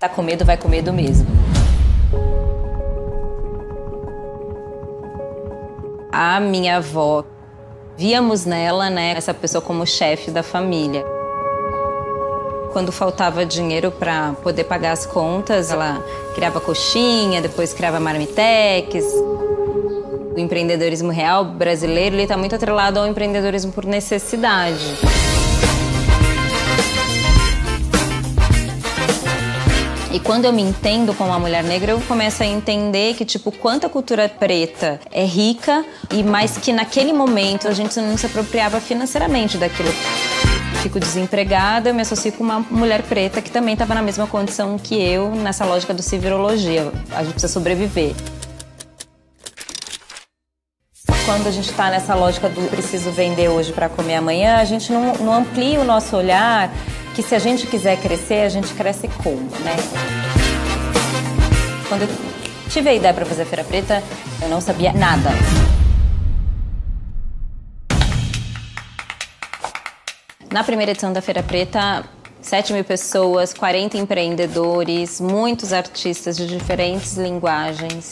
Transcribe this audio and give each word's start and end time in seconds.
Tá 0.00 0.08
com 0.08 0.22
medo, 0.22 0.46
vai 0.46 0.56
com 0.56 0.66
medo 0.66 0.94
mesmo. 0.94 1.26
A 6.10 6.40
minha 6.40 6.78
avó, 6.78 7.22
víamos 7.98 8.46
nela, 8.46 8.88
né, 8.88 9.12
essa 9.14 9.34
pessoa 9.34 9.60
como 9.60 9.86
chefe 9.86 10.30
da 10.30 10.42
família. 10.42 11.04
Quando 12.72 12.90
faltava 12.90 13.44
dinheiro 13.44 13.90
para 13.90 14.32
poder 14.42 14.64
pagar 14.64 14.92
as 14.92 15.04
contas, 15.04 15.70
ela 15.70 16.02
criava 16.34 16.62
coxinha, 16.62 17.42
depois 17.42 17.74
criava 17.74 18.00
marmitex. 18.00 19.04
O 20.34 20.38
empreendedorismo 20.38 21.10
real 21.10 21.44
brasileiro 21.44 22.16
está 22.16 22.38
muito 22.38 22.54
atrelado 22.54 22.98
ao 22.98 23.06
empreendedorismo 23.06 23.70
por 23.70 23.84
necessidade. 23.84 24.96
E 30.12 30.18
quando 30.18 30.44
eu 30.44 30.52
me 30.52 30.60
entendo 30.60 31.14
como 31.14 31.30
uma 31.30 31.38
mulher 31.38 31.62
negra, 31.62 31.92
eu 31.92 32.00
começo 32.00 32.42
a 32.42 32.46
entender 32.46 33.14
que, 33.14 33.24
tipo, 33.24 33.52
quanto 33.52 33.86
a 33.86 33.88
cultura 33.88 34.28
preta 34.28 34.98
é 35.12 35.24
rica 35.24 35.84
e 36.10 36.24
mais 36.24 36.58
que 36.58 36.72
naquele 36.72 37.12
momento 37.12 37.68
a 37.68 37.72
gente 37.72 37.96
não 38.00 38.18
se 38.18 38.26
apropriava 38.26 38.80
financeiramente 38.80 39.56
daquilo. 39.56 39.90
Fico 40.82 40.98
desempregada, 40.98 41.90
eu 41.90 41.94
me 41.94 42.02
associo 42.02 42.32
com 42.32 42.42
uma 42.42 42.58
mulher 42.58 43.02
preta 43.02 43.40
que 43.40 43.52
também 43.52 43.74
estava 43.74 43.94
na 43.94 44.02
mesma 44.02 44.26
condição 44.26 44.76
que 44.76 45.00
eu 45.00 45.32
nessa 45.32 45.64
lógica 45.64 45.94
do 45.94 46.02
civirologia. 46.02 46.90
A 47.12 47.22
gente 47.22 47.34
precisa 47.34 47.52
sobreviver. 47.52 48.12
Quando 51.24 51.46
a 51.46 51.50
gente 51.52 51.70
está 51.70 51.88
nessa 51.88 52.16
lógica 52.16 52.48
do 52.48 52.68
preciso 52.68 53.12
vender 53.12 53.48
hoje 53.48 53.72
para 53.72 53.88
comer 53.88 54.16
amanhã, 54.16 54.56
a 54.56 54.64
gente 54.64 54.90
não, 54.90 55.14
não 55.18 55.32
amplia 55.32 55.78
o 55.80 55.84
nosso 55.84 56.16
olhar 56.16 56.68
que 57.14 57.22
se 57.22 57.34
a 57.34 57.38
gente 57.38 57.66
quiser 57.66 58.00
crescer, 58.00 58.42
a 58.44 58.48
gente 58.48 58.72
cresce 58.74 59.08
como, 59.22 59.50
né? 59.60 59.76
Quando 61.88 62.02
eu 62.02 62.08
tive 62.68 62.88
a 62.88 62.94
ideia 62.94 63.12
para 63.12 63.26
fazer 63.26 63.44
Feira 63.44 63.64
Preta, 63.64 64.02
eu 64.40 64.48
não 64.48 64.60
sabia 64.60 64.92
nada. 64.92 65.30
Na 70.52 70.64
primeira 70.64 70.92
edição 70.92 71.12
da 71.12 71.20
Feira 71.20 71.42
Preta, 71.42 72.04
7 72.40 72.72
mil 72.72 72.84
pessoas, 72.84 73.52
40 73.52 73.98
empreendedores, 73.98 75.20
muitos 75.20 75.72
artistas 75.72 76.36
de 76.36 76.46
diferentes 76.46 77.16
linguagens. 77.16 78.10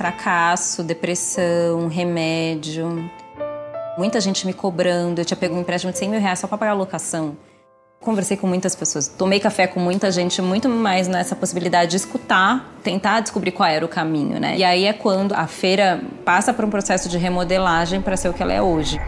Fracasso, 0.00 0.82
depressão, 0.82 1.86
remédio. 1.86 3.10
Muita 3.98 4.18
gente 4.18 4.46
me 4.46 4.54
cobrando. 4.54 5.20
Eu 5.20 5.26
tinha 5.26 5.36
pego 5.36 5.54
um 5.54 5.60
empréstimo 5.60 5.92
de 5.92 5.98
100 5.98 6.08
mil 6.08 6.20
reais 6.20 6.38
só 6.38 6.46
para 6.46 6.56
pagar 6.56 6.70
a 6.70 6.74
locação. 6.74 7.36
Conversei 8.00 8.34
com 8.34 8.46
muitas 8.46 8.74
pessoas, 8.74 9.08
tomei 9.08 9.38
café 9.38 9.66
com 9.66 9.78
muita 9.78 10.10
gente, 10.10 10.40
muito 10.40 10.70
mais 10.70 11.06
nessa 11.06 11.36
possibilidade 11.36 11.90
de 11.90 11.98
escutar, 11.98 12.72
tentar 12.82 13.20
descobrir 13.20 13.52
qual 13.52 13.68
era 13.68 13.84
o 13.84 13.88
caminho, 13.88 14.40
né? 14.40 14.56
E 14.56 14.64
aí 14.64 14.86
é 14.86 14.94
quando 14.94 15.34
a 15.34 15.46
feira 15.46 16.00
passa 16.24 16.54
por 16.54 16.64
um 16.64 16.70
processo 16.70 17.06
de 17.10 17.18
remodelagem 17.18 18.00
para 18.00 18.16
ser 18.16 18.30
o 18.30 18.32
que 18.32 18.42
ela 18.42 18.54
é 18.54 18.62
hoje. 18.62 18.98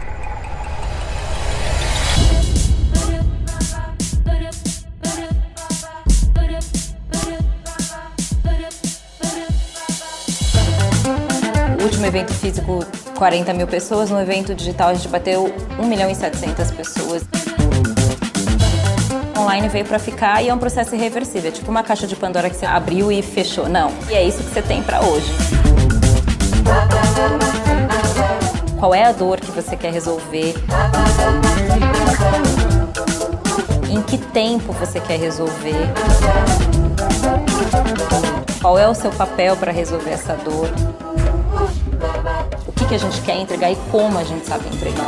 Último 12.03 12.07
evento 12.07 12.33
físico, 12.33 12.85
40 13.15 13.53
mil 13.53 13.67
pessoas. 13.67 14.09
No 14.09 14.19
evento 14.19 14.53
digital, 14.53 14.89
a 14.89 14.93
gente 14.93 15.07
bateu 15.07 15.53
1 15.79 15.85
milhão 15.85 16.09
e 16.09 16.15
700 16.15 16.71
pessoas. 16.71 17.23
Online 19.37 19.69
veio 19.69 19.85
para 19.85 19.99
ficar 19.99 20.43
e 20.43 20.49
é 20.49 20.53
um 20.53 20.57
processo 20.57 20.95
irreversível. 20.95 21.49
É 21.49 21.53
tipo 21.53 21.71
uma 21.71 21.83
caixa 21.83 22.05
de 22.05 22.15
Pandora 22.15 22.49
que 22.49 22.55
você 22.57 22.65
abriu 22.65 23.11
e 23.11 23.21
fechou. 23.21 23.69
Não. 23.69 23.91
E 24.09 24.15
é 24.15 24.23
isso 24.23 24.39
que 24.39 24.49
você 24.49 24.61
tem 24.61 24.83
para 24.83 25.01
hoje. 25.01 25.31
Qual 28.79 28.93
é 28.93 29.05
a 29.05 29.11
dor 29.11 29.39
que 29.39 29.51
você 29.51 29.77
quer 29.77 29.93
resolver? 29.93 30.55
Em 33.89 34.01
que 34.01 34.17
tempo 34.17 34.73
você 34.73 34.99
quer 34.99 35.19
resolver? 35.19 35.89
Qual 38.61 38.77
é 38.77 38.87
o 38.89 38.93
seu 38.93 39.11
papel 39.11 39.55
para 39.55 39.71
resolver 39.71 40.11
essa 40.11 40.35
dor? 40.35 40.69
Que 42.93 42.97
a 42.97 43.09
gente 43.09 43.21
quer 43.21 43.37
entregar 43.37 43.71
e 43.71 43.75
como 43.89 44.19
a 44.19 44.23
gente 44.23 44.45
sabe 44.45 44.67
entregar. 44.67 45.07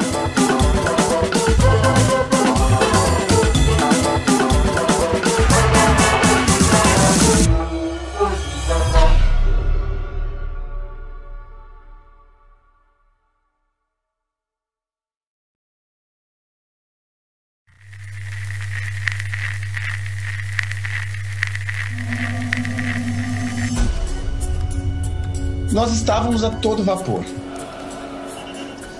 Nós 25.71 25.91
estávamos 25.91 26.43
a 26.43 26.49
todo 26.49 26.83
vapor. 26.83 27.23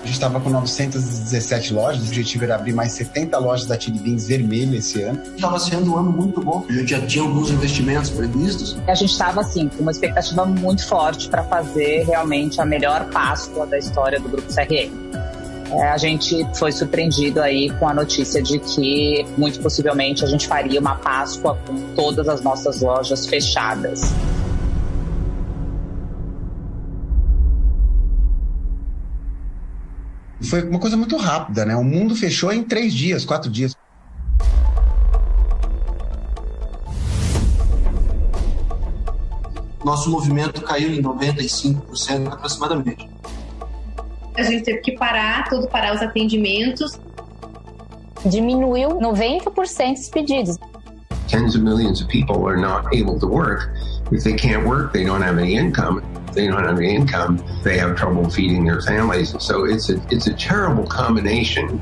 A 0.06 0.08
gente 0.08 0.18
estava 0.18 0.38
com 0.38 0.48
917 0.48 1.74
lojas, 1.74 2.00
o 2.00 2.06
objetivo 2.06 2.44
era 2.44 2.54
abrir 2.54 2.72
mais 2.72 2.92
70 2.92 3.36
lojas 3.38 3.66
da 3.66 3.76
Chili 3.76 3.98
Beans 3.98 4.28
vermelha 4.28 4.76
esse 4.76 5.02
ano. 5.02 5.20
Estava 5.34 5.58
sendo 5.58 5.94
um 5.94 5.98
ano 5.98 6.12
muito 6.12 6.40
bom, 6.40 6.64
a 6.68 6.72
gente 6.72 6.92
já 6.92 7.04
tinha 7.04 7.24
alguns 7.24 7.50
investimentos 7.50 8.10
previstos. 8.10 8.76
A 8.86 8.94
gente 8.94 9.10
estava 9.10 9.40
assim, 9.40 9.68
com 9.68 9.82
uma 9.82 9.90
expectativa 9.90 10.46
muito 10.46 10.86
forte 10.86 11.28
para 11.28 11.42
fazer 11.42 12.04
realmente 12.04 12.60
a 12.60 12.64
melhor 12.64 13.06
Páscoa 13.06 13.66
da 13.66 13.78
história 13.78 14.20
do 14.20 14.28
Grupo 14.28 14.46
CRM. 14.46 14.92
É, 15.72 15.88
a 15.88 15.98
gente 15.98 16.46
foi 16.54 16.70
surpreendido 16.70 17.42
aí 17.42 17.68
com 17.70 17.88
a 17.88 17.92
notícia 17.92 18.40
de 18.40 18.60
que, 18.60 19.26
muito 19.36 19.58
possivelmente, 19.58 20.24
a 20.24 20.28
gente 20.28 20.46
faria 20.46 20.78
uma 20.78 20.94
Páscoa 20.94 21.58
com 21.66 21.74
todas 21.96 22.28
as 22.28 22.42
nossas 22.42 22.80
lojas 22.80 23.26
fechadas. 23.26 24.02
Foi 30.48 30.62
uma 30.62 30.78
coisa 30.78 30.96
muito 30.96 31.16
rápida, 31.16 31.64
né? 31.64 31.74
O 31.74 31.82
mundo 31.82 32.14
fechou 32.14 32.52
em 32.52 32.62
três 32.62 32.94
dias, 32.94 33.24
quatro 33.24 33.50
dias. 33.50 33.74
Nosso 39.84 40.10
movimento 40.10 40.62
caiu 40.62 40.92
em 40.92 41.02
95% 41.02 42.32
aproximadamente. 42.32 43.08
A 44.36 44.42
gente 44.42 44.64
teve 44.64 44.80
que 44.80 44.92
parar, 44.92 45.48
tudo 45.48 45.66
parar 45.68 45.94
os 45.94 46.02
atendimentos. 46.02 47.00
Diminuiu 48.24 48.90
90% 48.90 49.94
os 49.94 50.08
pedidos. 50.08 50.58
Tens 51.28 51.56
of 51.56 51.64
millions 51.64 52.00
of 52.00 52.08
people 52.08 52.46
are 52.46 52.56
not 52.56 52.86
able 52.94 53.18
to 53.18 53.26
work. 53.26 53.68
If 54.12 54.22
they 54.22 54.34
can't 54.34 54.64
work, 54.64 54.92
they 54.92 55.04
don't 55.04 55.22
have 55.22 55.38
any 55.40 55.56
income 55.56 56.02
they 56.36 56.46
don't 56.46 56.62
have 56.62 56.78
any 56.78 56.94
income, 56.94 57.42
they 57.64 57.78
have 57.78 57.96
trouble 57.96 58.30
feeding 58.30 58.64
their 58.64 58.82
families. 58.82 59.34
So 59.42 59.64
it's 59.64 59.88
a, 59.88 59.96
it's 60.10 60.28
a 60.28 60.34
terrible 60.34 60.86
combination. 60.86 61.80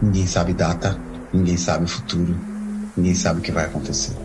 Ninguém 0.00 0.26
sabe 0.26 0.54
data, 0.54 0.98
ninguém 1.32 1.56
sabe 1.56 1.84
o 1.84 1.88
futuro, 1.88 2.36
ninguém 2.96 3.14
sabe 3.14 3.40
o 3.40 3.42
que 3.42 3.52
vai 3.52 3.66
acontecer. 3.66 4.16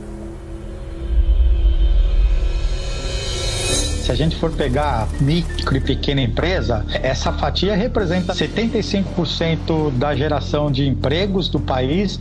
Se 4.03 4.12
a 4.12 4.15
gente 4.15 4.38
for 4.38 4.51
pegar 4.51 5.07
micro 5.19 5.75
e 5.75 5.81
pequena 5.81 6.21
empresa, 6.21 6.86
essa 7.03 7.33
fatia 7.33 7.75
representa 7.75 8.33
75% 8.33 9.92
da 9.98 10.15
geração 10.15 10.71
de 10.71 10.88
empregos 10.88 11.50
do 11.50 11.60
país 11.60 12.19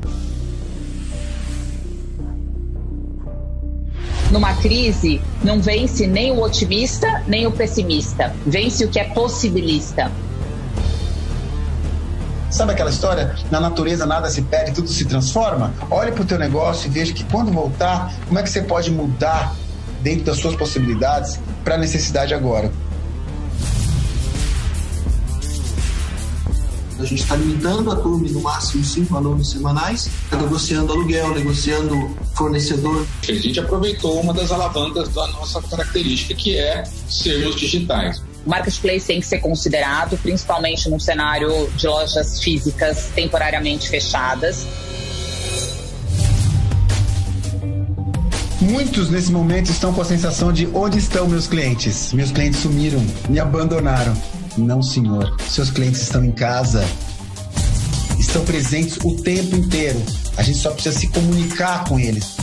numa 4.30 4.54
crise, 4.54 5.20
não 5.42 5.60
vence 5.60 6.06
nem 6.06 6.32
o 6.32 6.42
otimista, 6.42 7.22
nem 7.26 7.46
o 7.46 7.52
pessimista. 7.52 8.34
Vence 8.46 8.84
o 8.84 8.88
que 8.88 8.98
é 8.98 9.04
possibilista. 9.04 10.10
Sabe 12.50 12.72
aquela 12.72 12.90
história? 12.90 13.34
Na 13.50 13.60
natureza 13.60 14.06
nada 14.06 14.30
se 14.30 14.42
perde, 14.42 14.72
tudo 14.72 14.88
se 14.88 15.04
transforma? 15.04 15.74
Olhe 15.90 16.12
para 16.12 16.22
o 16.22 16.24
teu 16.24 16.38
negócio 16.38 16.86
e 16.86 16.90
veja 16.90 17.12
que 17.12 17.24
quando 17.24 17.52
voltar, 17.52 18.14
como 18.26 18.38
é 18.38 18.42
que 18.42 18.48
você 18.48 18.62
pode 18.62 18.90
mudar 18.90 19.54
dentro 20.00 20.24
das 20.24 20.38
suas 20.38 20.54
possibilidades 20.54 21.38
para 21.64 21.74
a 21.74 21.78
necessidade 21.78 22.32
agora. 22.32 22.70
A 26.98 27.04
gente 27.04 27.22
está 27.22 27.36
limitando 27.36 27.90
a 27.90 27.96
turma 27.96 28.26
no 28.28 28.40
máximo 28.40 28.82
cinco 28.82 29.16
alunos 29.16 29.50
semanais, 29.50 30.08
tá 30.30 30.36
negociando 30.38 30.92
aluguel, 30.92 31.34
negociando 31.34 32.16
fornecedor. 32.34 33.06
A 33.22 33.32
gente 33.32 33.60
aproveitou 33.60 34.18
uma 34.20 34.32
das 34.32 34.50
alavancas 34.50 35.10
da 35.10 35.26
nossa 35.28 35.60
característica, 35.62 36.34
que 36.34 36.56
é 36.56 36.84
sermos 37.08 37.56
digitais. 37.56 38.22
O 38.46 38.48
marketplace 38.48 39.06
tem 39.06 39.20
que 39.20 39.26
ser 39.26 39.40
considerado, 39.40 40.16
principalmente 40.18 40.88
num 40.88 40.98
cenário 40.98 41.68
de 41.76 41.86
lojas 41.86 42.40
físicas 42.40 43.10
temporariamente 43.14 43.88
fechadas. 43.88 44.66
Muitos 48.60 49.10
nesse 49.10 49.30
momento 49.30 49.70
estão 49.70 49.92
com 49.92 50.00
a 50.00 50.04
sensação 50.04 50.52
de 50.52 50.66
onde 50.72 50.98
estão 50.98 51.28
meus 51.28 51.46
clientes? 51.46 52.12
Meus 52.12 52.30
clientes 52.30 52.60
sumiram, 52.60 53.04
me 53.28 53.38
abandonaram. 53.38 54.16
Não, 54.56 54.82
senhor. 54.82 55.36
Seus 55.48 55.70
clientes 55.70 56.02
estão 56.02 56.24
em 56.24 56.32
casa. 56.32 56.84
Estão 58.18 58.44
presentes 58.44 58.98
o 59.04 59.14
tempo 59.14 59.56
inteiro. 59.56 60.00
A 60.36 60.42
gente 60.42 60.58
só 60.58 60.70
precisa 60.70 60.98
se 60.98 61.08
comunicar 61.08 61.84
com 61.84 61.98
eles. 61.98 62.35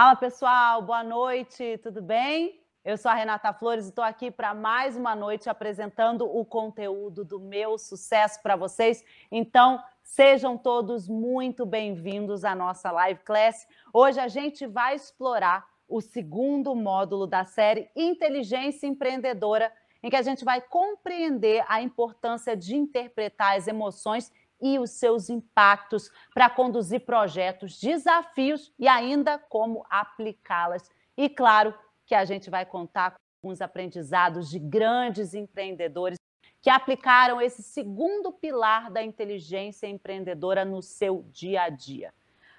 Fala 0.00 0.14
pessoal, 0.14 0.80
boa 0.80 1.02
noite, 1.02 1.76
tudo 1.78 2.00
bem? 2.00 2.62
Eu 2.84 2.96
sou 2.96 3.10
a 3.10 3.14
Renata 3.14 3.52
Flores 3.52 3.86
e 3.86 3.88
estou 3.88 4.04
aqui 4.04 4.30
para 4.30 4.54
mais 4.54 4.96
uma 4.96 5.16
noite 5.16 5.50
apresentando 5.50 6.24
o 6.24 6.44
conteúdo 6.44 7.24
do 7.24 7.40
meu 7.40 7.76
sucesso 7.76 8.40
para 8.40 8.54
vocês. 8.54 9.04
Então, 9.28 9.82
sejam 10.04 10.56
todos 10.56 11.08
muito 11.08 11.66
bem-vindos 11.66 12.44
à 12.44 12.54
nossa 12.54 12.92
live 12.92 13.18
class. 13.24 13.66
Hoje 13.92 14.20
a 14.20 14.28
gente 14.28 14.68
vai 14.68 14.94
explorar 14.94 15.66
o 15.88 16.00
segundo 16.00 16.76
módulo 16.76 17.26
da 17.26 17.42
série 17.42 17.90
Inteligência 17.96 18.86
Empreendedora, 18.86 19.72
em 20.00 20.08
que 20.08 20.14
a 20.16 20.22
gente 20.22 20.44
vai 20.44 20.60
compreender 20.60 21.64
a 21.66 21.82
importância 21.82 22.56
de 22.56 22.76
interpretar 22.76 23.56
as 23.56 23.66
emoções 23.66 24.30
e 24.60 24.78
os 24.78 24.90
seus 24.90 25.28
impactos 25.28 26.10
para 26.34 26.50
conduzir 26.50 27.04
projetos, 27.04 27.80
desafios 27.80 28.72
e 28.78 28.88
ainda 28.88 29.38
como 29.38 29.84
aplicá-las. 29.88 30.90
E 31.16 31.28
claro 31.28 31.74
que 32.06 32.14
a 32.14 32.24
gente 32.24 32.50
vai 32.50 32.64
contar 32.64 33.14
com 33.42 33.48
os 33.48 33.60
aprendizados 33.60 34.50
de 34.50 34.58
grandes 34.58 35.34
empreendedores 35.34 36.18
que 36.60 36.70
aplicaram 36.70 37.40
esse 37.40 37.62
segundo 37.62 38.32
pilar 38.32 38.90
da 38.90 39.02
inteligência 39.02 39.86
empreendedora 39.86 40.64
no 40.64 40.82
seu 40.82 41.24
dia 41.30 41.62
a 41.62 41.68
dia. 41.68 42.12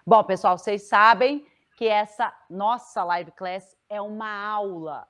Bom, 0.06 0.24
pessoal, 0.24 0.57
vocês 0.57 0.84
sabem 0.84 1.46
que 1.75 1.88
essa 1.88 2.34
nossa 2.50 3.04
live 3.04 3.31
class 3.31 3.78
é 3.90 4.01
uma 4.01 4.30
aula 4.30 5.07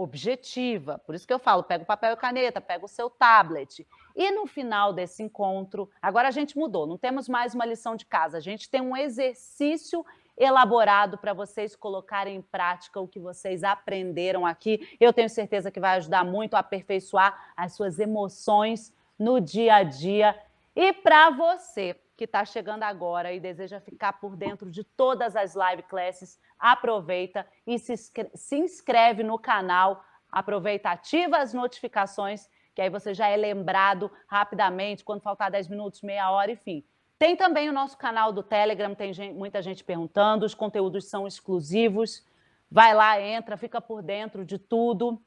objetiva. 0.00 0.98
Por 0.98 1.14
isso 1.14 1.26
que 1.26 1.32
eu 1.32 1.38
falo, 1.38 1.62
pega 1.62 1.82
o 1.82 1.86
papel 1.86 2.12
e 2.12 2.16
caneta, 2.16 2.60
pega 2.60 2.84
o 2.84 2.88
seu 2.88 3.10
tablet. 3.10 3.86
E 4.14 4.30
no 4.30 4.46
final 4.46 4.92
desse 4.92 5.22
encontro, 5.22 5.90
agora 6.00 6.28
a 6.28 6.30
gente 6.30 6.56
mudou, 6.56 6.86
não 6.86 6.96
temos 6.96 7.28
mais 7.28 7.54
uma 7.54 7.66
lição 7.66 7.96
de 7.96 8.06
casa, 8.06 8.38
a 8.38 8.40
gente 8.40 8.70
tem 8.70 8.80
um 8.80 8.96
exercício 8.96 10.04
elaborado 10.36 11.18
para 11.18 11.32
vocês 11.32 11.74
colocarem 11.74 12.36
em 12.36 12.42
prática 12.42 13.00
o 13.00 13.08
que 13.08 13.18
vocês 13.18 13.64
aprenderam 13.64 14.46
aqui. 14.46 14.96
Eu 15.00 15.12
tenho 15.12 15.28
certeza 15.28 15.70
que 15.70 15.80
vai 15.80 15.96
ajudar 15.96 16.24
muito 16.24 16.54
a 16.54 16.60
aperfeiçoar 16.60 17.52
as 17.56 17.72
suas 17.72 17.98
emoções 17.98 18.94
no 19.18 19.40
dia 19.40 19.74
a 19.74 19.82
dia. 19.82 20.38
E 20.76 20.92
para 20.92 21.30
você 21.30 21.96
que 22.18 22.24
está 22.24 22.44
chegando 22.44 22.82
agora 22.82 23.32
e 23.32 23.38
deseja 23.38 23.78
ficar 23.80 24.14
por 24.14 24.34
dentro 24.34 24.68
de 24.68 24.82
todas 24.82 25.36
as 25.36 25.54
live 25.54 25.84
classes, 25.84 26.36
aproveita 26.58 27.46
e 27.64 27.78
se, 27.78 27.96
se 27.96 28.56
inscreve 28.56 29.22
no 29.22 29.38
canal, 29.38 30.04
aproveita, 30.28 30.90
ativa 30.90 31.38
as 31.38 31.54
notificações, 31.54 32.50
que 32.74 32.82
aí 32.82 32.90
você 32.90 33.14
já 33.14 33.28
é 33.28 33.36
lembrado 33.36 34.10
rapidamente, 34.26 35.04
quando 35.04 35.22
faltar 35.22 35.48
10 35.48 35.68
minutos, 35.68 36.02
meia 36.02 36.28
hora, 36.32 36.50
enfim. 36.50 36.84
Tem 37.20 37.36
também 37.36 37.68
o 37.68 37.72
nosso 37.72 37.96
canal 37.96 38.32
do 38.32 38.42
Telegram, 38.42 38.96
tem 38.96 39.12
gente, 39.12 39.34
muita 39.34 39.62
gente 39.62 39.84
perguntando, 39.84 40.44
os 40.44 40.54
conteúdos 40.54 41.08
são 41.08 41.24
exclusivos. 41.24 42.26
Vai 42.68 42.94
lá, 42.94 43.20
entra, 43.20 43.56
fica 43.56 43.80
por 43.80 44.02
dentro 44.02 44.44
de 44.44 44.58
tudo. 44.58 45.22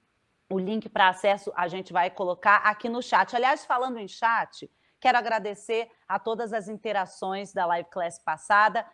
O 0.49 0.59
link 0.59 0.89
para 0.89 1.07
acesso 1.07 1.53
a 1.55 1.69
gente 1.69 1.93
vai 1.93 2.09
colocar 2.09 2.57
aqui 2.57 2.89
no 2.89 3.01
chat. 3.01 3.33
Aliás, 3.33 3.65
falando 3.65 3.97
em 3.97 4.09
chat, 4.09 4.69
Quero 5.01 5.17
agradecer 5.17 5.89
a 6.07 6.19
todas 6.19 6.53
as 6.53 6.67
interações 6.67 7.51
da 7.51 7.65
live 7.65 7.89
class 7.89 8.19
passada. 8.19 8.85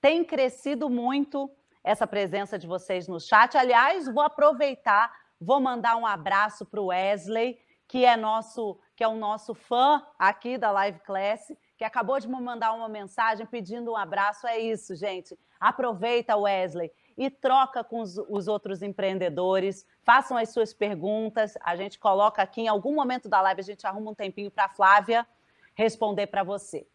Tem 0.00 0.24
crescido 0.24 0.88
muito 0.88 1.54
essa 1.84 2.06
presença 2.06 2.58
de 2.58 2.66
vocês 2.66 3.06
no 3.06 3.20
chat. 3.20 3.58
Aliás, 3.58 4.06
vou 4.06 4.22
aproveitar, 4.22 5.14
vou 5.38 5.60
mandar 5.60 5.96
um 5.96 6.06
abraço 6.06 6.64
para 6.64 6.80
o 6.80 6.86
Wesley, 6.86 7.58
que 7.86 8.02
é 8.02 8.16
nosso, 8.16 8.80
que 8.96 9.04
é 9.04 9.08
o 9.08 9.14
nosso 9.14 9.54
fã 9.54 10.02
aqui 10.18 10.56
da 10.56 10.70
live 10.70 11.00
class, 11.00 11.52
que 11.76 11.84
acabou 11.84 12.18
de 12.18 12.26
me 12.26 12.40
mandar 12.40 12.72
uma 12.72 12.88
mensagem 12.88 13.44
pedindo 13.44 13.92
um 13.92 13.96
abraço. 13.96 14.46
É 14.46 14.58
isso, 14.58 14.96
gente. 14.96 15.38
Aproveita, 15.60 16.34
Wesley, 16.34 16.90
e 17.14 17.28
troca 17.28 17.84
com 17.84 18.00
os, 18.00 18.16
os, 18.16 18.48
outros 18.48 18.80
empreendedores. 18.80 19.86
Façam 20.02 20.38
as 20.38 20.48
suas 20.48 20.72
perguntas. 20.72 21.58
A 21.60 21.76
gente 21.76 21.98
coloca 21.98 22.40
aqui 22.40 22.62
em 22.62 22.68
algum 22.68 22.94
momento 22.94 23.28
da 23.28 23.42
live, 23.42 23.60
a 23.60 23.64
gente 23.64 23.86
arruma 23.86 24.12
um 24.12 24.14
tempinho 24.14 24.50
para 24.50 24.64
a 24.64 24.70
Flávia 24.70 25.26
responder 25.74 26.26
para 26.26 26.42
você. 26.42 26.86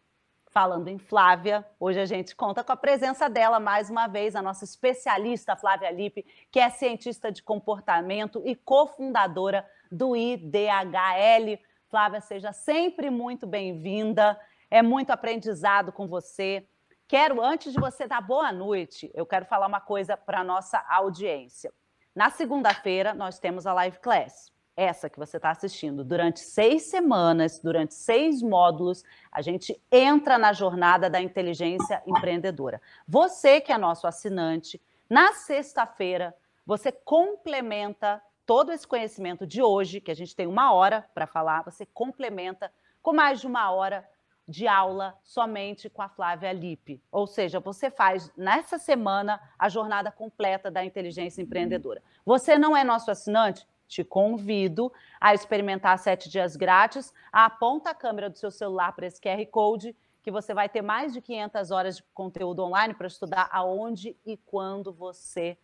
Falando 0.49 0.87
em 0.87 0.97
Flávia, 0.97 1.65
hoje 1.79 1.99
a 1.99 2.05
gente 2.05 2.35
conta 2.35 2.63
com 2.63 2.71
a 2.71 2.77
presença 2.77 3.29
dela 3.29 3.59
mais 3.59 3.89
uma 3.89 4.07
vez, 4.07 4.35
a 4.35 4.41
nossa 4.41 4.63
especialista 4.63 5.55
Flávia 5.55 5.91
Lippe, 5.91 6.25
que 6.49 6.59
é 6.59 6.69
cientista 6.69 7.31
de 7.31 7.43
comportamento 7.43 8.41
e 8.45 8.55
cofundadora 8.55 9.69
do 9.91 10.15
IDHL. 10.15 11.59
Flávia, 11.89 12.21
seja 12.21 12.53
sempre 12.53 13.09
muito 13.09 13.45
bem-vinda. 13.45 14.39
É 14.71 14.81
muito 14.81 15.11
aprendizado 15.11 15.91
com 15.91 16.07
você. 16.07 16.67
Quero, 17.07 17.41
antes 17.41 17.71
de 17.71 17.79
você 17.79 18.07
dar 18.07 18.21
boa 18.21 18.51
noite, 18.51 19.11
eu 19.13 19.25
quero 19.25 19.45
falar 19.45 19.67
uma 19.67 19.79
coisa 19.79 20.17
para 20.17 20.39
a 20.39 20.43
nossa 20.43 20.83
audiência. 20.89 21.71
Na 22.15 22.29
segunda-feira, 22.29 23.13
nós 23.13 23.37
temos 23.37 23.67
a 23.67 23.73
live 23.73 23.99
class 23.99 24.51
essa 24.77 25.09
que 25.09 25.17
você 25.17 25.37
está 25.37 25.49
assistindo, 25.49 26.03
durante 26.03 26.39
seis 26.39 26.83
semanas, 26.83 27.59
durante 27.59 27.95
seis 27.95 28.43
módulos, 28.43 29.03
a 29.31 29.41
gente 29.41 29.81
entra 29.91 30.37
na 30.37 30.53
jornada 30.53 31.09
da 31.09 31.19
inteligência 31.19 32.01
empreendedora. 32.05 32.79
Você 33.07 33.59
que 33.59 33.73
é 33.73 33.77
nosso 33.77 34.05
assinante, 34.05 34.79
na 35.09 35.33
sexta-feira, 35.33 36.35
você 36.63 36.91
complementa 36.91 38.21
todo 38.45 38.71
esse 38.71 38.87
conhecimento 38.87 39.47
de 39.47 39.61
hoje, 39.61 39.99
que 39.99 40.11
a 40.11 40.15
gente 40.15 40.35
tem 40.35 40.45
uma 40.45 40.71
hora 40.71 41.05
para 41.13 41.25
falar, 41.25 41.63
você 41.63 41.85
complementa 41.85 42.71
com 43.01 43.13
mais 43.13 43.41
de 43.41 43.47
uma 43.47 43.71
hora 43.71 44.07
de 44.47 44.67
aula 44.67 45.17
somente 45.23 45.89
com 45.89 46.01
a 46.01 46.07
Flávia 46.07 46.53
Lippe. 46.53 47.01
Ou 47.11 47.27
seja, 47.27 47.59
você 47.59 47.91
faz 47.91 48.31
nessa 48.37 48.77
semana 48.77 49.41
a 49.59 49.67
jornada 49.67 50.11
completa 50.11 50.71
da 50.71 50.85
inteligência 50.85 51.41
empreendedora. 51.41 52.01
Você 52.25 52.57
não 52.57 52.77
é 52.77 52.83
nosso 52.83 53.11
assinante? 53.11 53.67
Te 53.87 54.03
convido 54.03 54.91
a 55.19 55.33
experimentar 55.33 55.97
sete 55.97 56.29
dias 56.29 56.55
grátis. 56.55 57.13
Aponta 57.31 57.91
a 57.91 57.95
câmera 57.95 58.29
do 58.29 58.37
seu 58.37 58.51
celular 58.51 58.91
para 58.91 59.07
esse 59.07 59.21
QR 59.21 59.45
Code, 59.47 59.95
que 60.21 60.29
você 60.29 60.53
vai 60.53 60.67
ter 60.67 60.81
mais 60.81 61.13
de 61.13 61.21
500 61.21 61.71
horas 61.71 61.97
de 61.97 62.03
conteúdo 62.13 62.63
online 62.63 62.93
para 62.93 63.07
estudar 63.07 63.49
aonde 63.51 64.17
e 64.25 64.35
quando 64.35 64.91
você 64.91 65.57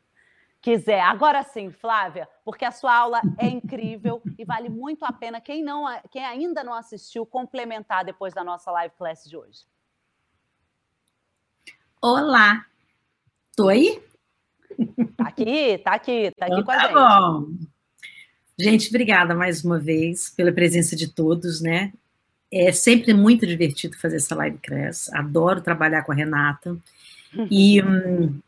quiser. 0.64 1.02
Agora 1.02 1.44
sim, 1.44 1.70
Flávia, 1.70 2.28
porque 2.46 2.64
a 2.64 2.72
sua 2.72 2.96
aula 2.96 3.22
é 3.38 3.46
incrível 3.46 4.22
e 4.40 4.46
vale 4.46 4.70
muito 4.70 5.04
a 5.04 5.12
pena 5.12 5.42
quem 5.42 5.62
não, 5.62 5.84
quem 6.10 6.24
ainda 6.24 6.64
não 6.64 6.74
assistiu 6.74 7.26
complementar 7.26 8.06
depois 8.06 8.34
da 8.34 8.44
nossa 8.44 8.72
live 8.72 8.96
class 8.96 9.26
de 9.26 9.36
hoje. 9.36 9.66
Olá, 12.02 12.66
tô 13.56 13.68
aí? 13.68 14.02
Tá 15.18 15.28
aqui, 15.28 15.78
tá 15.78 15.92
aqui, 15.94 16.32
tá 16.32 16.46
aqui 16.46 16.54
então, 16.54 16.64
com 16.64 16.72
a 16.72 16.76
tá 16.76 16.82
gente. 16.88 16.94
Bom. 16.94 17.73
Gente, 18.58 18.90
obrigada 18.90 19.34
mais 19.34 19.64
uma 19.64 19.80
vez 19.80 20.30
pela 20.30 20.52
presença 20.52 20.96
de 20.96 21.08
todos, 21.08 21.60
né? 21.60 21.92
É 22.52 22.72
sempre 22.72 23.14
muito 23.14 23.48
divertido 23.48 23.98
fazer 23.98 24.18
essa 24.18 24.36
live 24.36 24.60
class. 24.60 25.12
Adoro 25.14 25.62
trabalhar 25.62 26.04
com 26.04 26.12
a 26.12 26.16
Renata. 26.16 26.78
E 27.50 27.82
hum, 27.82 28.40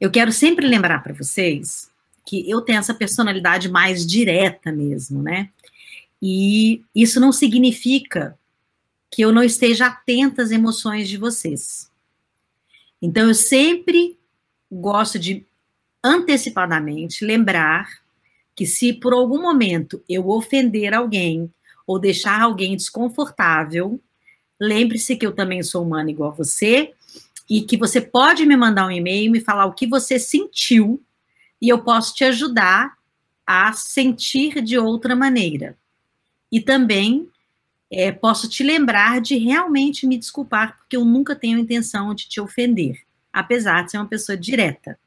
eu 0.00 0.10
quero 0.10 0.32
sempre 0.32 0.66
lembrar 0.66 1.02
para 1.04 1.14
vocês 1.14 1.88
que 2.24 2.50
eu 2.50 2.60
tenho 2.60 2.80
essa 2.80 2.92
personalidade 2.92 3.70
mais 3.70 4.04
direta 4.04 4.72
mesmo, 4.72 5.22
né? 5.22 5.50
E 6.20 6.82
isso 6.92 7.20
não 7.20 7.30
significa 7.30 8.36
que 9.08 9.22
eu 9.22 9.30
não 9.30 9.44
esteja 9.44 9.86
atenta 9.86 10.42
às 10.42 10.50
emoções 10.50 11.08
de 11.08 11.16
vocês. 11.16 11.88
Então, 13.00 13.28
eu 13.28 13.34
sempre 13.34 14.18
gosto 14.70 15.16
de 15.16 15.46
antecipadamente 16.02 17.24
lembrar 17.24 18.04
que 18.56 18.66
se 18.66 18.94
por 18.94 19.12
algum 19.12 19.40
momento 19.40 20.02
eu 20.08 20.30
ofender 20.30 20.94
alguém 20.94 21.52
ou 21.86 21.98
deixar 21.98 22.40
alguém 22.40 22.74
desconfortável, 22.74 24.00
lembre-se 24.58 25.14
que 25.14 25.26
eu 25.26 25.32
também 25.32 25.62
sou 25.62 25.84
humana 25.84 26.10
igual 26.10 26.30
a 26.30 26.34
você 26.34 26.94
e 27.48 27.60
que 27.60 27.76
você 27.76 28.00
pode 28.00 28.46
me 28.46 28.56
mandar 28.56 28.86
um 28.86 28.90
e-mail 28.90 29.26
e 29.26 29.30
me 29.30 29.40
falar 29.40 29.66
o 29.66 29.74
que 29.74 29.86
você 29.86 30.18
sentiu 30.18 31.00
e 31.60 31.68
eu 31.68 31.78
posso 31.78 32.14
te 32.14 32.24
ajudar 32.24 32.96
a 33.46 33.72
sentir 33.74 34.60
de 34.62 34.78
outra 34.78 35.14
maneira. 35.14 35.76
E 36.50 36.60
também 36.60 37.28
é, 37.90 38.10
posso 38.10 38.48
te 38.48 38.64
lembrar 38.64 39.20
de 39.20 39.36
realmente 39.36 40.06
me 40.06 40.18
desculpar, 40.18 40.78
porque 40.78 40.96
eu 40.96 41.04
nunca 41.04 41.36
tenho 41.36 41.58
intenção 41.58 42.14
de 42.14 42.28
te 42.28 42.40
ofender, 42.40 43.02
apesar 43.32 43.84
de 43.84 43.92
ser 43.92 43.98
uma 43.98 44.08
pessoa 44.08 44.36
direta. 44.36 44.98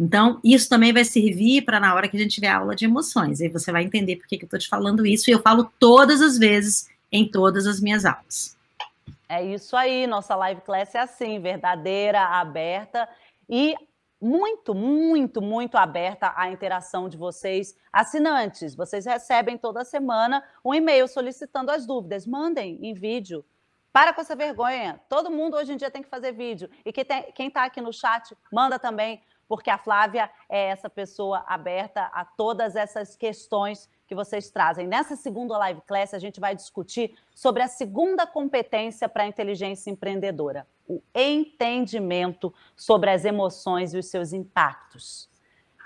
Então, 0.00 0.40
isso 0.42 0.66
também 0.66 0.94
vai 0.94 1.04
servir 1.04 1.60
para 1.60 1.78
na 1.78 1.94
hora 1.94 2.08
que 2.08 2.16
a 2.16 2.20
gente 2.20 2.34
tiver 2.34 2.48
aula 2.48 2.74
de 2.74 2.86
emoções. 2.86 3.38
Aí 3.42 3.48
você 3.48 3.70
vai 3.70 3.84
entender 3.84 4.16
por 4.16 4.26
que, 4.26 4.36
eu 4.36 4.44
estou 4.44 4.58
te 4.58 4.66
falando 4.66 5.04
isso, 5.04 5.28
e 5.28 5.34
eu 5.34 5.42
falo 5.42 5.70
todas 5.78 6.22
as 6.22 6.38
vezes 6.38 6.88
em 7.12 7.30
todas 7.30 7.66
as 7.66 7.80
minhas 7.80 8.06
aulas. 8.06 8.56
É 9.28 9.44
isso 9.44 9.76
aí, 9.76 10.06
nossa 10.06 10.34
live 10.34 10.62
class 10.62 10.94
é 10.94 11.00
assim, 11.00 11.38
verdadeira, 11.38 12.22
aberta 12.22 13.06
e 13.46 13.74
muito, 14.18 14.74
muito, 14.74 15.42
muito 15.42 15.76
aberta 15.76 16.32
à 16.34 16.50
interação 16.50 17.06
de 17.06 17.18
vocês, 17.18 17.76
assinantes. 17.92 18.74
Vocês 18.74 19.04
recebem 19.04 19.58
toda 19.58 19.84
semana 19.84 20.42
um 20.64 20.72
e-mail 20.74 21.08
solicitando 21.08 21.70
as 21.70 21.86
dúvidas. 21.86 22.26
Mandem 22.26 22.78
em 22.82 22.94
vídeo. 22.94 23.44
Para 23.92 24.12
com 24.12 24.20
essa 24.20 24.36
vergonha. 24.36 25.00
Todo 25.08 25.30
mundo 25.30 25.56
hoje 25.56 25.72
em 25.72 25.76
dia 25.76 25.90
tem 25.90 26.02
que 26.02 26.08
fazer 26.08 26.32
vídeo. 26.32 26.70
E 26.84 26.92
quem 26.92 27.48
está 27.48 27.64
aqui 27.64 27.80
no 27.80 27.92
chat, 27.92 28.36
manda 28.52 28.78
também, 28.78 29.20
porque 29.50 29.68
a 29.68 29.76
Flávia 29.76 30.30
é 30.48 30.68
essa 30.68 30.88
pessoa 30.88 31.44
aberta 31.44 32.02
a 32.12 32.24
todas 32.24 32.76
essas 32.76 33.16
questões 33.16 33.90
que 34.06 34.14
vocês 34.14 34.48
trazem. 34.48 34.86
Nessa 34.86 35.16
segunda 35.16 35.58
live 35.58 35.80
class, 35.80 36.14
a 36.14 36.20
gente 36.20 36.38
vai 36.38 36.54
discutir 36.54 37.18
sobre 37.34 37.60
a 37.60 37.66
segunda 37.66 38.28
competência 38.28 39.08
para 39.08 39.24
a 39.24 39.26
inteligência 39.26 39.90
empreendedora, 39.90 40.68
o 40.86 41.02
entendimento 41.12 42.54
sobre 42.76 43.10
as 43.10 43.24
emoções 43.24 43.92
e 43.92 43.98
os 43.98 44.06
seus 44.06 44.32
impactos. 44.32 45.28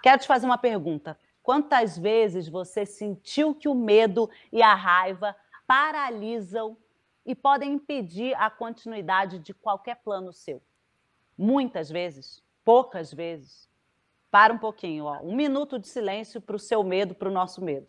Quero 0.03 0.21
te 0.21 0.27
fazer 0.27 0.45
uma 0.45 0.59
pergunta. 0.59 1.19
Quantas 1.43 1.97
vezes 1.97 2.47
você 2.47 2.85
sentiu 2.85 3.55
que 3.55 3.67
o 3.67 3.75
medo 3.75 4.29
e 4.53 4.61
a 4.61 4.75
raiva 4.75 5.35
paralisam 5.67 6.77
e 7.25 7.35
podem 7.35 7.73
impedir 7.73 8.35
a 8.35 8.51
continuidade 8.51 9.39
de 9.39 9.55
qualquer 9.55 10.03
plano 10.05 10.35
seu? 10.35 10.61
Muitas 11.39 11.89
vezes? 11.89 12.45
Poucas 12.65 13.13
vezes? 13.13 13.69
Para 14.31 14.53
um 14.53 14.59
pouquinho, 14.59 15.05
ó. 15.05 15.21
um 15.23 15.37
minuto 15.37 15.79
de 15.79 15.87
silêncio 15.87 16.41
para 16.41 16.57
o 16.57 16.59
seu 16.59 16.83
medo, 16.83 17.15
para 17.15 17.29
o 17.29 17.33
nosso 17.33 17.63
medo. 17.63 17.87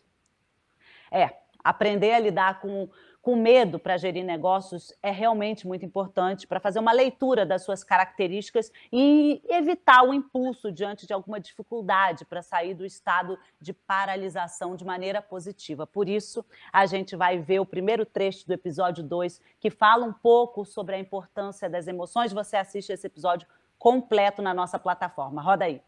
É, 1.12 1.38
aprender 1.64 2.14
a 2.14 2.20
lidar 2.20 2.60
com, 2.60 2.88
com 3.20 3.36
medo 3.36 3.80
para 3.80 3.98
gerir 3.98 4.24
negócios 4.24 4.94
é 5.02 5.10
realmente 5.10 5.66
muito 5.66 5.84
importante 5.84 6.46
para 6.46 6.60
fazer 6.60 6.78
uma 6.78 6.92
leitura 6.92 7.44
das 7.44 7.64
suas 7.64 7.84
características 7.84 8.72
e 8.94 9.42
evitar 9.50 10.04
o 10.04 10.14
impulso 10.14 10.72
diante 10.72 11.08
de 11.08 11.14
alguma 11.14 11.40
dificuldade 11.40 12.24
para 12.26 12.44
sair 12.44 12.76
do 12.76 12.86
estado 12.86 13.40
de 13.60 13.74
paralisação 13.74 14.76
de 14.76 14.86
maneira 14.86 15.24
positiva. 15.24 15.88
Por 15.88 16.08
isso, 16.08 16.46
a 16.72 16.86
gente 16.86 17.16
vai 17.16 17.40
ver 17.40 17.60
o 17.60 17.66
primeiro 17.66 18.06
trecho 18.06 18.46
do 18.46 18.54
episódio 18.54 19.04
2, 19.04 19.42
que 19.60 19.72
fala 19.72 20.06
um 20.06 20.14
pouco 20.14 20.64
sobre 20.64 20.96
a 20.96 21.00
importância 21.00 21.68
das 21.68 21.88
emoções. 21.88 22.32
Você 22.32 22.56
assiste 22.56 22.92
esse 22.92 23.08
episódio 23.08 23.48
completo 23.78 24.42
na 24.42 24.54
nossa 24.54 24.80
plataforma. 24.80 25.42
Roda 25.42 25.66
aí. 25.66 25.82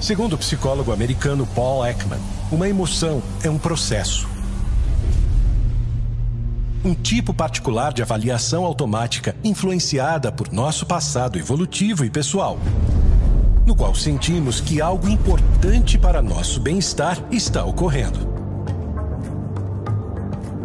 Segundo 0.00 0.32
o 0.32 0.38
psicólogo 0.38 0.92
americano 0.92 1.46
Paul 1.54 1.86
Ekman, 1.86 2.18
uma 2.50 2.68
emoção 2.68 3.22
é 3.44 3.50
um 3.50 3.58
processo. 3.58 4.28
Um 6.82 6.94
tipo 6.94 7.34
particular 7.34 7.92
de 7.92 8.00
avaliação 8.00 8.64
automática 8.64 9.36
influenciada 9.44 10.32
por 10.32 10.50
nosso 10.50 10.86
passado 10.86 11.38
evolutivo 11.38 12.04
e 12.04 12.10
pessoal, 12.10 12.58
no 13.66 13.76
qual 13.76 13.94
sentimos 13.94 14.58
que 14.58 14.80
algo 14.80 15.06
importante 15.06 15.98
para 15.98 16.22
nosso 16.22 16.58
bem-estar 16.58 17.22
está 17.30 17.62
ocorrendo. 17.64 18.29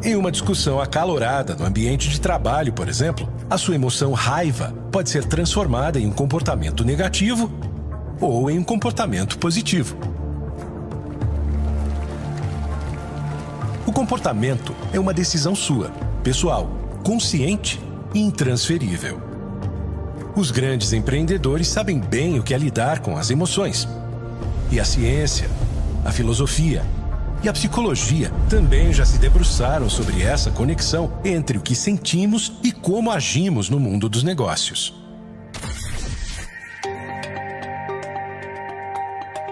Em 0.05 0.15
uma 0.15 0.31
discussão 0.31 0.79
acalorada 0.79 1.55
no 1.55 1.65
ambiente 1.65 2.07
de 2.09 2.21
trabalho, 2.21 2.71
por 2.71 2.87
exemplo, 2.87 3.27
a 3.49 3.57
sua 3.57 3.73
emoção 3.73 4.13
raiva 4.13 4.71
pode 4.91 5.09
ser 5.09 5.25
transformada 5.25 5.99
em 5.99 6.05
um 6.05 6.11
comportamento 6.11 6.85
negativo 6.85 7.51
ou 8.21 8.47
em 8.47 8.59
um 8.59 8.63
comportamento 8.63 9.35
positivo. 9.39 9.97
O 13.87 13.91
comportamento 13.91 14.75
é 14.93 14.99
uma 14.99 15.11
decisão 15.11 15.55
sua, 15.55 15.89
pessoal, 16.23 16.69
consciente 17.03 17.81
e 18.13 18.19
intransferível. 18.19 19.19
Os 20.35 20.51
grandes 20.51 20.93
empreendedores 20.93 21.67
sabem 21.67 21.99
bem 21.99 22.37
o 22.37 22.43
que 22.43 22.53
é 22.53 22.57
lidar 22.59 22.99
com 22.99 23.17
as 23.17 23.31
emoções. 23.31 23.87
E 24.71 24.79
a 24.79 24.85
ciência, 24.85 25.49
a 26.05 26.11
filosofia 26.11 26.83
e 27.45 27.49
a 27.49 27.53
psicologia 27.53 28.31
também 28.49 28.91
já 28.91 29.05
se 29.05 29.19
debruçaram 29.19 29.87
sobre 29.87 30.23
essa 30.23 30.49
conexão 30.49 31.13
entre 31.23 31.59
o 31.59 31.61
que 31.61 31.75
sentimos 31.75 32.53
e 32.63 32.71
como 32.71 33.11
agimos 33.11 33.69
no 33.69 33.79
mundo 33.79 34.09
dos 34.09 34.23
negócios. 34.23 34.95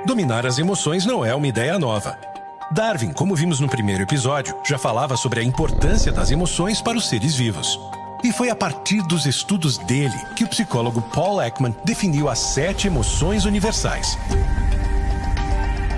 Dominar 0.08 0.44
as 0.48 0.58
emoções 0.58 1.06
não 1.06 1.24
é 1.24 1.36
uma 1.36 1.46
ideia 1.46 1.78
nova. 1.78 2.18
Darwin, 2.72 3.14
como 3.14 3.36
vimos 3.36 3.60
no 3.60 3.70
primeiro 3.70 4.02
episódio, 4.02 4.56
já 4.66 4.80
falava 4.80 5.16
sobre 5.16 5.42
a 5.42 5.44
importância 5.44 6.12
das 6.12 6.32
emoções 6.32 6.82
para 6.82 6.98
os 6.98 7.08
seres 7.08 7.36
vivos. 7.36 7.80
E 8.24 8.32
foi 8.32 8.50
a 8.50 8.56
partir 8.56 9.04
dos 9.04 9.28
estudos 9.28 9.78
dele 9.78 10.18
que 10.36 10.44
o 10.44 10.48
psicólogo 10.48 11.00
Paul 11.14 11.40
Ekman 11.40 11.76
definiu 11.86 12.28
as 12.28 12.40
sete 12.40 12.88
emoções 12.88 13.46
universais. 13.46 14.18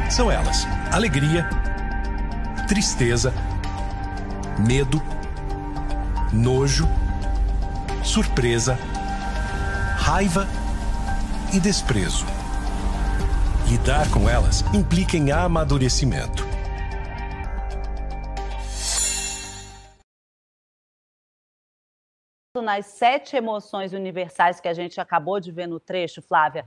São 0.09 0.29
elas: 0.29 0.67
alegria, 0.91 1.47
tristeza, 2.67 3.31
medo, 4.57 5.01
nojo, 6.33 6.87
surpresa, 8.03 8.75
raiva 9.97 10.47
e 11.53 11.59
desprezo. 11.59 12.25
Lidar 13.67 14.09
com 14.09 14.27
elas 14.27 14.61
implica 14.73 15.15
em 15.15 15.31
amadurecimento. 15.31 16.43
Nas 22.63 22.87
sete 22.87 23.35
emoções 23.35 23.93
universais 23.93 24.59
que 24.59 24.67
a 24.67 24.73
gente 24.73 24.99
acabou 24.99 25.39
de 25.39 25.51
ver 25.51 25.67
no 25.67 25.79
trecho, 25.79 26.21
Flávia, 26.21 26.65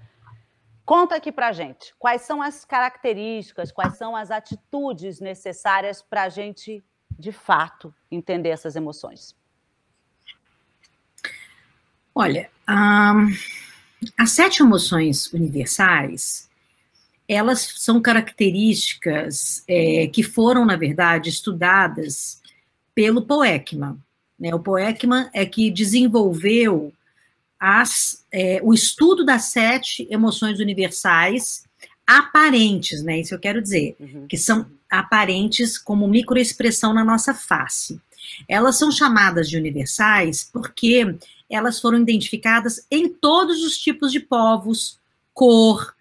conta 0.88 1.16
aqui 1.16 1.30
pra 1.30 1.52
gente 1.52 1.94
quais 1.98 2.22
são 2.22 2.40
as 2.40 2.64
características, 2.64 3.70
quais 3.70 3.98
são 3.98 4.16
as 4.16 4.30
atitudes 4.30 5.20
necessárias 5.20 6.00
para 6.00 6.22
a 6.22 6.28
gente, 6.30 6.82
de 7.18 7.30
fato, 7.30 7.94
entender 8.10 8.48
essas 8.48 8.74
emoções. 8.74 9.36
Olha, 12.14 12.50
um, 12.66 13.28
as 14.16 14.30
sete 14.30 14.62
emoções 14.62 15.30
universais 15.30 16.48
elas 17.28 17.74
são 17.76 18.00
características 18.00 19.62
é, 19.68 20.06
que 20.06 20.22
foram, 20.22 20.64
na 20.64 20.76
verdade, 20.76 21.28
estudadas 21.28 22.40
pelo 22.94 23.26
Poekman. 23.26 23.98
Né? 24.40 24.54
O 24.54 24.58
Poekman 24.58 25.28
é 25.34 25.44
que 25.44 25.70
desenvolveu 25.70 26.94
as, 27.58 28.24
é, 28.32 28.60
o 28.62 28.72
estudo 28.72 29.24
das 29.24 29.44
sete 29.44 30.06
emoções 30.10 30.60
universais 30.60 31.64
aparentes, 32.06 33.02
né? 33.02 33.20
Isso 33.20 33.34
eu 33.34 33.38
quero 33.38 33.60
dizer, 33.60 33.96
uhum. 34.00 34.26
que 34.26 34.36
são 34.36 34.66
aparentes 34.90 35.76
como 35.76 36.08
microexpressão 36.08 36.94
na 36.94 37.04
nossa 37.04 37.34
face. 37.34 38.00
Elas 38.48 38.76
são 38.78 38.90
chamadas 38.90 39.48
de 39.48 39.56
universais 39.56 40.48
porque 40.50 41.16
elas 41.50 41.80
foram 41.80 42.00
identificadas 42.00 42.86
em 42.90 43.08
todos 43.08 43.62
os 43.62 43.78
tipos 43.78 44.12
de 44.12 44.20
povos, 44.20 44.98
cor, 45.34 45.94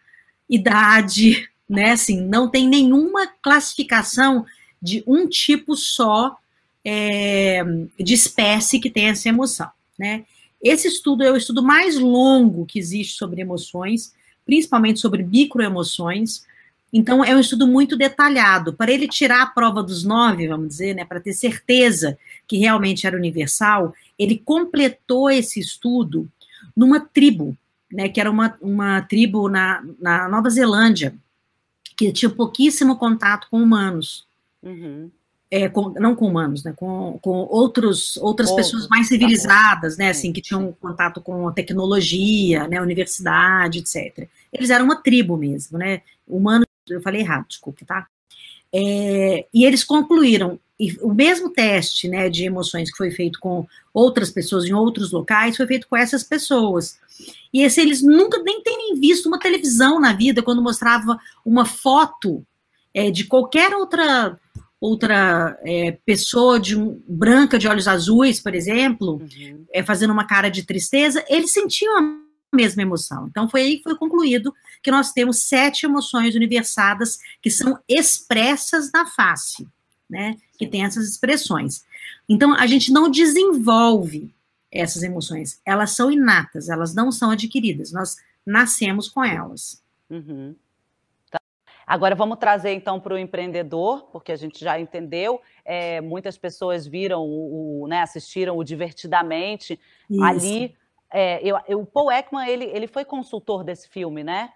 idade, 0.49 1.49
né? 1.69 1.91
Assim, 1.91 2.21
não 2.21 2.49
tem 2.49 2.67
nenhuma 2.67 3.27
classificação 3.41 4.45
de 4.81 5.03
um 5.07 5.27
tipo 5.27 5.75
só 5.75 6.37
é, 6.85 7.63
de 7.99 8.13
espécie 8.13 8.79
que 8.79 8.89
tem 8.89 9.07
essa 9.07 9.27
emoção, 9.27 9.69
né? 9.97 10.25
Esse 10.61 10.87
estudo 10.87 11.23
é 11.23 11.31
o 11.31 11.37
estudo 11.37 11.61
mais 11.61 11.97
longo 11.97 12.65
que 12.65 12.79
existe 12.79 13.17
sobre 13.17 13.41
emoções, 13.41 14.13
principalmente 14.45 14.99
sobre 14.99 15.23
microemoções. 15.23 16.43
Então, 16.91 17.23
é 17.23 17.35
um 17.35 17.39
estudo 17.39 17.67
muito 17.67 17.95
detalhado. 17.95 18.73
Para 18.73 18.91
ele 18.91 19.07
tirar 19.07 19.41
a 19.41 19.47
prova 19.47 19.83
dos 19.83 20.03
nove, 20.03 20.47
vamos 20.47 20.69
dizer, 20.69 20.95
né, 20.95 21.05
para 21.05 21.19
ter 21.19 21.33
certeza 21.33 22.17
que 22.47 22.57
realmente 22.57 23.05
era 23.05 23.17
universal, 23.17 23.93
ele 24.17 24.37
completou 24.37 25.29
esse 25.29 25.59
estudo 25.59 26.29
numa 26.75 26.99
tribo, 26.99 27.55
né, 27.91 28.09
que 28.09 28.19
era 28.19 28.31
uma, 28.31 28.57
uma 28.61 29.01
tribo 29.01 29.49
na, 29.49 29.83
na 29.99 30.27
Nova 30.27 30.49
Zelândia, 30.49 31.13
que 31.95 32.11
tinha 32.11 32.29
pouquíssimo 32.29 32.95
contato 32.97 33.47
com 33.49 33.61
humanos. 33.61 34.25
Uhum. 34.63 35.11
É, 35.49 35.69
com, 35.69 35.91
não 35.91 36.13
com 36.13 36.27
humanos, 36.27 36.61
né, 36.61 36.73
com, 36.75 37.17
com 37.21 37.31
outros, 37.49 38.17
outras 38.17 38.49
Outro, 38.49 38.63
pessoas 38.65 38.87
mais 38.89 39.07
civilizadas, 39.07 39.95
tá 39.95 40.03
né, 40.03 40.09
assim, 40.09 40.33
que 40.33 40.41
tinham 40.41 40.73
contato 40.73 41.21
com 41.21 41.49
tecnologia, 41.53 42.67
né, 42.67 42.81
universidade, 42.81 43.79
etc. 43.79 44.27
Eles 44.51 44.69
eram 44.69 44.83
uma 44.83 45.01
tribo 45.01 45.37
mesmo, 45.37 45.77
né, 45.77 46.01
humanos, 46.27 46.67
eu 46.89 47.01
falei 47.01 47.21
errado, 47.21 47.47
desculpa, 47.47 47.85
tá? 47.85 48.07
É, 48.73 49.45
e 49.53 49.63
eles 49.63 49.85
concluíram, 49.85 50.59
e 50.79 50.95
o 51.01 51.13
mesmo 51.13 51.49
teste, 51.49 52.07
né, 52.07 52.29
de 52.29 52.43
emoções 52.43 52.91
que 52.91 52.97
foi 52.97 53.09
feito 53.09 53.39
com 53.39 53.65
outras 53.93 54.29
pessoas 54.29 54.65
em 54.65 54.73
outros 54.73 55.11
locais, 55.11 55.57
foi 55.57 55.65
feito 55.65 55.87
com 55.87 55.95
essas 55.95 56.23
pessoas. 56.23 56.99
E 57.53 57.63
esse, 57.63 57.81
eles 57.81 58.01
nunca 58.01 58.41
nem 58.43 58.61
terem 58.61 58.99
visto 58.99 59.27
uma 59.27 59.39
televisão 59.39 59.99
na 59.99 60.13
vida, 60.13 60.43
quando 60.43 60.61
mostrava 60.61 61.17
uma 61.45 61.65
foto 61.65 62.45
é, 62.93 63.09
de 63.09 63.25
qualquer 63.25 63.73
outra 63.73 64.39
outra 64.79 65.57
é, 65.63 65.97
pessoa 66.05 66.59
de 66.59 66.77
um, 66.77 67.01
branca 67.07 67.57
de 67.57 67.67
olhos 67.67 67.87
azuis, 67.87 68.39
por 68.39 68.53
exemplo, 68.53 69.21
uhum. 69.21 69.65
é, 69.73 69.83
fazendo 69.83 70.13
uma 70.13 70.25
cara 70.25 70.49
de 70.49 70.63
tristeza, 70.63 71.23
eles 71.27 71.51
sentiam 71.51 71.97
a 71.97 72.55
mesma 72.55 72.81
emoção. 72.81 73.27
Então 73.27 73.49
foi 73.49 73.61
aí 73.61 73.77
que 73.77 73.83
foi 73.83 73.95
concluído 73.95 74.53
que 74.81 74.91
nós 74.91 75.11
temos 75.11 75.39
sete 75.39 75.85
emoções 75.85 76.35
universadas 76.35 77.19
que 77.41 77.49
são 77.49 77.79
expressas 77.87 78.91
na 78.91 79.05
face, 79.05 79.67
né? 80.09 80.37
Que 80.57 80.67
tem 80.67 80.85
essas 80.85 81.09
expressões. 81.09 81.83
Então 82.29 82.53
a 82.53 82.67
gente 82.67 82.91
não 82.91 83.09
desenvolve 83.09 84.33
essas 84.71 85.01
emoções, 85.01 85.59
elas 85.65 85.91
são 85.91 86.11
inatas, 86.11 86.69
elas 86.69 86.93
não 86.93 87.11
são 87.11 87.31
adquiridas. 87.31 87.91
Nós 87.91 88.17
nascemos 88.45 89.09
com 89.09 89.23
elas. 89.23 89.81
Uhum. 90.09 90.55
Agora 91.87 92.13
vamos 92.13 92.37
trazer 92.37 92.73
então 92.73 92.99
para 92.99 93.13
o 93.13 93.17
empreendedor, 93.17 94.09
porque 94.11 94.33
a 94.33 94.35
gente 94.35 94.59
já 94.59 94.77
entendeu. 94.77 95.41
É, 95.63 96.01
muitas 96.01 96.37
pessoas 96.37 96.85
viram 96.85 97.21
o, 97.21 97.83
o 97.83 97.87
né, 97.87 98.01
assistiram 98.01 98.57
o 98.57 98.63
divertidamente 98.63 99.79
Isso. 100.09 100.21
ali. 100.21 100.75
É, 101.13 101.39
eu, 101.41 101.57
eu, 101.65 101.79
o 101.79 101.85
Paul 101.85 102.11
Ekman 102.11 102.45
ele, 102.45 102.65
ele 102.65 102.87
foi 102.87 103.05
consultor 103.05 103.63
desse 103.63 103.87
filme, 103.87 104.21
né? 104.21 104.49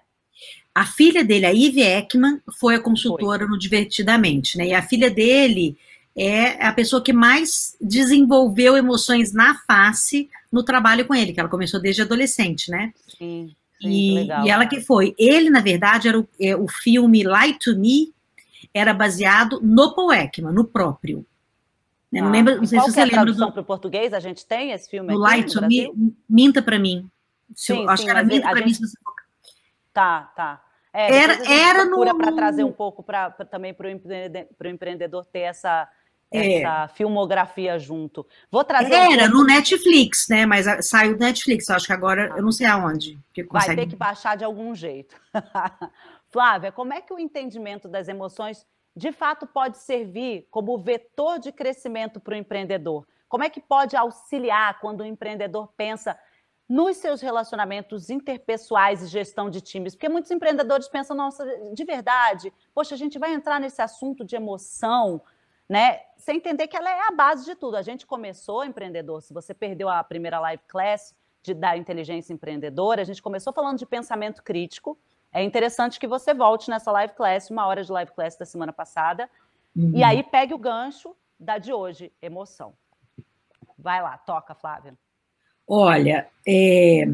A 0.76 0.86
filha 0.86 1.24
dele, 1.24 1.46
a 1.46 1.52
Ivy 1.52 1.82
Ekman, 1.82 2.42
foi 2.60 2.76
a 2.76 2.82
consultora 2.82 3.44
foi. 3.44 3.48
no 3.48 3.58
Divertidamente, 3.58 4.58
né? 4.58 4.68
E 4.68 4.74
a 4.74 4.82
filha 4.82 5.10
dele 5.10 5.78
é 6.14 6.66
a 6.66 6.74
pessoa 6.74 7.02
que 7.02 7.14
mais 7.14 7.78
desenvolveu 7.80 8.76
emoções 8.76 9.32
na 9.32 9.56
face 9.66 10.30
no 10.52 10.64
trabalho 10.64 11.08
com 11.08 11.16
ele, 11.16 11.32
que 11.32 11.40
ela 11.40 11.48
começou 11.48 11.80
desde 11.80 12.02
adolescente, 12.02 12.70
né? 12.70 12.94
Sim 13.18 13.56
e, 13.90 14.14
legal, 14.14 14.46
e 14.46 14.50
ela 14.50 14.66
que 14.66 14.82
foi. 14.82 15.16
Ele, 15.18 15.50
na 15.50 15.60
verdade, 15.60 16.08
era 16.08 16.20
o, 16.20 16.28
é, 16.40 16.56
o 16.56 16.68
filme 16.68 17.24
Lie 17.24 17.58
to 17.60 17.78
Me, 17.78 18.14
era 18.74 18.94
baseado 18.94 19.60
no 19.62 19.94
Paul 19.94 20.14
Ekman, 20.14 20.54
no 20.54 20.64
próprio. 20.64 21.26
Né? 22.12 22.22
Não 22.22 22.28
ah, 22.28 22.32
lembro, 22.32 22.58
não 22.58 22.66
sei 22.66 22.80
se 22.80 22.92
você 22.92 23.02
é 23.02 23.04
lembra. 23.06 23.22
tradução 23.22 23.52
para 23.52 23.62
o 23.62 23.66
português? 23.66 24.14
A 24.14 24.20
gente 24.20 24.46
tem 24.46 24.72
esse 24.72 24.90
filme 24.90 25.14
no 25.14 25.26
Lie 25.26 25.46
to 25.46 25.62
Me, 25.66 26.16
minta 26.30 26.62
para 26.62 26.78
mim. 26.78 27.10
Se 27.56 27.74
sim, 27.74 27.84
eu, 27.84 27.90
acho 27.90 28.02
sim, 28.02 28.06
que 28.06 28.12
era 28.12 28.24
minta 28.24 28.50
para 28.50 28.66
mim. 28.66 28.74
Se 28.74 28.82
você... 28.82 28.98
Tá, 29.94 30.32
tá. 30.36 30.64
É, 30.94 31.16
era 31.16 31.50
era 31.50 31.86
no. 31.86 32.18
para 32.18 32.34
trazer 32.34 32.66
um 32.66 32.72
pouco 32.72 33.02
pra, 33.02 33.30
pra 33.30 33.46
também 33.46 33.74
para 33.74 33.88
o 33.88 34.70
empreendedor 34.70 35.26
ter 35.26 35.40
essa 35.40 35.88
é. 36.32 36.62
essa 36.62 36.88
filmografia 36.90 37.78
junto. 37.78 38.26
Vou 38.50 38.64
trazer. 38.64 38.94
Era 38.94 39.28
no 39.28 39.44
Netflix, 39.44 40.28
né? 40.30 40.46
Mas 40.46 40.66
saiu 40.88 41.18
do 41.18 41.20
Netflix, 41.20 41.70
acho 41.70 41.88
que 41.88 41.94
agora 41.94 42.34
eu 42.38 42.42
não 42.42 42.52
sei 42.52 42.68
aonde. 42.68 43.20
Que 43.34 43.44
Vai 43.44 43.76
ter 43.76 43.88
que 43.88 43.96
baixar 43.96 44.38
de 44.38 44.44
algum 44.44 44.74
jeito. 44.74 45.16
Flávia, 46.32 46.72
como 46.72 46.94
é 46.94 47.02
que 47.02 47.14
o 47.14 47.20
entendimento 47.20 47.90
das 47.90 48.08
emoções 48.08 48.66
de 48.96 49.12
fato 49.12 49.46
pode 49.46 49.78
servir 49.78 50.48
como 50.50 50.78
vetor 50.78 51.40
de 51.40 51.52
crescimento 51.52 52.20
para 52.20 52.34
o 52.34 52.38
empreendedor? 52.38 53.06
Como 53.28 53.44
é 53.44 53.50
que 53.50 53.62
pode 53.62 53.96
auxiliar 53.96 54.80
quando 54.80 55.02
o 55.02 55.06
empreendedor 55.06 55.70
pensa 55.76 56.18
nos 56.68 56.98
seus 56.98 57.20
relacionamentos 57.20 58.10
interpessoais 58.10 59.04
e 59.04 59.08
gestão 59.08 59.50
de 59.50 59.60
times? 59.60 59.96
Porque 59.96 60.10
muitos 60.10 60.32
empreendedores 60.32 60.88
pensam, 60.88 61.16
nossa, 61.16 61.46
de 61.74 61.84
verdade, 61.84 62.52
poxa, 62.74 62.96
a 62.96 62.98
gente 62.98 63.20
vai 63.20 63.34
entrar 63.34 63.60
nesse 63.60 63.82
assunto 63.82 64.24
de 64.24 64.36
emoção, 64.36 65.22
né? 65.72 66.02
Sem 66.18 66.36
entender 66.36 66.68
que 66.68 66.76
ela 66.76 66.90
é 66.90 67.08
a 67.08 67.12
base 67.12 67.46
de 67.46 67.56
tudo. 67.56 67.78
A 67.78 67.82
gente 67.82 68.06
começou, 68.06 68.66
empreendedor, 68.66 69.22
se 69.22 69.34
você 69.34 69.54
perdeu 69.54 69.88
a 69.88 70.04
primeira 70.04 70.38
live 70.38 70.62
class 70.68 71.16
de, 71.42 71.54
da 71.54 71.78
inteligência 71.78 72.34
empreendedora, 72.34 73.02
a 73.02 73.06
gente 73.06 73.22
começou 73.22 73.54
falando 73.54 73.80
de 73.80 73.86
pensamento 73.86 74.44
crítico. 74.44 75.00
É 75.32 75.42
interessante 75.42 75.98
que 75.98 76.08
você 76.08 76.34
volte 76.34 76.70
nessa 76.70 76.92
live 76.92 77.14
class, 77.14 77.50
uma 77.50 77.66
hora 77.66 77.86
de 77.86 77.90
live 77.90 78.12
class 78.12 78.36
da 78.36 78.46
semana 78.46 78.74
passada, 78.74 79.30
uhum. 79.74 79.94
e 79.96 80.04
aí 80.04 80.22
pegue 80.24 80.54
o 80.54 80.58
gancho 80.58 81.16
da 81.40 81.58
de 81.58 81.72
hoje, 81.72 82.12
emoção. 82.22 82.74
Vai 83.80 84.02
lá, 84.02 84.18
toca, 84.18 84.54
Flávia. 84.54 84.94
Olha, 85.66 86.28
é, 86.46 87.06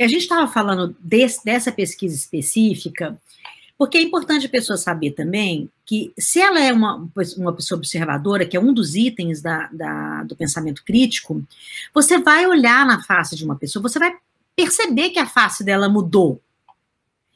a 0.00 0.08
gente 0.08 0.22
estava 0.22 0.48
falando 0.48 0.96
desse, 0.98 1.44
dessa 1.44 1.70
pesquisa 1.70 2.16
específica 2.16 3.16
porque 3.76 3.98
é 3.98 4.02
importante 4.02 4.46
a 4.46 4.50
pessoa 4.50 4.76
saber 4.76 5.12
também 5.12 5.68
que, 5.84 6.12
se 6.16 6.40
ela 6.40 6.60
é 6.60 6.72
uma, 6.72 7.08
uma 7.36 7.52
pessoa 7.52 7.78
observadora, 7.78 8.46
que 8.46 8.56
é 8.56 8.60
um 8.60 8.72
dos 8.72 8.94
itens 8.94 9.42
da, 9.42 9.68
da, 9.72 10.22
do 10.22 10.36
pensamento 10.36 10.84
crítico, 10.84 11.42
você 11.92 12.18
vai 12.18 12.46
olhar 12.46 12.86
na 12.86 13.02
face 13.02 13.34
de 13.34 13.44
uma 13.44 13.56
pessoa, 13.56 13.82
você 13.82 13.98
vai 13.98 14.16
perceber 14.54 15.10
que 15.10 15.18
a 15.18 15.26
face 15.26 15.64
dela 15.64 15.88
mudou. 15.88 16.40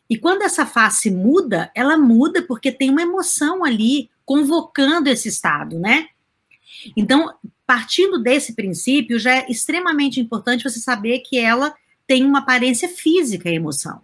E 0.08 0.16
quando 0.16 0.42
essa 0.42 0.64
face 0.64 1.10
muda, 1.10 1.70
ela 1.74 1.98
muda 1.98 2.40
porque 2.42 2.70
tem 2.70 2.88
uma 2.88 3.02
emoção 3.02 3.64
ali 3.64 4.08
convocando 4.24 5.08
esse 5.08 5.28
estado, 5.28 5.78
né? 5.78 6.08
Então, 6.96 7.34
partindo 7.66 8.22
desse 8.22 8.54
princípio, 8.54 9.18
já 9.18 9.32
é 9.38 9.46
extremamente 9.50 10.20
importante 10.20 10.62
você 10.62 10.78
saber 10.78 11.18
que 11.18 11.36
ela 11.36 11.74
tem 12.06 12.24
uma 12.24 12.38
aparência 12.38 12.88
física, 12.88 13.48
a 13.48 13.52
emoção 13.52 14.00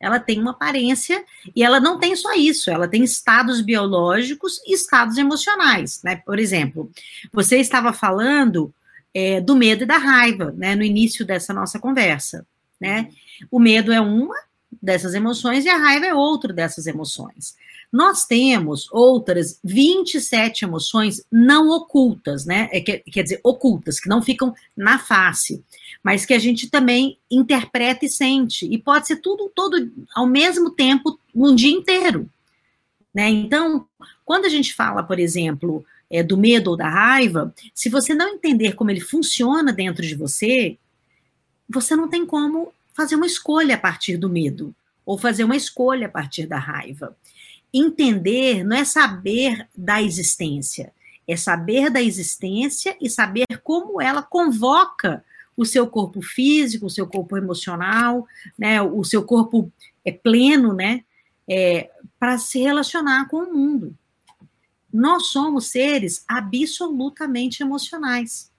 ela 0.00 0.18
tem 0.18 0.40
uma 0.40 0.52
aparência 0.52 1.22
e 1.54 1.62
ela 1.62 1.78
não 1.78 1.98
tem 1.98 2.16
só 2.16 2.32
isso, 2.32 2.70
ela 2.70 2.88
tem 2.88 3.04
estados 3.04 3.60
biológicos 3.60 4.58
e 4.66 4.72
estados 4.72 5.18
emocionais, 5.18 6.00
né? 6.02 6.16
Por 6.24 6.38
exemplo, 6.38 6.90
você 7.30 7.58
estava 7.58 7.92
falando 7.92 8.72
é, 9.12 9.40
do 9.40 9.54
medo 9.54 9.84
e 9.84 9.86
da 9.86 9.98
raiva, 9.98 10.54
né? 10.56 10.74
No 10.74 10.82
início 10.82 11.24
dessa 11.24 11.52
nossa 11.52 11.78
conversa, 11.78 12.46
né? 12.80 13.10
O 13.50 13.58
medo 13.58 13.92
é 13.92 14.00
uma 14.00 14.34
dessas 14.80 15.14
emoções 15.14 15.66
e 15.66 15.68
a 15.68 15.76
raiva 15.76 16.06
é 16.06 16.14
outra 16.14 16.52
dessas 16.52 16.86
emoções. 16.86 17.54
Nós 17.92 18.24
temos 18.24 18.88
outras 18.92 19.58
27 19.64 20.64
emoções 20.64 21.24
não 21.30 21.68
ocultas, 21.70 22.46
né? 22.46 22.68
É, 22.72 22.80
quer, 22.80 23.00
quer 23.00 23.22
dizer, 23.24 23.40
ocultas, 23.42 23.98
que 23.98 24.08
não 24.08 24.22
ficam 24.22 24.54
na 24.76 24.98
face, 24.98 25.62
mas 26.02 26.24
que 26.24 26.34
a 26.34 26.38
gente 26.38 26.70
também 26.70 27.18
interpreta 27.30 28.04
e 28.04 28.10
sente. 28.10 28.66
E 28.66 28.78
pode 28.78 29.06
ser 29.06 29.16
tudo 29.16 29.50
todo 29.54 29.90
ao 30.14 30.26
mesmo 30.26 30.70
tempo, 30.70 31.18
um 31.34 31.54
dia 31.54 31.70
inteiro. 31.70 32.28
Né? 33.14 33.28
Então, 33.28 33.86
quando 34.24 34.46
a 34.46 34.48
gente 34.48 34.74
fala, 34.74 35.02
por 35.02 35.18
exemplo, 35.18 35.84
é, 36.10 36.22
do 36.22 36.36
medo 36.36 36.70
ou 36.70 36.76
da 36.76 36.88
raiva, 36.88 37.54
se 37.74 37.88
você 37.88 38.14
não 38.14 38.28
entender 38.28 38.74
como 38.74 38.90
ele 38.90 39.00
funciona 39.00 39.72
dentro 39.72 40.06
de 40.06 40.14
você, 40.14 40.78
você 41.68 41.94
não 41.94 42.08
tem 42.08 42.24
como 42.24 42.72
fazer 42.94 43.16
uma 43.16 43.26
escolha 43.26 43.74
a 43.74 43.78
partir 43.78 44.16
do 44.16 44.28
medo 44.28 44.74
ou 45.04 45.18
fazer 45.18 45.44
uma 45.44 45.56
escolha 45.56 46.06
a 46.06 46.10
partir 46.10 46.46
da 46.46 46.58
raiva 46.58 47.16
entender 47.72 48.64
não 48.64 48.76
é 48.76 48.84
saber 48.84 49.66
da 49.76 50.02
existência, 50.02 50.92
é 51.26 51.36
saber 51.36 51.90
da 51.90 52.02
existência 52.02 52.96
e 53.00 53.08
saber 53.08 53.46
como 53.62 54.00
ela 54.00 54.22
convoca 54.22 55.24
o 55.60 55.66
seu 55.66 55.86
corpo 55.86 56.22
físico, 56.22 56.86
o 56.86 56.90
seu 56.90 57.06
corpo 57.06 57.36
emocional, 57.36 58.26
né, 58.58 58.80
o 58.80 59.04
seu 59.04 59.22
corpo 59.22 59.70
é 60.02 60.10
pleno, 60.10 60.72
né, 60.72 61.04
é, 61.46 61.90
para 62.18 62.38
se 62.38 62.60
relacionar 62.60 63.28
com 63.28 63.42
o 63.42 63.52
mundo. 63.52 63.94
Nós 64.90 65.26
somos 65.26 65.66
seres 65.66 66.24
absolutamente 66.26 67.62
emocionais. 67.62 68.50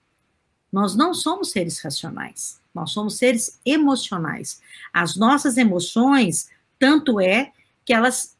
Nós 0.72 0.94
não 0.94 1.12
somos 1.12 1.50
seres 1.50 1.80
racionais. 1.80 2.60
Nós 2.72 2.92
somos 2.92 3.16
seres 3.16 3.58
emocionais. 3.66 4.60
As 4.92 5.16
nossas 5.16 5.56
emoções, 5.56 6.48
tanto 6.78 7.20
é 7.20 7.50
que 7.84 7.92
elas 7.92 8.36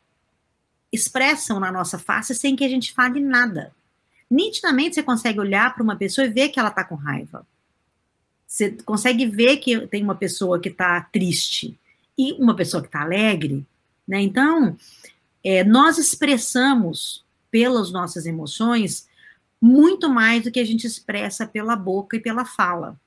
expressam 0.92 1.58
na 1.58 1.72
nossa 1.72 1.98
face 1.98 2.32
sem 2.32 2.54
que 2.54 2.64
a 2.64 2.68
gente 2.68 2.92
fale 2.92 3.18
nada. 3.18 3.74
Nitidamente 4.30 4.94
você 4.94 5.02
consegue 5.02 5.40
olhar 5.40 5.74
para 5.74 5.82
uma 5.82 5.96
pessoa 5.96 6.24
e 6.28 6.30
ver 6.30 6.50
que 6.50 6.60
ela 6.60 6.68
está 6.68 6.84
com 6.84 6.94
raiva. 6.94 7.44
Você 8.52 8.72
consegue 8.84 9.24
ver 9.24 9.56
que 9.56 9.86
tem 9.86 10.02
uma 10.02 10.14
pessoa 10.14 10.60
que 10.60 10.68
está 10.68 11.00
triste. 11.00 11.78
e 12.18 12.34
uma 12.34 12.54
pessoa 12.54 12.82
que 12.82 12.88
está 12.88 13.00
alegre, 13.00 13.66
né? 14.06 14.20
Então, 14.20 14.76
é, 15.42 15.64
nós 15.64 15.96
expressamos 15.96 17.24
pelas 17.50 17.90
nossas 17.90 18.26
emoções 18.26 19.08
muito 19.58 20.10
mais 20.10 20.44
do 20.44 20.50
que 20.50 20.60
a 20.60 20.66
gente 20.66 20.86
expressa 20.86 21.46
pela 21.46 21.74
boca 21.74 22.18
e 22.18 22.20
pela 22.20 22.44
fala. 22.44 23.00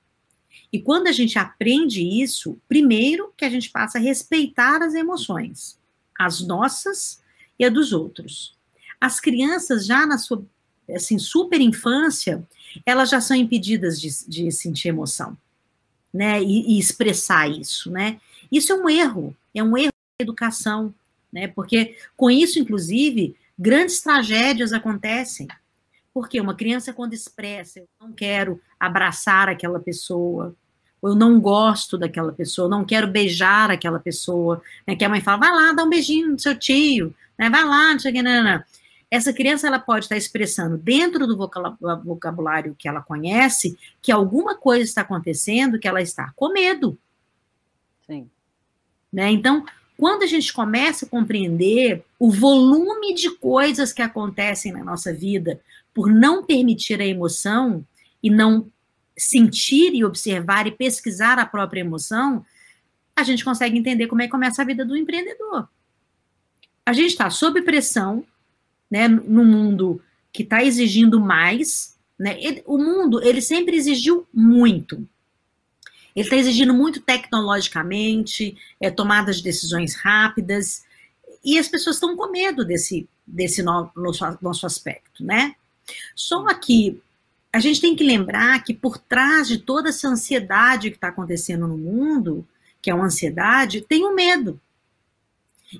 E 0.74 0.82
quando 0.82 1.06
a 1.06 1.12
gente 1.12 1.38
aprende 1.38 2.02
isso, 2.02 2.58
primeiro 2.68 3.32
que 3.38 3.46
a 3.46 3.50
gente 3.50 3.70
passa 3.70 4.00
a 4.00 4.02
respeitar 4.02 4.82
as 4.82 4.96
emoções, 4.96 5.78
as 6.18 6.42
nossas 6.42 7.22
e 7.60 7.64
a 7.64 7.70
dos 7.70 7.94
outros. 7.94 8.58
As 9.00 9.20
crianças 9.20 9.86
já 9.86 10.08
na 10.08 10.18
sua 10.18 10.44
assim, 10.94 11.18
super 11.18 11.60
infância, 11.62 12.44
elas 12.86 13.10
já 13.10 13.22
são 13.22 13.36
impedidas 13.36 14.00
de, 14.00 14.10
de 14.28 14.52
sentir 14.52 14.90
emoção, 14.90 15.38
né? 16.14 16.42
E, 16.42 16.76
e, 16.76 16.80
expressar 16.80 17.50
isso, 17.50 17.92
né? 17.92 18.20
Isso 18.52 18.72
é 18.72 18.76
um 18.76 18.90
erro, 18.90 19.36
é 19.54 19.64
um 19.64 19.78
erro 19.78 19.92
da 20.20 20.24
educação, 20.24 20.94
né? 21.32 21.48
Porque 21.48 21.96
com 22.16 22.30
isso, 22.30 22.60
inclusive, 22.60 23.36
grandes 23.58 24.02
tragédias 24.02 24.74
acontecem. 24.74 25.48
Porque 26.14 26.40
uma 26.40 26.56
criança, 26.56 26.94
quando 26.94 27.14
expressa, 27.14 27.80
eu 27.80 27.88
não 28.00 28.14
quero 28.14 28.62
abraçar 28.80 29.50
aquela 29.50 29.80
pessoa, 29.80 30.56
ou 31.02 31.10
eu 31.10 31.16
não 31.16 31.40
gosto 31.40 31.98
daquela 31.98 32.32
pessoa, 32.32 32.70
não 32.70 32.86
quero 32.86 33.08
beijar 33.08 33.70
aquela 33.70 34.00
pessoa, 34.00 34.62
né? 34.88 34.96
Que 34.96 35.06
a 35.06 35.10
mãe 35.10 35.22
fala, 35.22 35.38
vai 35.38 35.52
lá, 35.52 35.74
dá 35.74 35.84
um 35.84 35.90
beijinho 35.90 36.32
no 36.32 36.40
seu 36.40 36.58
tio, 36.58 37.14
né? 37.38 37.50
Vai 37.50 37.66
lá, 37.66 37.94
não 37.94 38.00
sei 38.00 38.12
o 38.12 38.14
que, 38.14 38.22
não, 38.22 38.44
não 38.44 38.64
essa 39.10 39.32
criança 39.32 39.68
ela 39.68 39.80
pode 39.80 40.06
estar 40.06 40.18
expressando 40.18 40.78
dentro 40.78 41.28
do 41.28 41.38
vocabulário 41.38 42.76
que 42.78 42.88
ela 42.88 43.02
conhece 43.02 43.78
que 44.02 44.12
alguma 44.12 44.56
coisa 44.56 44.84
está 44.84 45.02
acontecendo, 45.02 45.80
que 45.80 45.88
ela 45.88 46.02
está 46.02 46.32
com 46.36 46.50
medo. 46.50 46.98
Sim. 48.08 48.30
Né? 49.12 49.32
Então, 49.32 49.66
quando 49.98 50.24
a 50.24 50.28
gente 50.28 50.52
começa 50.52 51.06
a 51.06 51.10
compreender 51.10 52.04
o 52.20 52.30
volume 52.30 53.14
de 53.14 53.30
coisas 53.30 53.94
que 53.94 54.02
acontecem 54.02 54.72
na 54.72 54.84
nossa 54.84 55.14
vida 55.14 55.62
por 55.94 56.10
não 56.10 56.44
permitir 56.44 57.00
a 57.00 57.06
emoção 57.06 57.86
e 58.22 58.30
não 58.30 58.70
sentir 59.18 59.94
e 59.94 60.04
observar 60.04 60.68
e 60.68 60.72
pesquisar 60.72 61.40
a 61.40 61.46
própria 61.46 61.80
emoção, 61.80 62.46
a 63.16 63.24
gente 63.24 63.46
consegue 63.46 63.78
entender 63.78 64.08
como 64.08 64.22
é 64.22 64.26
que 64.26 64.32
começa 64.32 64.62
a 64.62 64.66
vida 64.66 64.84
do 64.84 64.98
empreendedor. 64.98 65.70
A 66.86 66.92
gente 66.92 67.12
está 67.12 67.30
sob 67.30 67.62
pressão, 67.62 68.26
né, 68.90 69.08
no 69.08 69.44
mundo 69.44 70.02
que 70.32 70.44
está 70.44 70.64
exigindo 70.64 71.20
mais, 71.20 71.96
né, 72.18 72.38
ele, 72.42 72.64
o 72.66 72.78
mundo 72.78 73.24
ele 73.24 73.42
sempre 73.42 73.76
exigiu 73.76 74.28
muito. 74.34 75.08
Ele 76.16 76.26
está 76.26 76.36
exigindo 76.38 76.74
muito 76.74 77.02
tecnologicamente, 77.02 78.58
é, 78.80 78.90
tomadas 78.90 79.38
de 79.38 79.44
decisões 79.44 79.96
rápidas, 79.96 80.86
e 81.44 81.60
as 81.60 81.68
pessoas 81.68 81.98
estão 81.98 82.16
com 82.16 82.32
medo 82.32 82.66
desse, 82.66 83.08
desse 83.28 83.62
no, 83.62 83.92
nosso, 83.96 84.38
nosso 84.42 84.66
aspecto, 84.66 85.24
né? 85.24 85.56
Só 86.16 86.52
que 86.54 87.02
a 87.54 87.60
gente 87.60 87.80
tem 87.80 87.96
que 87.96 88.04
lembrar 88.04 88.64
que 88.64 88.74
por 88.74 88.98
trás 88.98 89.48
de 89.48 89.60
toda 89.60 89.90
essa 89.90 90.08
ansiedade 90.08 90.90
que 90.90 90.98
está 90.98 91.10
acontecendo 91.10 91.68
no 91.68 91.78
mundo, 91.78 92.46
que 92.82 92.90
é 92.90 92.94
uma 92.94 93.06
ansiedade, 93.06 93.82
tem 93.82 94.04
o 94.04 94.10
um 94.10 94.16
medo. 94.16 94.60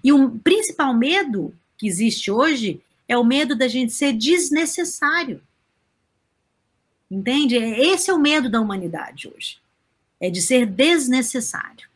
E 0.04 0.12
o 0.14 0.32
principal 0.40 0.94
medo 0.94 1.54
que 1.78 1.88
existe 1.88 2.32
hoje 2.32 2.82
é 3.08 3.18
o 3.18 3.24
medo 3.24 3.56
da 3.56 3.68
gente 3.68 3.94
ser 3.94 4.14
desnecessário. 4.14 5.42
Entende? 7.10 7.56
Esse 7.56 8.10
é 8.10 8.14
o 8.14 8.20
medo 8.20 8.50
da 8.50 8.60
humanidade 8.60 9.28
hoje. 9.28 9.60
É 10.20 10.30
de 10.30 10.42
ser 10.42 10.66
desnecessário. 10.66 11.88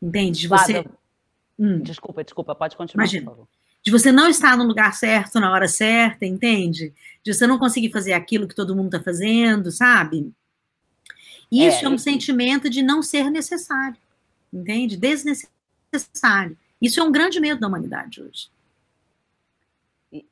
Entende? 0.00 0.40
De 0.40 0.48
você. 0.48 0.84
Hum. 1.58 1.80
Desculpa, 1.80 2.22
desculpa, 2.24 2.54
pode 2.54 2.76
continuar, 2.76 3.04
Imagina. 3.04 3.24
por 3.24 3.30
favor. 3.30 3.48
De 3.82 3.90
você 3.90 4.12
não 4.12 4.28
estar 4.28 4.56
no 4.56 4.64
lugar 4.64 4.94
certo, 4.94 5.40
na 5.40 5.50
hora 5.50 5.66
certa, 5.66 6.24
entende? 6.24 6.92
De 7.22 7.34
você 7.34 7.46
não 7.46 7.58
conseguir 7.58 7.90
fazer 7.90 8.12
aquilo 8.12 8.46
que 8.46 8.54
todo 8.54 8.76
mundo 8.76 8.94
está 8.94 9.02
fazendo, 9.02 9.70
sabe? 9.72 10.32
Isso 11.50 11.78
é, 11.78 11.84
é 11.84 11.88
um 11.88 11.98
sentimento 11.98 12.70
de 12.70 12.82
não 12.82 13.02
ser 13.02 13.30
necessário. 13.30 13.96
Entende? 14.52 14.96
Desnecessário. 14.96 16.56
Isso 16.80 17.00
é 17.00 17.02
um 17.02 17.12
grande 17.12 17.40
medo 17.40 17.60
da 17.60 17.66
humanidade 17.66 18.22
hoje. 18.22 18.48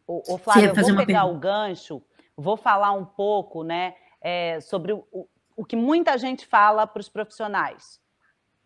O, 0.06 0.34
o 0.34 0.38
Flávio, 0.38 0.72
eu 0.76 0.94
vou 0.94 1.06
pegar 1.06 1.24
o 1.24 1.38
gancho, 1.38 2.02
vou 2.36 2.56
falar 2.56 2.92
um 2.92 3.04
pouco 3.04 3.62
né, 3.62 3.94
é, 4.20 4.60
sobre 4.60 4.92
o, 4.92 5.06
o, 5.10 5.26
o 5.56 5.64
que 5.64 5.76
muita 5.76 6.18
gente 6.18 6.46
fala 6.46 6.86
para 6.86 7.00
os 7.00 7.08
profissionais. 7.08 8.00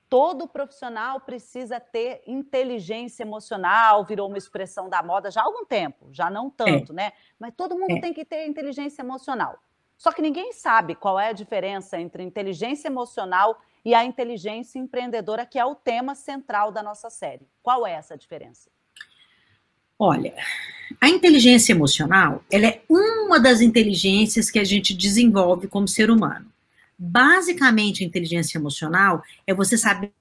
Todo 0.08 0.46
profissional 0.46 1.20
precisa 1.20 1.80
ter 1.80 2.22
inteligência 2.26 3.22
emocional, 3.22 4.04
virou 4.04 4.28
uma 4.28 4.38
expressão 4.38 4.88
da 4.88 5.02
moda 5.02 5.30
já 5.30 5.40
há 5.40 5.44
algum 5.44 5.64
tempo, 5.64 6.08
já 6.12 6.30
não 6.30 6.50
tanto, 6.50 6.92
é. 6.92 6.96
né? 6.96 7.12
Mas 7.38 7.54
todo 7.56 7.78
mundo 7.78 7.96
é. 7.96 8.00
tem 8.00 8.12
que 8.12 8.24
ter 8.24 8.46
inteligência 8.46 9.02
emocional. 9.02 9.58
Só 9.96 10.12
que 10.12 10.22
ninguém 10.22 10.52
sabe 10.52 10.94
qual 10.94 11.18
é 11.18 11.28
a 11.28 11.32
diferença 11.32 11.98
entre 11.98 12.22
inteligência 12.22 12.88
emocional 12.88 13.58
e 13.84 13.94
a 13.94 14.04
inteligência 14.04 14.78
empreendedora, 14.78 15.46
que 15.46 15.58
é 15.58 15.64
o 15.64 15.74
tema 15.74 16.14
central 16.14 16.70
da 16.70 16.82
nossa 16.82 17.10
série. 17.10 17.48
Qual 17.62 17.86
é 17.86 17.92
essa 17.92 18.16
diferença? 18.16 18.70
Olha, 20.04 20.34
a 21.00 21.08
inteligência 21.08 21.72
emocional, 21.72 22.44
ela 22.50 22.66
é 22.66 22.82
uma 22.90 23.40
das 23.40 23.62
inteligências 23.62 24.50
que 24.50 24.58
a 24.58 24.64
gente 24.64 24.92
desenvolve 24.92 25.66
como 25.66 25.88
ser 25.88 26.10
humano. 26.10 26.46
Basicamente, 26.98 28.04
a 28.04 28.06
inteligência 28.06 28.58
emocional 28.58 29.22
é 29.46 29.54
você 29.54 29.78
saber 29.78 30.12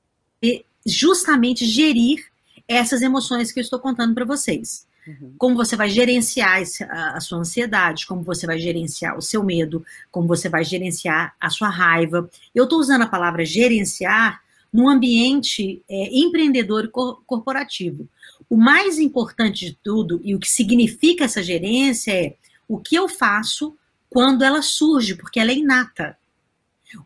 justamente 0.85 1.65
gerir 1.65 2.25
essas 2.65 3.01
emoções 3.01 3.51
que 3.51 3.59
eu 3.59 3.61
estou 3.61 3.77
contando 3.77 4.13
para 4.13 4.23
vocês. 4.23 4.87
Uhum. 5.05 5.33
Como 5.37 5.55
você 5.57 5.75
vai 5.75 5.89
gerenciar 5.89 6.63
a 6.89 7.19
sua 7.19 7.39
ansiedade, 7.39 8.07
como 8.07 8.23
você 8.23 8.47
vai 8.47 8.57
gerenciar 8.57 9.17
o 9.17 9.21
seu 9.21 9.43
medo, 9.43 9.85
como 10.09 10.29
você 10.29 10.47
vai 10.47 10.63
gerenciar 10.63 11.35
a 11.41 11.49
sua 11.49 11.67
raiva. 11.67 12.29
Eu 12.55 12.63
estou 12.63 12.79
usando 12.79 13.01
a 13.01 13.07
palavra 13.07 13.43
gerenciar 13.43 14.41
num 14.71 14.87
ambiente 14.89 15.83
é, 15.89 16.17
empreendedor 16.17 16.89
corporativo. 17.27 18.07
O 18.53 18.55
mais 18.55 18.99
importante 18.99 19.65
de 19.65 19.79
tudo 19.83 20.21
e 20.23 20.35
o 20.35 20.39
que 20.39 20.47
significa 20.47 21.25
essa 21.25 21.41
gerência 21.41 22.11
é 22.11 22.35
o 22.67 22.77
que 22.77 22.93
eu 22.93 23.09
faço 23.09 23.75
quando 24.07 24.43
ela 24.43 24.61
surge, 24.61 25.15
porque 25.15 25.39
ela 25.39 25.49
é 25.49 25.55
inata. 25.55 26.15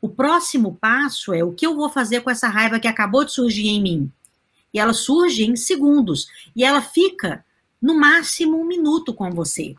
O 0.02 0.10
próximo 0.10 0.76
passo 0.76 1.34
é 1.34 1.46
o 1.46 1.54
que 1.54 1.66
eu 1.66 1.74
vou 1.74 1.90
fazer 1.90 2.20
com 2.20 2.30
essa 2.30 2.50
raiva 2.50 2.82
que 2.82 2.88
acabou 2.90 3.24
de 3.24 3.32
surgir 3.32 3.70
em 3.70 3.82
mim. 3.82 4.12
E 4.74 4.78
ela 4.78 4.92
surge 4.92 5.46
em 5.46 5.56
segundos. 5.56 6.28
E 6.54 6.66
ela 6.66 6.82
fica 6.82 7.46
no 7.82 7.98
máximo 7.98 8.60
um 8.60 8.68
minuto 8.68 9.14
com 9.14 9.32
você. 9.32 9.74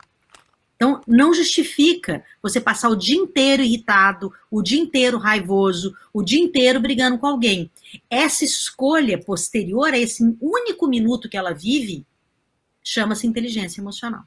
Então, 0.78 1.00
não 1.08 1.34
justifica 1.34 2.24
você 2.40 2.60
passar 2.60 2.88
o 2.88 2.94
dia 2.94 3.16
inteiro 3.16 3.64
irritado, 3.64 4.32
o 4.48 4.62
dia 4.62 4.80
inteiro 4.80 5.18
raivoso, 5.18 5.92
o 6.14 6.22
dia 6.22 6.40
inteiro 6.40 6.78
brigando 6.78 7.18
com 7.18 7.26
alguém. 7.26 7.68
Essa 8.08 8.44
escolha 8.44 9.18
posterior 9.18 9.92
a 9.92 9.98
esse 9.98 10.22
único 10.40 10.86
minuto 10.86 11.28
que 11.28 11.36
ela 11.36 11.52
vive 11.52 12.06
chama-se 12.80 13.26
inteligência 13.26 13.80
emocional. 13.80 14.22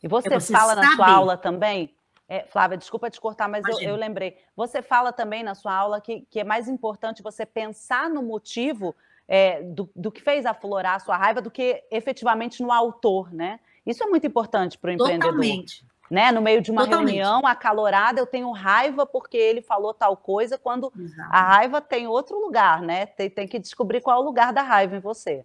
E 0.00 0.06
você, 0.06 0.28
é 0.28 0.38
você 0.38 0.52
fala 0.52 0.76
saber. 0.76 0.86
na 0.86 0.94
sua 0.94 1.10
aula 1.10 1.36
também, 1.36 1.92
é, 2.28 2.46
Flávia, 2.46 2.78
desculpa 2.78 3.10
te 3.10 3.20
cortar, 3.20 3.48
mas 3.48 3.66
eu, 3.66 3.80
eu, 3.80 3.96
lembrei. 3.96 4.36
Você 4.54 4.80
fala 4.80 5.12
também 5.12 5.42
na 5.42 5.56
sua 5.56 5.74
aula 5.74 6.00
que, 6.00 6.20
que 6.30 6.38
é 6.38 6.44
mais 6.44 6.68
importante 6.68 7.24
você 7.24 7.44
pensar 7.44 8.08
no 8.08 8.22
motivo 8.22 8.94
é, 9.26 9.64
do, 9.64 9.90
do 9.96 10.12
que 10.12 10.22
fez 10.22 10.46
aflorar 10.46 10.94
a 10.94 11.00
sua 11.00 11.16
raiva 11.16 11.42
do 11.42 11.50
que 11.50 11.82
efetivamente 11.90 12.62
no 12.62 12.70
autor, 12.70 13.32
né? 13.32 13.58
Isso 13.86 14.02
é 14.02 14.06
muito 14.06 14.26
importante 14.26 14.78
para 14.78 14.90
o 14.90 14.92
empreendedor. 14.92 15.32
Totalmente. 15.32 15.84
Né? 16.10 16.32
No 16.32 16.42
meio 16.42 16.60
de 16.60 16.72
uma 16.72 16.84
Totalmente. 16.84 17.14
reunião 17.14 17.46
acalorada, 17.46 18.20
eu 18.20 18.26
tenho 18.26 18.50
raiva 18.50 19.06
porque 19.06 19.36
ele 19.36 19.62
falou 19.62 19.94
tal 19.94 20.16
coisa, 20.16 20.58
quando 20.58 20.92
Exato. 20.98 21.30
a 21.32 21.40
raiva 21.40 21.80
tem 21.80 22.08
outro 22.08 22.38
lugar, 22.40 22.82
né? 22.82 23.06
Tem, 23.06 23.30
tem 23.30 23.46
que 23.46 23.60
descobrir 23.60 24.00
qual 24.00 24.18
é 24.18 24.20
o 24.20 24.26
lugar 24.26 24.52
da 24.52 24.62
raiva 24.62 24.96
em 24.96 25.00
você. 25.00 25.44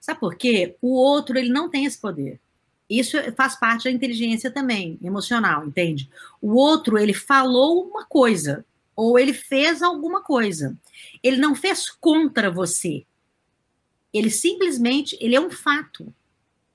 Sabe 0.00 0.20
por 0.20 0.36
quê? 0.36 0.76
O 0.80 0.94
outro, 0.94 1.36
ele 1.36 1.50
não 1.50 1.68
tem 1.68 1.84
esse 1.84 2.00
poder. 2.00 2.40
Isso 2.88 3.16
faz 3.36 3.58
parte 3.58 3.84
da 3.84 3.90
inteligência 3.90 4.50
também, 4.50 4.98
emocional, 5.02 5.66
entende? 5.66 6.08
O 6.40 6.54
outro, 6.54 6.96
ele 6.96 7.12
falou 7.12 7.84
uma 7.86 8.04
coisa, 8.06 8.64
ou 8.96 9.18
ele 9.18 9.34
fez 9.34 9.82
alguma 9.82 10.22
coisa. 10.22 10.76
Ele 11.22 11.36
não 11.36 11.54
fez 11.54 11.90
contra 11.90 12.50
você. 12.50 13.04
Ele 14.12 14.30
simplesmente, 14.30 15.18
ele 15.20 15.36
é 15.36 15.40
um 15.40 15.50
fato 15.50 16.12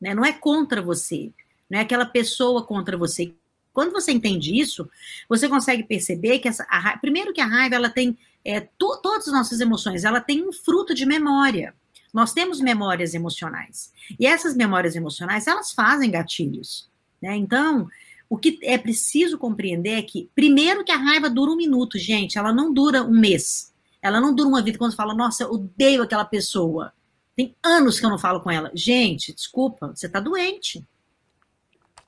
né? 0.04 0.13
Não 0.13 0.26
é 0.26 0.34
contra 0.34 0.82
você, 0.82 1.32
não 1.70 1.80
é 1.80 1.82
aquela 1.82 2.06
pessoa 2.06 2.62
contra 2.63 2.98
você. 2.98 3.34
Quando 3.72 3.94
você 3.94 4.12
entende 4.12 4.54
isso, 4.60 4.89
você 5.30 5.48
consegue 5.48 5.84
perceber 5.84 6.39
que 6.39 6.50
essa, 6.50 6.68
a, 6.70 6.98
primeiro 6.98 7.32
que 7.32 7.39
a 7.39 7.48
raiva 7.48 7.76
ela 7.76 7.89
tem 7.89 8.18
é, 8.44 8.60
to, 8.60 9.00
todas 9.02 9.30
as 9.30 9.34
nossas 9.34 9.62
emoções, 9.62 10.04
ela 10.04 10.20
tem 10.20 10.46
um 10.46 10.52
fruto 10.52 10.94
de 10.94 11.06
memória. 11.06 11.74
Nós 12.13 12.34
temos 12.34 12.60
memórias 12.60 13.13
emocionais 13.13 13.94
e 14.20 14.28
essas 14.28 14.56
memórias 14.56 14.96
emocionais 14.98 15.48
elas 15.48 15.72
fazem 15.72 16.12
gatilhos, 16.12 16.89
né? 17.22 17.38
Então 17.38 17.88
o 18.30 18.38
que 18.38 18.60
é 18.62 18.78
preciso 18.78 19.38
compreender 19.38 20.00
é 20.00 20.02
que 20.02 20.30
primeiro 20.36 20.84
que 20.84 20.92
a 20.92 20.98
raiva 20.98 21.30
dura 21.30 21.52
um 21.52 21.56
minuto, 21.56 21.98
gente, 21.98 22.38
ela 22.38 22.52
não 22.52 22.74
dura 22.74 23.04
um 23.04 23.18
mês, 23.18 23.72
Ela 24.02 24.20
não 24.20 24.36
dura 24.36 24.50
uma 24.50 24.62
vida 24.62 24.78
quando 24.78 24.98
fala, 24.98 25.13
nossa, 25.13 25.44
eu 25.44 25.52
odeio 25.52 26.04
aquela 26.04 26.26
pessoa. 26.26 26.92
Tem 27.36 27.56
anos 27.63 28.00
que 28.00 28.06
eu 28.06 28.10
não 28.10 28.19
falo 28.19 28.41
com 28.41 28.52
ela. 28.52 28.72
Gente, 28.74 29.34
desculpa, 29.34 29.88
você 29.88 30.06
está 30.06 30.19
doente. 30.19 30.86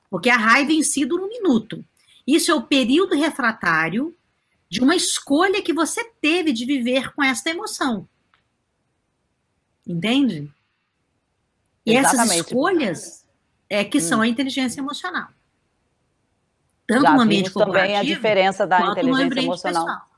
Porque 0.08 0.30
a 0.30 0.36
raiva 0.36 0.72
em 0.72 0.82
si 0.82 1.04
dura 1.04 1.24
um 1.24 1.28
minuto. 1.28 1.84
Isso 2.26 2.50
é 2.50 2.54
o 2.54 2.62
período 2.62 3.14
refratário 3.14 4.16
de 4.68 4.80
uma 4.80 4.96
escolha 4.96 5.62
que 5.62 5.72
você 5.72 6.04
teve 6.20 6.52
de 6.52 6.64
viver 6.64 7.12
com 7.12 7.22
essa 7.22 7.50
emoção. 7.50 8.08
Entende? 9.86 10.50
E 11.84 11.94
Exatamente. 11.94 12.30
essas 12.30 12.46
escolhas 12.46 13.26
é 13.68 13.84
que 13.84 13.98
hum. 13.98 14.00
são 14.00 14.20
a 14.20 14.28
inteligência 14.28 14.80
emocional. 14.80 15.28
Tanto 16.86 17.02
Já 17.02 17.14
no 17.14 17.20
ambiente 17.20 17.52
também 17.52 17.96
a 17.96 18.02
diferença 18.02 18.66
da 18.66 18.80
inteligência 18.80 19.40
emocional. 19.40 19.84
Pessoal. 19.84 20.15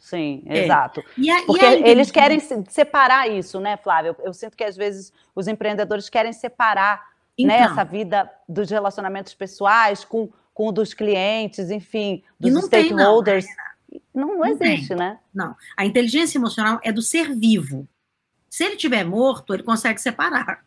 Sim, 0.00 0.42
é. 0.46 0.64
exato. 0.64 1.00
A, 1.00 1.42
Porque 1.44 1.64
eles 1.64 2.10
querem 2.10 2.40
separar 2.40 3.28
isso, 3.28 3.60
né, 3.60 3.76
Flávia? 3.76 4.08
Eu, 4.08 4.16
eu, 4.24 4.32
sinto 4.32 4.56
que 4.56 4.64
às 4.64 4.74
vezes 4.74 5.12
os 5.36 5.46
empreendedores 5.46 6.08
querem 6.08 6.32
separar 6.32 7.06
né, 7.38 7.54
então, 7.54 7.56
né, 7.58 7.62
essa 7.64 7.84
vida 7.84 8.30
dos 8.48 8.70
relacionamentos 8.70 9.34
pessoais 9.34 10.02
com, 10.02 10.30
com 10.54 10.68
o 10.68 10.72
dos 10.72 10.94
clientes, 10.94 11.70
enfim, 11.70 12.22
dos 12.40 12.64
stakeholders. 12.64 13.44
Não, 14.14 14.28
não, 14.28 14.38
não, 14.38 14.46
existe, 14.46 14.88
tem. 14.88 14.96
né? 14.96 15.18
Não. 15.34 15.54
A 15.76 15.84
inteligência 15.84 16.38
emocional 16.38 16.80
é 16.82 16.90
do 16.90 17.02
ser 17.02 17.34
vivo. 17.34 17.86
Se 18.48 18.64
ele 18.64 18.76
estiver 18.76 19.04
morto, 19.04 19.52
ele 19.52 19.62
consegue 19.62 20.00
separar. 20.00 20.64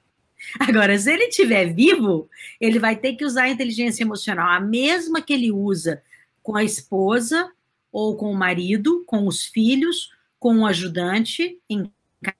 Agora, 0.60 0.98
se 0.98 1.12
ele 1.12 1.26
estiver 1.26 1.74
vivo, 1.74 2.30
ele 2.62 2.78
vai 2.78 2.96
ter 2.96 3.15
que 3.15 3.26
usar 3.26 3.43
a 3.43 3.50
inteligência 3.50 4.04
emocional, 4.04 4.48
a 4.50 4.60
mesma 4.60 5.22
que 5.22 5.34
ele 5.34 5.52
usa 5.52 6.04
com 6.43 6.56
a 6.56 6.63
esposa, 6.63 7.52
ou 7.93 8.17
com 8.17 8.32
o 8.32 8.36
marido, 8.36 9.03
com 9.06 9.27
os 9.27 9.45
filhos, 9.45 10.10
com 10.39 10.58
o 10.58 10.65
ajudante 10.65 11.60
em 11.69 11.89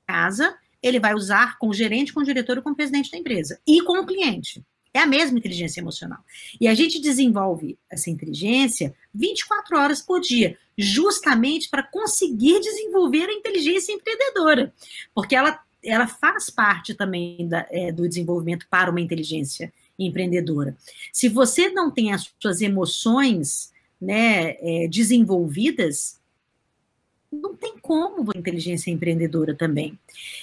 casa, 0.08 0.58
ele 0.82 1.00
vai 1.00 1.14
usar 1.14 1.58
com 1.60 1.70
o 1.70 1.74
gerente, 1.74 2.12
com 2.12 2.22
o 2.22 2.26
diretor 2.26 2.58
e 2.58 2.62
com 2.62 2.72
o 2.72 2.76
presidente 2.76 3.12
da 3.12 3.18
empresa. 3.18 3.60
E 3.66 3.82
com 3.82 4.00
o 4.00 4.06
cliente. 4.06 4.66
É 4.94 5.00
a 5.00 5.06
mesma 5.06 5.38
inteligência 5.38 5.80
emocional. 5.80 6.20
E 6.60 6.68
a 6.68 6.74
gente 6.74 7.00
desenvolve 7.00 7.78
essa 7.90 8.10
inteligência 8.10 8.94
24 9.14 9.78
horas 9.78 10.02
por 10.02 10.20
dia, 10.20 10.58
justamente 10.78 11.70
para 11.70 11.84
conseguir 11.84 12.60
desenvolver 12.60 13.30
a 13.30 13.34
inteligência 13.34 13.94
empreendedora. 13.94 14.74
Porque 15.14 15.36
ela, 15.36 15.60
ela 15.84 16.08
faz 16.08 16.50
parte 16.50 16.94
também 16.94 17.48
da, 17.48 17.66
é, 17.72 17.92
do 17.92 18.08
desenvolvimento 18.08 18.68
para 18.70 18.92
uma 18.92 19.02
inteligência 19.02 19.74
empreendedora. 19.98 20.76
Se 21.12 21.30
você 21.30 21.70
não 21.70 21.90
tem 21.90 22.12
as 22.12 22.32
suas 22.40 22.62
emoções 22.62 23.73
né, 24.04 24.56
é, 24.60 24.88
desenvolvidas, 24.88 26.20
não 27.32 27.56
tem 27.56 27.78
como 27.82 28.32
a 28.34 28.38
inteligência 28.38 28.92
empreendedora 28.92 29.56
também. 29.56 29.98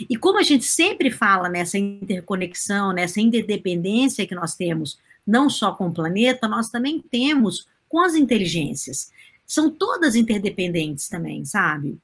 E 0.09 0.17
como 0.17 0.39
a 0.39 0.43
gente 0.43 0.65
sempre 0.65 1.11
fala 1.11 1.49
nessa 1.49 1.79
interconexão, 1.79 2.93
nessa 2.93 3.21
interdependência 3.21 4.27
que 4.27 4.35
nós 4.35 4.57
temos, 4.57 4.99
não 5.27 5.49
só 5.49 5.73
com 5.73 5.89
o 5.89 5.93
planeta, 5.93 6.49
nós 6.49 6.69
também 6.69 7.01
temos 7.01 7.69
com 7.89 8.01
as 8.01 8.15
inteligências. 8.15 9.13
São 9.47 9.71
todas 9.71 10.17
interdependentes 10.17 11.09
também, 11.09 11.45
sabe? 11.45 11.99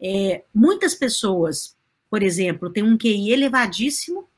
É, 0.00 0.44
muitas 0.54 0.94
pessoas, 0.94 1.76
por 2.08 2.22
exemplo, 2.22 2.70
têm 2.70 2.82
um 2.82 2.96
QI 2.96 3.32
elevadíssimo, 3.32 4.28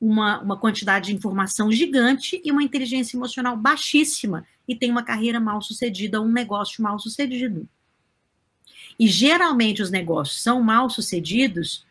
uma, 0.00 0.40
uma 0.40 0.56
quantidade 0.56 1.06
de 1.06 1.16
informação 1.16 1.70
gigante 1.70 2.40
e 2.44 2.50
uma 2.50 2.62
inteligência 2.62 3.16
emocional 3.16 3.56
baixíssima, 3.56 4.46
e 4.68 4.76
tem 4.76 4.90
uma 4.90 5.02
carreira 5.02 5.40
mal 5.40 5.62
sucedida, 5.62 6.20
um 6.20 6.30
negócio 6.30 6.82
mal 6.82 6.98
sucedido. 6.98 7.66
E 8.98 9.08
geralmente 9.08 9.80
os 9.80 9.90
negócios 9.90 10.42
são 10.42 10.62
mal 10.62 10.90
sucedidos 10.90 11.86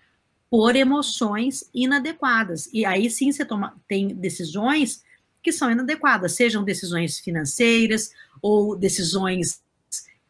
por 0.49 0.75
emoções 0.75 1.69
inadequadas. 1.73 2.69
E 2.71 2.85
aí 2.85 3.09
sim 3.09 3.31
você 3.31 3.43
toma, 3.43 3.75
tem 3.87 4.09
decisões 4.09 5.03
que 5.41 5.51
são 5.51 5.71
inadequadas, 5.71 6.33
sejam 6.33 6.63
decisões 6.63 7.19
financeiras 7.19 8.11
ou 8.41 8.75
decisões 8.75 9.61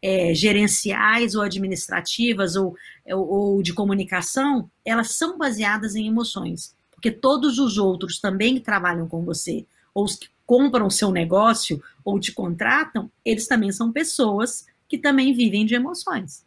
é, 0.01 0.33
gerenciais 0.33 1.35
ou 1.35 1.41
administrativas 1.41 2.55
ou, 2.55 2.75
ou, 3.05 3.61
de 3.63 3.73
comunicação, 3.73 4.69
elas 4.85 5.11
são 5.11 5.37
baseadas 5.37 5.95
em 5.95 6.07
emoções. 6.07 6.75
Porque 6.91 7.11
todos 7.11 7.59
os 7.59 7.77
outros 7.77 8.19
também 8.19 8.59
trabalham 8.59 9.07
com 9.07 9.23
você, 9.23 9.65
ou 9.93 10.05
os 10.05 10.15
que 10.15 10.29
compram 10.47 10.87
o 10.87 10.91
seu 10.91 11.11
negócio 11.11 11.83
ou 12.03 12.19
te 12.19 12.31
contratam, 12.31 13.11
eles 13.23 13.47
também 13.47 13.71
são 13.71 13.91
pessoas 13.91 14.65
que 14.87 14.97
também 14.97 15.33
vivem 15.33 15.65
de 15.65 15.75
emoções. 15.75 16.45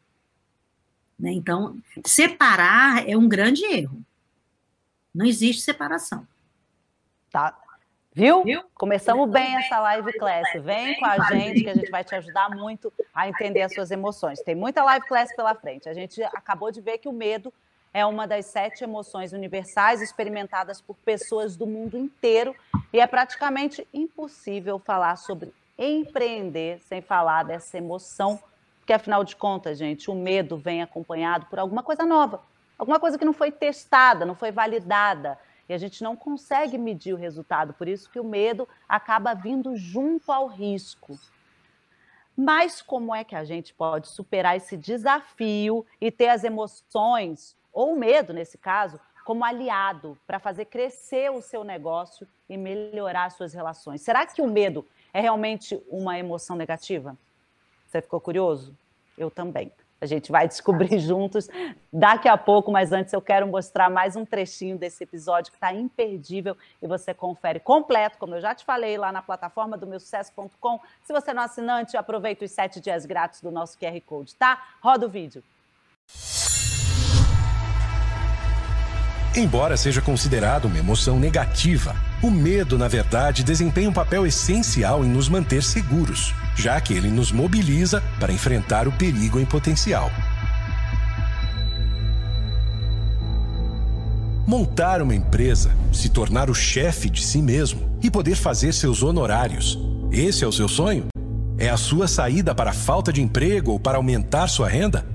Né? 1.18 1.32
Então, 1.32 1.78
separar 2.04 3.06
é 3.06 3.16
um 3.16 3.28
grande 3.28 3.62
erro. 3.66 4.02
Não 5.14 5.26
existe 5.26 5.60
separação. 5.60 6.26
Tá. 7.30 7.56
Viu? 8.12 8.42
Viu? 8.42 8.62
Começamos 8.74 9.30
bem 9.30 9.54
essa 9.56 9.78
live 9.80 10.12
class. 10.14 10.48
Vem 10.62 10.98
com 10.98 11.06
a 11.06 11.18
gente 11.30 11.62
que 11.62 11.68
a 11.68 11.74
gente 11.74 11.90
vai 11.90 12.02
te 12.02 12.14
ajudar 12.14 12.50
muito 12.50 12.92
a 13.14 13.28
entender 13.28 13.62
as 13.62 13.72
suas 13.72 13.90
emoções. 13.90 14.40
Tem 14.40 14.54
muita 14.54 14.82
live 14.82 15.06
class 15.06 15.34
pela 15.36 15.54
frente. 15.54 15.88
A 15.88 15.94
gente 15.94 16.22
acabou 16.22 16.72
de 16.72 16.80
ver 16.80 16.98
que 16.98 17.08
o 17.08 17.12
medo 17.12 17.52
é 17.92 18.06
uma 18.06 18.26
das 18.26 18.46
sete 18.46 18.84
emoções 18.84 19.32
universais 19.32 20.00
experimentadas 20.00 20.80
por 20.80 20.96
pessoas 20.96 21.56
do 21.56 21.66
mundo 21.66 21.98
inteiro 21.98 22.54
e 22.92 23.00
é 23.00 23.06
praticamente 23.06 23.86
impossível 23.92 24.78
falar 24.78 25.16
sobre 25.16 25.52
empreender 25.76 26.78
sem 26.80 27.00
falar 27.00 27.42
dessa 27.42 27.78
emoção, 27.78 28.38
porque 28.78 28.92
afinal 28.92 29.24
de 29.24 29.34
contas, 29.34 29.78
gente, 29.78 30.10
o 30.10 30.14
medo 30.14 30.56
vem 30.56 30.82
acompanhado 30.82 31.46
por 31.46 31.58
alguma 31.58 31.82
coisa 31.82 32.04
nova, 32.04 32.42
alguma 32.78 33.00
coisa 33.00 33.18
que 33.18 33.24
não 33.24 33.32
foi 33.32 33.50
testada, 33.50 34.24
não 34.24 34.34
foi 34.34 34.52
validada. 34.52 35.38
E 35.68 35.72
a 35.72 35.78
gente 35.78 36.02
não 36.02 36.16
consegue 36.16 36.76
medir 36.76 37.14
o 37.14 37.16
resultado, 37.16 37.72
por 37.72 37.86
isso 37.86 38.10
que 38.10 38.18
o 38.18 38.24
medo 38.24 38.68
acaba 38.88 39.34
vindo 39.34 39.76
junto 39.76 40.32
ao 40.32 40.48
risco. 40.48 41.16
Mas 42.36 42.82
como 42.82 43.14
é 43.14 43.22
que 43.22 43.36
a 43.36 43.44
gente 43.44 43.72
pode 43.72 44.08
superar 44.08 44.56
esse 44.56 44.76
desafio 44.76 45.86
e 46.00 46.10
ter 46.10 46.28
as 46.28 46.42
emoções 46.42 47.56
ou 47.72 47.92
o 47.92 47.98
medo, 47.98 48.32
nesse 48.32 48.58
caso, 48.58 48.98
como 49.24 49.44
aliado 49.44 50.18
para 50.26 50.38
fazer 50.38 50.64
crescer 50.66 51.30
o 51.30 51.40
seu 51.40 51.62
negócio 51.62 52.26
e 52.48 52.56
melhorar 52.56 53.30
suas 53.30 53.52
relações. 53.52 54.00
Será 54.02 54.26
que 54.26 54.42
o 54.42 54.48
medo 54.48 54.86
é 55.12 55.20
realmente 55.20 55.80
uma 55.88 56.18
emoção 56.18 56.56
negativa? 56.56 57.16
Você 57.86 58.00
ficou 58.00 58.20
curioso? 58.20 58.76
Eu 59.16 59.30
também. 59.30 59.70
A 60.00 60.06
gente 60.06 60.32
vai 60.32 60.48
descobrir 60.48 60.98
juntos 60.98 61.48
daqui 61.92 62.26
a 62.26 62.36
pouco, 62.36 62.72
mas 62.72 62.90
antes 62.90 63.12
eu 63.12 63.20
quero 63.20 63.46
mostrar 63.46 63.90
mais 63.90 64.16
um 64.16 64.24
trechinho 64.24 64.78
desse 64.78 65.04
episódio 65.04 65.52
que 65.52 65.58
está 65.58 65.72
imperdível 65.72 66.56
e 66.80 66.86
você 66.86 67.12
confere 67.12 67.60
completo, 67.60 68.16
como 68.18 68.34
eu 68.34 68.40
já 68.40 68.54
te 68.54 68.64
falei 68.64 68.96
lá 68.96 69.12
na 69.12 69.20
plataforma 69.20 69.76
do 69.76 69.86
meu 69.86 70.00
sucesso.com. 70.00 70.80
Se 71.02 71.12
você 71.12 71.34
não 71.34 71.42
é 71.42 71.44
assinante, 71.44 71.96
aproveita 71.96 72.44
os 72.44 72.50
sete 72.50 72.80
dias 72.80 73.04
grátis 73.04 73.42
do 73.42 73.50
nosso 73.50 73.78
QR 73.78 74.00
Code, 74.06 74.34
tá? 74.34 74.60
Roda 74.80 75.06
o 75.06 75.08
vídeo. 75.10 75.44
Embora 79.34 79.76
seja 79.76 80.02
considerado 80.02 80.64
uma 80.64 80.78
emoção 80.78 81.20
negativa, 81.20 81.94
o 82.20 82.32
medo, 82.32 82.76
na 82.76 82.88
verdade, 82.88 83.44
desempenha 83.44 83.88
um 83.88 83.92
papel 83.92 84.26
essencial 84.26 85.04
em 85.04 85.08
nos 85.08 85.28
manter 85.28 85.62
seguros, 85.62 86.34
já 86.56 86.80
que 86.80 86.92
ele 86.92 87.08
nos 87.08 87.30
mobiliza 87.30 88.02
para 88.18 88.32
enfrentar 88.32 88.88
o 88.88 88.92
perigo 88.92 89.38
em 89.38 89.44
potencial. 89.44 90.10
Montar 94.44 95.00
uma 95.00 95.14
empresa, 95.14 95.70
se 95.92 96.08
tornar 96.08 96.50
o 96.50 96.54
chefe 96.54 97.08
de 97.08 97.22
si 97.22 97.40
mesmo 97.40 97.88
e 98.02 98.10
poder 98.10 98.34
fazer 98.34 98.72
seus 98.72 99.00
honorários. 99.00 99.78
Esse 100.10 100.42
é 100.42 100.46
o 100.46 100.52
seu 100.52 100.66
sonho? 100.66 101.06
É 101.56 101.68
a 101.68 101.76
sua 101.76 102.08
saída 102.08 102.52
para 102.52 102.70
a 102.70 102.74
falta 102.74 103.12
de 103.12 103.22
emprego 103.22 103.70
ou 103.70 103.78
para 103.78 103.96
aumentar 103.96 104.48
sua 104.48 104.68
renda? 104.68 105.06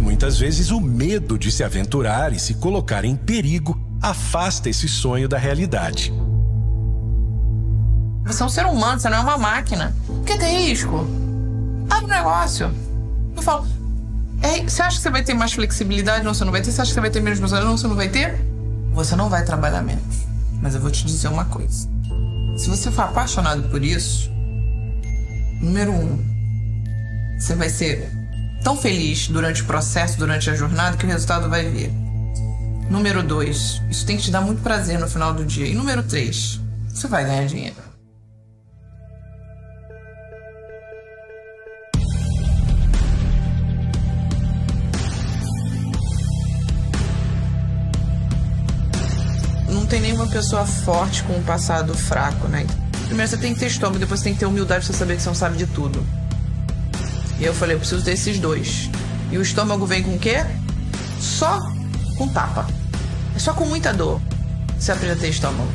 Muitas 0.00 0.38
vezes 0.38 0.70
o 0.70 0.80
medo 0.80 1.38
de 1.38 1.52
se 1.52 1.62
aventurar 1.62 2.32
e 2.32 2.38
se 2.38 2.54
colocar 2.54 3.04
em 3.04 3.14
perigo 3.14 3.78
afasta 4.00 4.68
esse 4.70 4.88
sonho 4.88 5.28
da 5.28 5.36
realidade. 5.36 6.12
Você 8.24 8.42
é 8.42 8.46
um 8.46 8.48
ser 8.48 8.66
humano, 8.66 8.98
você 8.98 9.08
não 9.08 9.18
é 9.18 9.20
uma 9.20 9.38
máquina. 9.38 9.94
Por 10.06 10.24
que 10.24 10.38
tem 10.38 10.68
risco? 10.68 11.06
Abre 11.88 12.06
um 12.06 12.08
negócio. 12.08 12.70
Eu 13.36 13.42
falo, 13.42 13.66
é, 14.42 14.62
você 14.62 14.82
acha 14.82 14.96
que 14.96 15.02
você 15.02 15.10
vai 15.10 15.22
ter 15.22 15.34
mais 15.34 15.52
flexibilidade? 15.52 16.24
Não, 16.24 16.32
você 16.32 16.44
não 16.44 16.52
vai 16.52 16.62
ter. 16.62 16.70
Você 16.70 16.80
acha 16.80 16.90
que 16.90 16.94
você 16.94 17.00
vai 17.00 17.10
ter 17.10 17.20
menos 17.20 17.38
responsabilidade? 17.38 17.70
Não, 17.70 17.76
você 17.76 17.88
não 17.88 17.96
vai 17.96 18.08
ter. 18.08 18.40
Você 18.92 19.16
não 19.16 19.28
vai 19.28 19.44
trabalhar 19.44 19.82
menos. 19.82 20.24
Mas 20.62 20.74
eu 20.74 20.80
vou 20.80 20.90
te 20.90 21.04
dizer 21.04 21.28
uma 21.28 21.44
coisa. 21.44 21.88
Se 22.56 22.68
você 22.68 22.90
for 22.90 23.02
apaixonado 23.02 23.68
por 23.68 23.82
isso, 23.82 24.30
número 25.60 25.92
um, 25.92 26.18
você 27.38 27.54
vai 27.54 27.68
ser 27.68 28.19
tão 28.62 28.76
feliz 28.76 29.28
durante 29.28 29.62
o 29.62 29.66
processo, 29.66 30.18
durante 30.18 30.50
a 30.50 30.54
jornada, 30.54 30.96
que 30.96 31.04
o 31.04 31.08
resultado 31.08 31.48
vai 31.48 31.68
vir. 31.68 31.90
Número 32.90 33.22
2, 33.22 33.82
isso 33.88 34.04
tem 34.04 34.16
que 34.16 34.24
te 34.24 34.30
dar 34.30 34.40
muito 34.40 34.62
prazer 34.62 34.98
no 34.98 35.08
final 35.08 35.32
do 35.32 35.44
dia. 35.44 35.66
E 35.66 35.74
número 35.74 36.02
3, 36.02 36.60
você 36.88 37.06
vai 37.06 37.24
ganhar 37.24 37.46
dinheiro. 37.46 37.76
Não 49.68 49.86
tem 49.86 50.00
nenhuma 50.00 50.26
pessoa 50.26 50.66
forte 50.66 51.22
com 51.22 51.34
um 51.34 51.42
passado 51.44 51.94
fraco, 51.94 52.48
né? 52.48 52.66
Primeiro 53.06 53.30
você 53.30 53.36
tem 53.36 53.54
que 53.54 53.60
ter 53.60 53.66
estômago, 53.66 54.00
depois 54.00 54.20
você 54.20 54.24
tem 54.24 54.34
que 54.34 54.40
ter 54.40 54.46
humildade 54.46 54.84
pra 54.84 54.96
saber 54.96 55.16
que 55.16 55.22
você 55.22 55.28
não 55.28 55.34
sabe 55.34 55.56
de 55.56 55.66
tudo. 55.66 56.04
E 57.40 57.44
eu 57.44 57.54
falei, 57.54 57.74
eu 57.74 57.80
preciso 57.80 58.04
desses 58.04 58.38
dois. 58.38 58.90
E 59.30 59.38
o 59.38 59.42
estômago 59.42 59.86
vem 59.86 60.02
com 60.02 60.14
o 60.14 60.18
quê? 60.18 60.44
Só 61.18 61.58
com 62.18 62.28
tapa. 62.28 62.66
É 63.34 63.38
só 63.38 63.54
com 63.54 63.64
muita 63.64 63.94
dor. 63.94 64.20
Você 64.78 64.92
aprende 64.92 65.12
a 65.14 65.16
ter 65.16 65.28
estômago. 65.28 65.70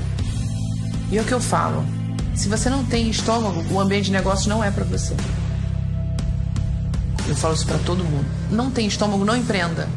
E 1.12 1.17
é 1.17 1.21
o 1.21 1.25
que 1.25 1.34
eu 1.34 1.41
falo. 1.41 1.84
Se 2.36 2.47
você 2.47 2.69
não 2.69 2.86
tem 2.86 3.10
estômago, 3.10 3.65
o 3.73 3.80
ambiente 3.80 4.06
de 4.06 4.12
negócio 4.12 4.47
não 4.47 4.63
é 4.63 4.69
para 4.69 4.84
você. 4.84 5.15
Eu 7.28 7.36
falo 7.36 7.56
isso 7.56 7.65
para 7.65 7.80
todo 7.80 8.04
mundo. 8.04 8.25
Não 8.51 8.69
tem 8.69 8.86
estômago, 8.86 9.25
não 9.25 9.36
empreenda. 9.36 9.88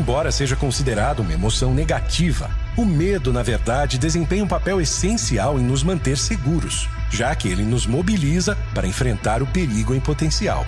Embora 0.00 0.32
seja 0.32 0.56
considerado 0.56 1.20
uma 1.20 1.34
emoção 1.34 1.74
negativa, 1.74 2.50
o 2.74 2.86
medo, 2.86 3.34
na 3.34 3.42
verdade, 3.42 3.98
desempenha 3.98 4.42
um 4.42 4.48
papel 4.48 4.80
essencial 4.80 5.60
em 5.60 5.62
nos 5.62 5.82
manter 5.82 6.16
seguros, 6.16 6.88
já 7.10 7.34
que 7.34 7.46
ele 7.46 7.62
nos 7.62 7.86
mobiliza 7.86 8.56
para 8.74 8.86
enfrentar 8.86 9.42
o 9.42 9.46
perigo 9.46 9.94
em 9.94 10.00
potencial. 10.00 10.64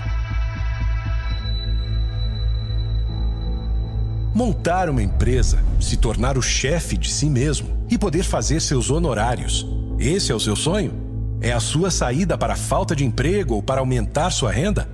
Montar 4.35 4.87
uma 4.87 5.01
empresa, 5.01 5.63
se 5.81 5.97
tornar 5.97 6.37
o 6.37 6.41
chefe 6.43 6.95
de 6.95 7.11
si 7.11 7.25
mesmo 7.25 7.87
e 7.89 7.97
poder 7.97 8.21
fazer 8.21 8.59
seus 8.59 8.91
honorários. 8.91 9.65
Esse 9.97 10.31
é 10.31 10.35
o 10.35 10.39
seu 10.39 10.55
sonho? 10.55 10.93
É 11.41 11.51
a 11.51 11.59
sua 11.59 11.89
saída 11.89 12.37
para 12.37 12.53
a 12.53 12.57
falta 12.57 12.95
de 12.95 13.03
emprego 13.03 13.55
ou 13.55 13.63
para 13.63 13.79
aumentar 13.79 14.29
sua 14.29 14.51
renda? 14.51 14.92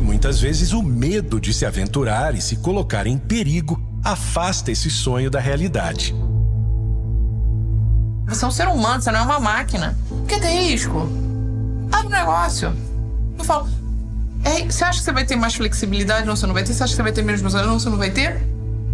Muitas 0.00 0.40
vezes 0.40 0.72
o 0.72 0.82
medo 0.82 1.40
de 1.40 1.52
se 1.52 1.64
aventurar 1.64 2.34
e 2.34 2.40
se 2.40 2.56
colocar 2.56 3.06
em 3.06 3.18
perigo 3.18 3.80
afasta 4.04 4.70
esse 4.70 4.90
sonho 4.90 5.30
da 5.30 5.38
realidade. 5.40 6.14
Você 8.26 8.44
é 8.44 8.48
um 8.48 8.50
ser 8.50 8.68
humano, 8.68 9.02
você 9.02 9.10
não 9.10 9.20
é 9.20 9.22
uma 9.24 9.40
máquina. 9.40 9.96
Por 10.08 10.26
que 10.26 10.40
tem 10.40 10.70
risco? 10.70 11.08
Abre 11.90 12.06
um 12.06 12.10
negócio. 12.10 12.72
Eu 13.38 13.44
falo, 13.44 13.68
Ei, 14.44 14.64
você 14.68 14.84
acha 14.84 14.98
que 14.98 15.04
você 15.04 15.12
vai 15.12 15.24
ter 15.24 15.36
mais 15.36 15.54
flexibilidade? 15.54 16.26
Não, 16.26 16.34
você 16.34 16.46
não 16.46 16.54
vai 16.54 16.64
ter. 16.64 16.72
Você 16.72 16.82
acha 16.82 16.92
que 16.92 16.96
você 16.96 17.02
vai 17.02 17.12
ter 17.12 17.22
menos 17.22 17.40
funcionários? 17.40 17.72
Não, 17.72 17.78
você 17.78 17.88
não 17.88 17.98
vai 17.98 18.10
ter. 18.10 18.42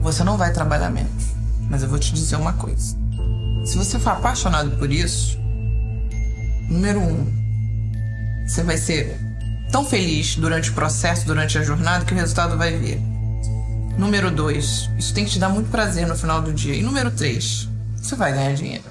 Você 0.01 0.25
não 0.25 0.37
vai 0.37 0.53
trabalhar 0.53 0.91
menos. 0.91 1.33
Mas 1.71 1.83
eu 1.83 1.89
vou 1.89 1.99
te 1.99 2.13
dizer 2.13 2.37
uma 2.37 2.53
coisa. 2.53 2.97
Se 3.65 3.77
você 3.77 3.99
for 3.99 4.11
apaixonado 4.11 4.71
por 4.79 4.91
isso, 4.91 5.39
número 6.69 7.01
um, 7.01 7.27
você 8.47 8.63
vai 8.63 8.77
ser 8.77 9.19
tão 9.71 9.85
feliz 9.85 10.37
durante 10.37 10.71
o 10.71 10.75
processo, 10.75 11.27
durante 11.27 11.59
a 11.59 11.63
jornada, 11.63 12.05
que 12.05 12.13
o 12.13 12.17
resultado 12.17 12.57
vai 12.57 12.77
vir. 12.77 13.01
Número 13.99 14.31
dois, 14.31 14.89
isso 14.97 15.13
tem 15.13 15.25
que 15.25 15.33
te 15.33 15.39
dar 15.39 15.49
muito 15.49 15.71
prazer 15.71 16.07
no 16.07 16.17
final 16.17 16.41
do 16.41 16.53
dia. 16.53 16.75
E 16.75 16.83
número 16.83 17.11
três, 17.11 17.69
você 17.97 18.15
vai 18.15 18.33
ganhar 18.33 18.55
dinheiro. 18.55 18.85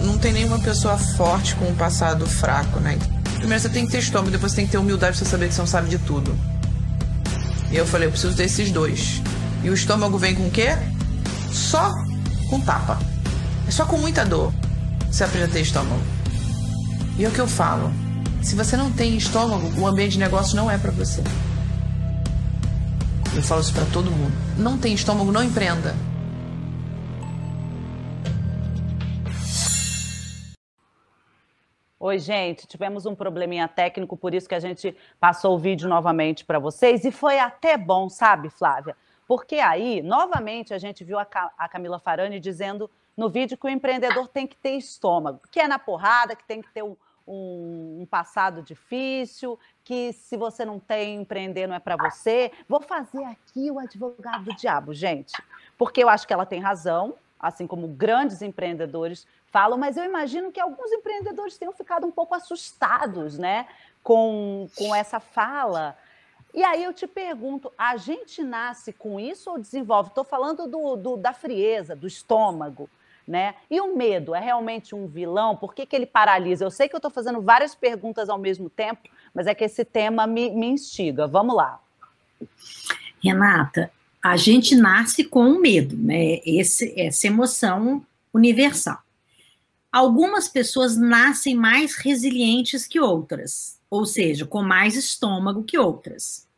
Não 0.00 0.18
tem 0.18 0.32
nenhuma 0.32 0.58
pessoa 0.58 0.98
forte 0.98 1.54
com 1.54 1.68
um 1.68 1.74
passado 1.74 2.26
fraco, 2.26 2.80
né? 2.80 2.98
Primeiro 3.36 3.60
você 3.62 3.68
tem 3.68 3.86
que 3.86 3.92
ter 3.92 3.98
estômago, 3.98 4.30
depois 4.30 4.52
você 4.52 4.56
tem 4.56 4.66
que 4.66 4.72
ter 4.72 4.78
humildade 4.78 5.16
pra 5.16 5.28
saber 5.28 5.48
que 5.48 5.54
você 5.54 5.60
não 5.60 5.66
sabe 5.66 5.88
de 5.88 5.98
tudo. 5.98 6.36
E 7.72 7.76
eu 7.76 7.86
falei, 7.86 8.06
eu 8.06 8.12
preciso 8.12 8.36
desses 8.36 8.70
dois. 8.70 9.22
E 9.64 9.70
o 9.70 9.74
estômago 9.74 10.18
vem 10.18 10.34
com 10.34 10.46
o 10.46 10.50
quê? 10.50 10.76
Só 11.50 11.90
com 12.50 12.60
tapa. 12.60 12.98
É 13.66 13.70
só 13.70 13.86
com 13.86 13.96
muita 13.96 14.24
dor 14.24 14.52
você 15.12 15.24
aprende 15.24 15.44
a 15.44 15.48
ter 15.48 15.60
estômago. 15.60 16.00
E 17.18 17.24
é 17.24 17.28
o 17.28 17.30
que 17.30 17.38
eu 17.38 17.46
falo. 17.46 17.92
Se 18.42 18.54
você 18.54 18.76
não 18.76 18.90
tem 18.90 19.16
estômago, 19.16 19.70
o 19.78 19.86
ambiente 19.86 20.12
de 20.12 20.18
negócio 20.18 20.56
não 20.56 20.70
é 20.70 20.78
para 20.78 20.90
você. 20.90 21.22
Eu 23.34 23.42
falo 23.42 23.60
isso 23.60 23.74
para 23.74 23.84
todo 23.86 24.10
mundo. 24.10 24.32
Não 24.56 24.78
tem 24.78 24.94
estômago, 24.94 25.30
não 25.30 25.44
empreenda. 25.44 25.94
Oi, 32.12 32.18
gente, 32.18 32.66
tivemos 32.66 33.06
um 33.06 33.14
probleminha 33.14 33.66
técnico, 33.66 34.18
por 34.18 34.34
isso 34.34 34.46
que 34.46 34.54
a 34.54 34.60
gente 34.60 34.94
passou 35.18 35.54
o 35.54 35.58
vídeo 35.58 35.88
novamente 35.88 36.44
para 36.44 36.58
vocês. 36.58 37.06
E 37.06 37.10
foi 37.10 37.38
até 37.38 37.74
bom, 37.78 38.10
sabe, 38.10 38.50
Flávia? 38.50 38.94
Porque 39.26 39.54
aí, 39.54 40.02
novamente, 40.02 40.74
a 40.74 40.78
gente 40.78 41.02
viu 41.04 41.18
a, 41.18 41.24
Camila 41.24 41.98
Farani 41.98 42.38
dizendo 42.38 42.90
no 43.16 43.30
vídeo 43.30 43.56
que 43.56 43.64
o 43.64 43.70
empreendedor 43.70 44.28
tem 44.28 44.46
que 44.46 44.54
ter 44.54 44.72
estômago, 44.72 45.40
que 45.50 45.58
é 45.58 45.66
na 45.66 45.78
porrada, 45.78 46.36
que 46.36 46.44
tem 46.44 46.60
que 46.60 46.70
ter 46.70 46.82
um, 46.82 46.94
um, 47.26 48.00
um 48.02 48.06
passado 48.10 48.60
difícil, 48.60 49.58
que 49.82 50.12
se 50.12 50.36
você 50.36 50.66
não 50.66 50.78
tem, 50.78 51.14
empreender 51.14 51.66
não 51.66 51.74
é 51.74 51.80
para 51.80 51.96
você. 51.96 52.52
Vou 52.68 52.82
fazer 52.82 53.24
aqui 53.24 53.70
o 53.70 53.78
advogado 53.78 54.44
do 54.44 54.54
diabo, 54.54 54.92
gente, 54.92 55.32
porque 55.78 56.04
eu 56.04 56.10
acho 56.10 56.26
que 56.26 56.34
ela 56.34 56.44
tem 56.44 56.60
razão, 56.60 57.14
assim 57.40 57.66
como 57.66 57.88
grandes 57.88 58.42
empreendedores 58.42 59.26
falam, 59.52 59.78
mas 59.78 59.96
eu 59.98 60.04
imagino 60.04 60.50
que 60.50 60.58
alguns 60.58 60.90
empreendedores 60.90 61.58
tenham 61.58 61.72
ficado 61.72 62.06
um 62.06 62.10
pouco 62.10 62.34
assustados, 62.34 63.38
né, 63.38 63.66
com, 64.02 64.66
com 64.74 64.94
essa 64.94 65.20
fala. 65.20 65.96
E 66.54 66.64
aí 66.64 66.82
eu 66.82 66.92
te 66.92 67.06
pergunto, 67.06 67.70
a 67.76 67.96
gente 67.96 68.42
nasce 68.42 68.92
com 68.92 69.20
isso 69.20 69.50
ou 69.50 69.58
desenvolve? 69.58 70.08
Estou 70.08 70.24
falando 70.24 70.66
do, 70.66 70.96
do, 70.96 71.16
da 71.16 71.32
frieza, 71.32 71.94
do 71.94 72.06
estômago, 72.06 72.88
né? 73.26 73.54
E 73.70 73.80
o 73.80 73.96
medo 73.96 74.34
é 74.34 74.40
realmente 74.40 74.94
um 74.94 75.06
vilão? 75.06 75.56
Por 75.56 75.74
que, 75.74 75.86
que 75.86 75.94
ele 75.94 76.06
paralisa? 76.06 76.64
Eu 76.64 76.70
sei 76.70 76.88
que 76.88 76.94
eu 76.94 76.98
estou 76.98 77.10
fazendo 77.10 77.40
várias 77.40 77.74
perguntas 77.74 78.28
ao 78.28 78.38
mesmo 78.38 78.68
tempo, 78.68 79.08
mas 79.32 79.46
é 79.46 79.54
que 79.54 79.64
esse 79.64 79.84
tema 79.84 80.26
me, 80.26 80.50
me 80.50 80.66
instiga. 80.66 81.26
Vamos 81.26 81.54
lá. 81.54 81.80
Renata, 83.22 83.90
a 84.22 84.36
gente 84.36 84.74
nasce 84.74 85.24
com 85.24 85.44
o 85.44 85.60
medo, 85.60 85.96
né? 85.96 86.40
Esse, 86.44 86.92
essa 87.00 87.26
emoção 87.26 88.04
universal. 88.34 88.98
Algumas 89.92 90.48
pessoas 90.48 90.96
nascem 90.96 91.54
mais 91.54 91.96
resilientes 91.96 92.86
que 92.86 92.98
outras, 92.98 93.78
ou 93.90 94.06
seja, 94.06 94.46
com 94.46 94.62
mais 94.62 94.96
estômago 94.96 95.64
que 95.64 95.76
outras. 95.76 96.48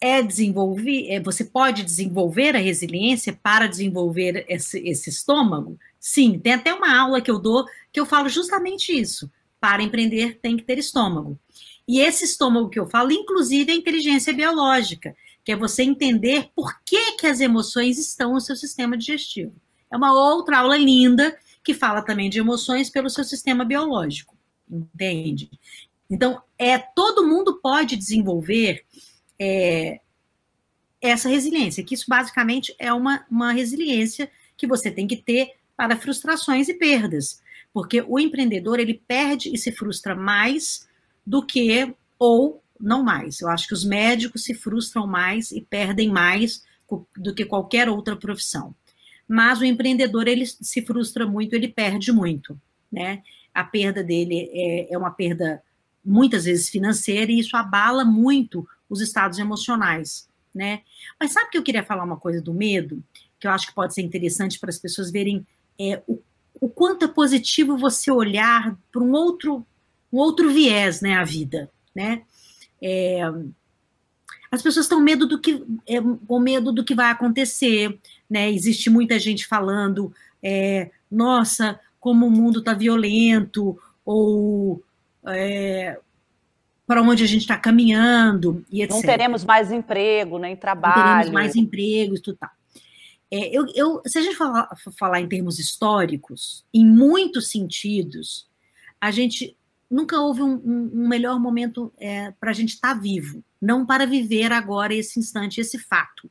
É 0.00 0.20
desenvolver, 0.20 1.12
é, 1.12 1.20
você 1.20 1.44
pode 1.44 1.84
desenvolver 1.84 2.56
a 2.56 2.58
resiliência 2.58 3.38
para 3.40 3.68
desenvolver 3.68 4.44
esse, 4.48 4.80
esse 4.80 5.08
estômago? 5.08 5.78
Sim, 6.00 6.40
tem 6.40 6.54
até 6.54 6.74
uma 6.74 6.98
aula 6.98 7.20
que 7.20 7.30
eu 7.30 7.38
dou 7.38 7.64
que 7.92 8.00
eu 8.00 8.04
falo 8.04 8.28
justamente 8.28 8.92
isso. 8.92 9.30
Para 9.60 9.82
empreender 9.82 10.40
tem 10.42 10.56
que 10.56 10.64
ter 10.64 10.76
estômago. 10.76 11.38
E 11.86 12.00
esse 12.00 12.24
estômago 12.24 12.68
que 12.68 12.80
eu 12.80 12.90
falo, 12.90 13.12
inclusive, 13.12 13.70
é 13.70 13.76
inteligência 13.76 14.32
biológica, 14.32 15.14
que 15.44 15.52
é 15.52 15.56
você 15.56 15.84
entender 15.84 16.50
por 16.54 16.80
que, 16.84 17.12
que 17.12 17.26
as 17.28 17.40
emoções 17.40 17.96
estão 17.96 18.32
no 18.32 18.40
seu 18.40 18.56
sistema 18.56 18.98
digestivo. 18.98 19.54
É 19.90 19.96
uma 19.96 20.12
outra 20.12 20.58
aula 20.58 20.76
linda 20.76 21.36
que 21.64 21.72
fala 21.72 22.02
também 22.02 22.28
de 22.28 22.38
emoções 22.38 22.90
pelo 22.90 23.08
seu 23.08 23.24
sistema 23.24 23.64
biológico, 23.64 24.36
entende? 24.70 25.50
Então, 26.10 26.42
é 26.58 26.78
todo 26.78 27.26
mundo 27.26 27.58
pode 27.62 27.96
desenvolver 27.96 28.84
é, 29.40 30.00
essa 31.00 31.28
resiliência, 31.28 31.82
que 31.82 31.94
isso 31.94 32.04
basicamente 32.06 32.76
é 32.78 32.92
uma, 32.92 33.24
uma 33.30 33.50
resiliência 33.50 34.30
que 34.58 34.66
você 34.66 34.90
tem 34.90 35.06
que 35.06 35.16
ter 35.16 35.52
para 35.74 35.96
frustrações 35.96 36.68
e 36.68 36.74
perdas, 36.74 37.42
porque 37.72 38.04
o 38.06 38.20
empreendedor 38.20 38.78
ele 38.78 39.02
perde 39.08 39.52
e 39.52 39.56
se 39.56 39.72
frustra 39.72 40.14
mais 40.14 40.86
do 41.26 41.44
que 41.44 41.94
ou 42.18 42.62
não 42.78 43.02
mais. 43.02 43.40
Eu 43.40 43.48
acho 43.48 43.66
que 43.66 43.74
os 43.74 43.84
médicos 43.84 44.44
se 44.44 44.52
frustram 44.52 45.06
mais 45.06 45.50
e 45.50 45.62
perdem 45.62 46.10
mais 46.10 46.62
do 47.16 47.34
que 47.34 47.46
qualquer 47.46 47.88
outra 47.88 48.14
profissão 48.14 48.74
mas 49.28 49.60
o 49.60 49.64
empreendedor 49.64 50.28
ele 50.28 50.46
se 50.46 50.82
frustra 50.82 51.26
muito, 51.26 51.54
ele 51.54 51.68
perde 51.68 52.12
muito, 52.12 52.60
né? 52.90 53.22
A 53.52 53.64
perda 53.64 54.02
dele 54.02 54.50
é, 54.52 54.92
é 54.92 54.98
uma 54.98 55.10
perda 55.10 55.62
muitas 56.04 56.44
vezes 56.44 56.68
financeira 56.68 57.32
e 57.32 57.38
isso 57.38 57.56
abala 57.56 58.04
muito 58.04 58.66
os 58.88 59.00
estados 59.00 59.38
emocionais, 59.38 60.28
né? 60.54 60.82
Mas 61.18 61.32
sabe 61.32 61.50
que 61.50 61.58
eu 61.58 61.62
queria 61.62 61.82
falar 61.82 62.04
uma 62.04 62.18
coisa 62.18 62.42
do 62.42 62.52
medo, 62.52 63.02
que 63.40 63.46
eu 63.46 63.50
acho 63.50 63.66
que 63.68 63.74
pode 63.74 63.94
ser 63.94 64.02
interessante 64.02 64.58
para 64.58 64.70
as 64.70 64.78
pessoas 64.78 65.10
verem 65.10 65.46
é, 65.78 66.02
o, 66.06 66.20
o 66.60 66.68
quanto 66.68 67.04
é 67.04 67.08
positivo 67.08 67.76
você 67.76 68.10
olhar 68.10 68.76
para 68.92 69.02
um 69.02 69.12
outro, 69.12 69.66
um 70.12 70.18
outro 70.18 70.52
viés, 70.52 71.00
né, 71.00 71.14
a 71.14 71.24
vida, 71.24 71.70
né? 71.94 72.22
É, 72.82 73.22
as 74.54 74.62
pessoas 74.62 74.86
estão 74.86 75.00
medo 75.00 75.26
do 75.26 75.40
que, 75.40 75.64
é, 75.86 76.00
com 76.00 76.38
medo 76.38 76.72
do 76.72 76.84
que 76.84 76.94
vai 76.94 77.10
acontecer, 77.10 77.98
né? 78.30 78.50
Existe 78.50 78.88
muita 78.88 79.18
gente 79.18 79.46
falando 79.46 80.12
é, 80.42 80.90
nossa, 81.10 81.78
como 81.98 82.26
o 82.26 82.30
mundo 82.30 82.60
está 82.60 82.72
violento, 82.72 83.78
ou 84.04 84.82
é, 85.26 85.98
para 86.86 87.02
onde 87.02 87.24
a 87.24 87.26
gente 87.26 87.42
está 87.42 87.56
caminhando 87.56 88.64
e 88.70 88.82
etc. 88.82 88.94
Não 88.94 89.02
teremos 89.02 89.44
mais 89.44 89.72
emprego, 89.72 90.38
nem 90.38 90.54
trabalho. 90.54 90.96
Não 90.96 91.04
teremos 91.04 91.30
mais 91.30 91.56
empregos, 91.56 92.20
tudo 92.20 92.36
tal. 92.38 92.50
É, 93.30 93.56
eu, 93.56 93.66
eu, 93.74 94.02
se 94.06 94.18
a 94.18 94.22
gente 94.22 94.36
falar, 94.36 94.68
falar 94.96 95.20
em 95.20 95.28
termos 95.28 95.58
históricos, 95.58 96.64
em 96.72 96.86
muitos 96.86 97.48
sentidos, 97.48 98.46
a 99.00 99.10
gente 99.10 99.56
nunca 99.94 100.20
houve 100.20 100.42
um, 100.42 100.60
um, 100.64 101.08
melhor 101.08 101.38
momento 101.38 101.92
é, 101.96 102.32
para 102.32 102.50
a 102.50 102.52
gente 102.52 102.74
estar 102.74 102.94
tá 102.94 103.00
vivo. 103.00 103.44
Não 103.62 103.86
para 103.86 104.04
viver 104.04 104.52
agora 104.52 104.92
esse 104.92 105.20
instante, 105.20 105.60
esse 105.60 105.78
fato, 105.78 106.28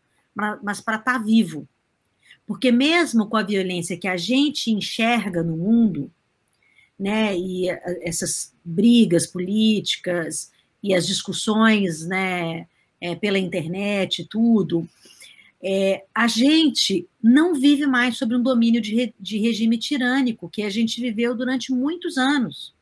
mas 0.62 0.82
para 0.82 0.98
estar 0.98 1.14
tá 1.14 1.18
vivo. 1.18 1.68
Porque 2.46 2.72
mesmo 2.72 3.26
com 3.28 3.38
a 3.38 3.44
violência 3.44 3.98
que 3.98 4.08
a 4.08 4.18
gente 4.18 4.70
enxerga 4.70 5.42
no 5.42 5.56
mundo, 5.56 6.12
né, 7.00 7.36
e 7.38 7.70
essas 8.02 8.54
brigas 8.64 9.26
políticas 9.26 10.52
e 10.84 10.94
as 10.94 11.08
discussões, 11.08 12.06
né, 12.06 12.68
é, 13.00 13.16
pela 13.16 13.40
internet, 13.40 14.28
tudo, 14.30 14.88
é, 15.64 16.04
a 16.14 16.28
gente 16.28 17.08
não 17.22 17.56
vive 17.56 17.88
mais 17.88 18.18
sob 18.18 18.36
um 18.36 18.44
domínio 18.44 18.82
de, 18.82 19.14
de 19.18 19.38
regime 19.38 19.78
tirânico 19.78 20.50
que 20.50 20.64
a 20.64 20.70
gente 20.70 21.00
viveu 21.00 21.34
durante 21.34 21.72
muitos 21.72 22.18
anos. 22.18 22.74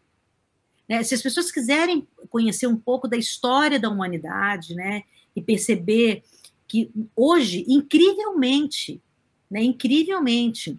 Né? 0.91 1.03
Se 1.03 1.15
as 1.15 1.21
pessoas 1.21 1.49
quiserem 1.49 2.05
conhecer 2.29 2.67
um 2.67 2.75
pouco 2.75 3.07
da 3.07 3.15
história 3.15 3.79
da 3.79 3.87
humanidade, 3.89 4.75
né, 4.75 5.03
e 5.33 5.41
perceber 5.41 6.21
que 6.67 6.91
hoje, 7.15 7.63
incrivelmente, 7.65 9.01
né, 9.49 9.63
incrivelmente, 9.63 10.77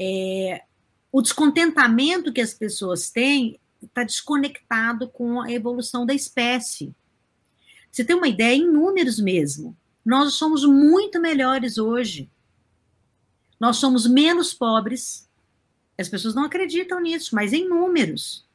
é, 0.00 0.62
o 1.12 1.20
descontentamento 1.20 2.32
que 2.32 2.40
as 2.40 2.54
pessoas 2.54 3.10
têm 3.10 3.60
está 3.82 4.04
desconectado 4.04 5.06
com 5.06 5.42
a 5.42 5.52
evolução 5.52 6.06
da 6.06 6.14
espécie. 6.14 6.94
Você 7.92 8.02
tem 8.06 8.16
uma 8.16 8.28
ideia 8.28 8.56
em 8.56 8.66
números 8.66 9.20
mesmo. 9.20 9.76
Nós 10.02 10.32
somos 10.32 10.64
muito 10.64 11.20
melhores 11.20 11.76
hoje. 11.76 12.30
Nós 13.60 13.76
somos 13.76 14.06
menos 14.06 14.54
pobres. 14.54 15.28
As 15.98 16.08
pessoas 16.08 16.34
não 16.34 16.44
acreditam 16.44 17.00
nisso, 17.00 17.34
mas 17.34 17.52
em 17.52 17.68
números. 17.68 18.45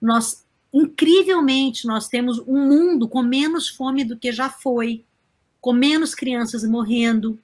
Nós, 0.00 0.44
incrivelmente, 0.72 1.86
nós 1.86 2.08
temos 2.08 2.38
um 2.40 2.66
mundo 2.66 3.08
com 3.08 3.22
menos 3.22 3.68
fome 3.68 4.04
do 4.04 4.16
que 4.16 4.32
já 4.32 4.48
foi, 4.48 5.04
com 5.60 5.72
menos 5.72 6.14
crianças 6.14 6.64
morrendo, 6.64 7.38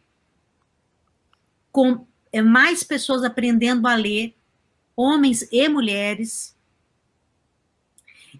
com 1.71 2.07
é, 2.33 2.41
mais 2.41 2.83
pessoas 2.83 3.23
aprendendo 3.23 3.87
a 3.87 3.95
ler, 3.95 4.35
homens 4.97 5.47
e 5.53 5.69
mulheres. 5.69 6.57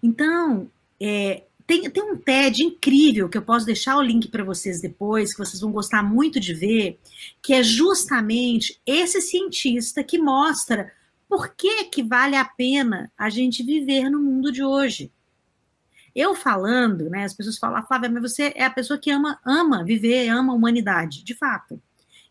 Então, 0.01 0.69
é, 0.99 1.43
tem, 1.67 1.89
tem 1.89 2.03
um 2.03 2.17
TED 2.17 2.63
incrível 2.63 3.27
que 3.27 3.37
eu 3.37 3.41
posso 3.41 3.65
deixar 3.65 3.97
o 3.97 4.01
link 4.01 4.29
para 4.29 4.43
vocês 4.43 4.81
depois, 4.81 5.33
que 5.33 5.39
vocês 5.39 5.59
vão 5.59 5.71
gostar 5.71 6.01
muito 6.01 6.39
de 6.39 6.53
ver, 6.53 6.97
que 7.41 7.53
é 7.53 7.61
justamente 7.61 8.79
esse 8.85 9.21
cientista 9.21 10.03
que 10.03 10.17
mostra 10.17 10.91
por 11.27 11.53
que, 11.55 11.85
que 11.85 12.03
vale 12.03 12.35
a 12.35 12.45
pena 12.45 13.11
a 13.17 13.29
gente 13.29 13.63
viver 13.63 14.09
no 14.09 14.19
mundo 14.19 14.51
de 14.51 14.63
hoje. 14.63 15.11
Eu 16.15 16.33
falando, 16.33 17.09
né, 17.09 17.25
as 17.25 17.33
pessoas 17.33 17.57
falam, 17.57 17.85
Flávia, 17.85 18.09
mas 18.09 18.31
você 18.31 18.51
é 18.55 18.65
a 18.65 18.71
pessoa 18.71 18.97
que 18.97 19.11
ama, 19.11 19.39
ama 19.45 19.83
viver, 19.83 20.29
ama 20.29 20.51
a 20.51 20.55
humanidade. 20.55 21.23
De 21.23 21.35
fato, 21.35 21.79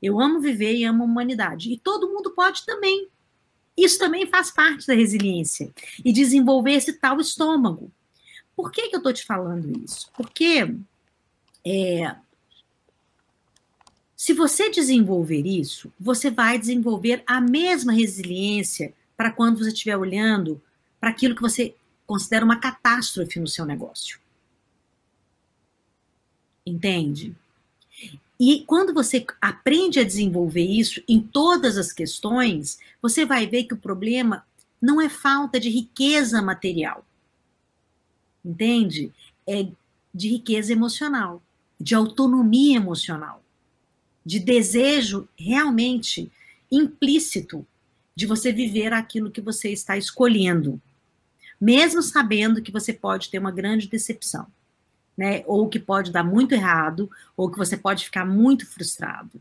eu 0.02 0.20
amo 0.20 0.40
viver 0.40 0.74
e 0.74 0.84
amo 0.84 1.04
a 1.04 1.06
humanidade. 1.06 1.72
E 1.72 1.78
todo 1.78 2.08
mundo 2.08 2.32
pode 2.32 2.64
também. 2.66 3.08
Isso 3.76 3.98
também 3.98 4.26
faz 4.26 4.50
parte 4.50 4.86
da 4.86 4.94
resiliência 4.94 5.70
e 6.04 6.12
desenvolver 6.12 6.72
esse 6.72 6.94
tal 6.94 7.20
estômago. 7.20 7.92
Por 8.56 8.72
que, 8.72 8.88
que 8.88 8.96
eu 8.96 8.98
estou 8.98 9.12
te 9.12 9.24
falando 9.24 9.70
isso? 9.84 10.10
Porque 10.14 10.74
é, 11.64 12.16
se 14.16 14.32
você 14.32 14.70
desenvolver 14.70 15.46
isso, 15.46 15.92
você 15.98 16.30
vai 16.30 16.58
desenvolver 16.58 17.22
a 17.26 17.40
mesma 17.40 17.92
resiliência 17.92 18.94
para 19.16 19.30
quando 19.30 19.58
você 19.58 19.68
estiver 19.68 19.96
olhando 19.96 20.60
para 20.98 21.10
aquilo 21.10 21.34
que 21.34 21.42
você 21.42 21.74
considera 22.06 22.44
uma 22.44 22.58
catástrofe 22.58 23.38
no 23.38 23.46
seu 23.46 23.64
negócio. 23.66 24.18
Entende? 26.64 27.34
E 28.38 28.64
quando 28.66 28.92
você 28.92 29.24
aprende 29.40 30.00
a 30.00 30.04
desenvolver 30.04 30.64
isso 30.64 31.02
em 31.06 31.20
todas 31.20 31.76
as 31.76 31.92
questões, 31.92 32.78
você 33.00 33.24
vai 33.24 33.46
ver 33.46 33.64
que 33.64 33.74
o 33.74 33.78
problema 33.78 34.44
não 34.80 35.00
é 35.00 35.08
falta 35.08 35.60
de 35.60 35.68
riqueza 35.68 36.42
material 36.42 37.04
entende? 38.46 39.12
É 39.46 39.66
de 40.14 40.28
riqueza 40.28 40.72
emocional, 40.72 41.42
de 41.78 41.94
autonomia 41.94 42.76
emocional, 42.76 43.42
de 44.26 44.40
desejo 44.40 45.28
realmente 45.38 46.32
implícito 46.70 47.64
de 48.12 48.26
você 48.26 48.52
viver 48.52 48.92
aquilo 48.92 49.30
que 49.30 49.40
você 49.40 49.70
está 49.70 49.96
escolhendo, 49.96 50.82
mesmo 51.60 52.02
sabendo 52.02 52.60
que 52.60 52.72
você 52.72 52.92
pode 52.92 53.30
ter 53.30 53.38
uma 53.38 53.52
grande 53.52 53.86
decepção, 53.86 54.48
né? 55.16 55.44
Ou 55.46 55.68
que 55.68 55.78
pode 55.78 56.10
dar 56.10 56.24
muito 56.24 56.52
errado, 56.56 57.08
ou 57.36 57.48
que 57.48 57.56
você 57.56 57.76
pode 57.76 58.04
ficar 58.04 58.26
muito 58.26 58.66
frustrado. 58.66 59.40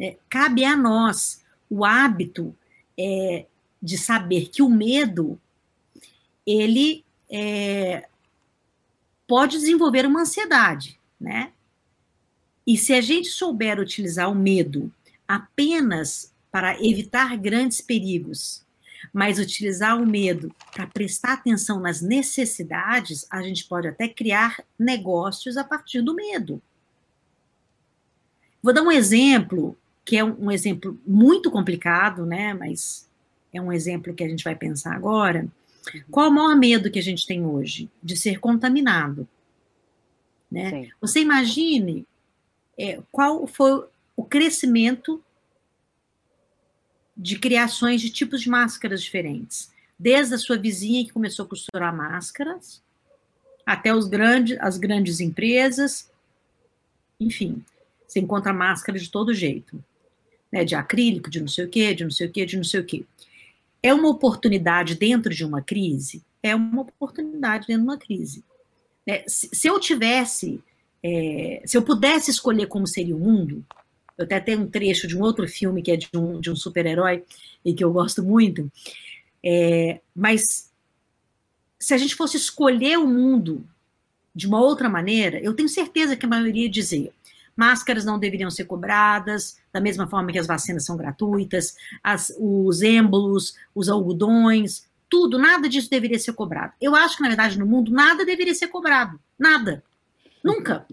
É, 0.00 0.16
cabe 0.28 0.64
a 0.64 0.76
nós 0.76 1.44
o 1.70 1.84
hábito 1.84 2.56
é, 2.98 3.46
de 3.80 3.96
saber 3.96 4.48
que 4.48 4.62
o 4.62 4.68
medo 4.68 5.38
ele 6.44 7.04
é, 7.30 8.08
pode 9.28 9.56
desenvolver 9.58 10.06
uma 10.06 10.22
ansiedade, 10.22 10.98
né? 11.20 11.52
E 12.66 12.76
se 12.76 12.92
a 12.92 13.00
gente 13.00 13.28
souber 13.28 13.78
utilizar 13.78 14.30
o 14.30 14.34
medo 14.34 14.92
apenas 15.26 16.32
para 16.50 16.82
evitar 16.82 17.36
grandes 17.36 17.80
perigos, 17.80 18.64
mas 19.12 19.38
utilizar 19.38 20.00
o 20.00 20.06
medo 20.06 20.54
para 20.72 20.86
prestar 20.86 21.34
atenção 21.34 21.78
nas 21.80 22.00
necessidades, 22.00 23.26
a 23.30 23.42
gente 23.42 23.64
pode 23.66 23.86
até 23.86 24.08
criar 24.08 24.64
negócios 24.78 25.56
a 25.56 25.64
partir 25.64 26.02
do 26.02 26.14
medo. 26.14 26.60
Vou 28.62 28.72
dar 28.72 28.82
um 28.82 28.90
exemplo, 28.90 29.76
que 30.04 30.16
é 30.16 30.24
um 30.24 30.50
exemplo 30.50 30.98
muito 31.06 31.50
complicado, 31.50 32.26
né? 32.26 32.52
Mas 32.52 33.08
é 33.52 33.60
um 33.60 33.72
exemplo 33.72 34.14
que 34.14 34.24
a 34.24 34.28
gente 34.28 34.42
vai 34.42 34.56
pensar 34.56 34.94
agora 34.94 35.48
qual 36.10 36.30
o 36.30 36.32
maior 36.32 36.56
medo 36.56 36.90
que 36.90 36.98
a 36.98 37.02
gente 37.02 37.26
tem 37.26 37.44
hoje? 37.44 37.88
De 38.02 38.16
ser 38.16 38.40
contaminado. 38.40 39.28
Né? 40.50 40.88
Você 41.00 41.20
imagine 41.20 42.06
é, 42.78 43.00
qual 43.10 43.46
foi 43.46 43.84
o 44.16 44.24
crescimento 44.24 45.22
de 47.16 47.38
criações 47.38 48.00
de 48.00 48.10
tipos 48.10 48.42
de 48.42 48.50
máscaras 48.50 49.02
diferentes. 49.02 49.72
Desde 49.98 50.34
a 50.34 50.38
sua 50.38 50.58
vizinha 50.58 51.04
que 51.04 51.12
começou 51.12 51.46
a 51.46 51.48
costurar 51.48 51.96
máscaras, 51.96 52.82
até 53.64 53.94
os 53.94 54.06
grandes, 54.06 54.58
as 54.60 54.76
grandes 54.76 55.20
empresas, 55.20 56.10
enfim, 57.18 57.64
você 58.06 58.20
encontra 58.20 58.52
máscara 58.52 58.98
de 58.98 59.10
todo 59.10 59.34
jeito. 59.34 59.82
Né, 60.52 60.64
de 60.64 60.76
acrílico, 60.76 61.28
de 61.28 61.40
não 61.40 61.48
sei 61.48 61.64
o 61.64 61.68
quê, 61.68 61.92
de 61.92 62.04
não 62.04 62.10
sei 62.10 62.28
o 62.28 62.30
quê, 62.30 62.46
de 62.46 62.56
não 62.56 62.62
sei 62.62 62.80
o 62.80 62.84
quê. 62.84 63.04
É 63.82 63.92
uma 63.92 64.08
oportunidade 64.08 64.94
dentro 64.94 65.34
de 65.34 65.44
uma 65.44 65.60
crise? 65.60 66.22
É 66.40 66.54
uma 66.54 66.82
oportunidade 66.82 67.66
dentro 67.66 67.82
de 67.82 67.88
uma 67.88 67.98
crise. 67.98 68.44
É, 69.04 69.24
se, 69.26 69.48
se, 69.52 69.66
eu 69.66 69.80
tivesse, 69.80 70.62
é, 71.08 71.62
se 71.64 71.76
eu 71.76 71.82
pudesse 71.82 72.32
escolher 72.32 72.66
como 72.66 72.84
seria 72.84 73.14
o 73.14 73.20
mundo, 73.20 73.64
eu 74.18 74.24
até 74.24 74.40
tenho 74.40 74.62
um 74.62 74.68
trecho 74.68 75.06
de 75.06 75.16
um 75.16 75.20
outro 75.20 75.46
filme 75.46 75.80
que 75.80 75.92
é 75.92 75.96
de 75.96 76.08
um, 76.12 76.40
de 76.40 76.50
um 76.50 76.56
super-herói 76.56 77.22
e 77.64 77.72
que 77.72 77.84
eu 77.84 77.92
gosto 77.92 78.24
muito, 78.24 78.68
é, 79.44 80.00
mas 80.12 80.72
se 81.78 81.94
a 81.94 81.98
gente 81.98 82.16
fosse 82.16 82.36
escolher 82.36 82.98
o 82.98 83.06
mundo 83.06 83.64
de 84.34 84.48
uma 84.48 84.60
outra 84.60 84.88
maneira, 84.88 85.38
eu 85.38 85.54
tenho 85.54 85.68
certeza 85.68 86.16
que 86.16 86.26
a 86.26 86.28
maioria 86.28 86.64
ia 86.64 86.68
dizer: 86.68 87.12
máscaras 87.56 88.04
não 88.04 88.18
deveriam 88.18 88.50
ser 88.50 88.64
cobradas, 88.64 89.58
da 89.72 89.80
mesma 89.80 90.08
forma 90.08 90.32
que 90.32 90.40
as 90.40 90.46
vacinas 90.48 90.84
são 90.84 90.96
gratuitas, 90.96 91.76
as, 92.02 92.32
os 92.36 92.82
êmbolos, 92.82 93.54
os 93.72 93.88
algodões, 93.88 94.88
tudo, 95.08 95.38
nada 95.38 95.68
disso 95.68 95.88
deveria 95.88 96.18
ser 96.18 96.32
cobrado. 96.32 96.72
Eu 96.80 96.96
acho 96.96 97.16
que, 97.16 97.22
na 97.22 97.28
verdade, 97.28 97.56
no 97.56 97.66
mundo, 97.66 97.92
nada 97.92 98.24
deveria 98.24 98.54
ser 98.56 98.66
cobrado. 98.66 99.20
Nada. 99.38 99.84
Nunca. 100.46 100.86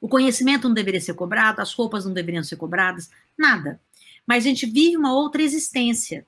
O 0.00 0.08
conhecimento 0.08 0.68
não 0.68 0.74
deveria 0.74 1.00
ser 1.00 1.14
cobrado, 1.14 1.60
as 1.60 1.72
roupas 1.74 2.04
não 2.04 2.12
deveriam 2.12 2.44
ser 2.44 2.54
cobradas, 2.54 3.10
nada. 3.36 3.80
Mas 4.24 4.44
a 4.44 4.48
gente 4.48 4.66
vive 4.66 4.96
uma 4.96 5.12
outra 5.12 5.42
existência. 5.42 6.24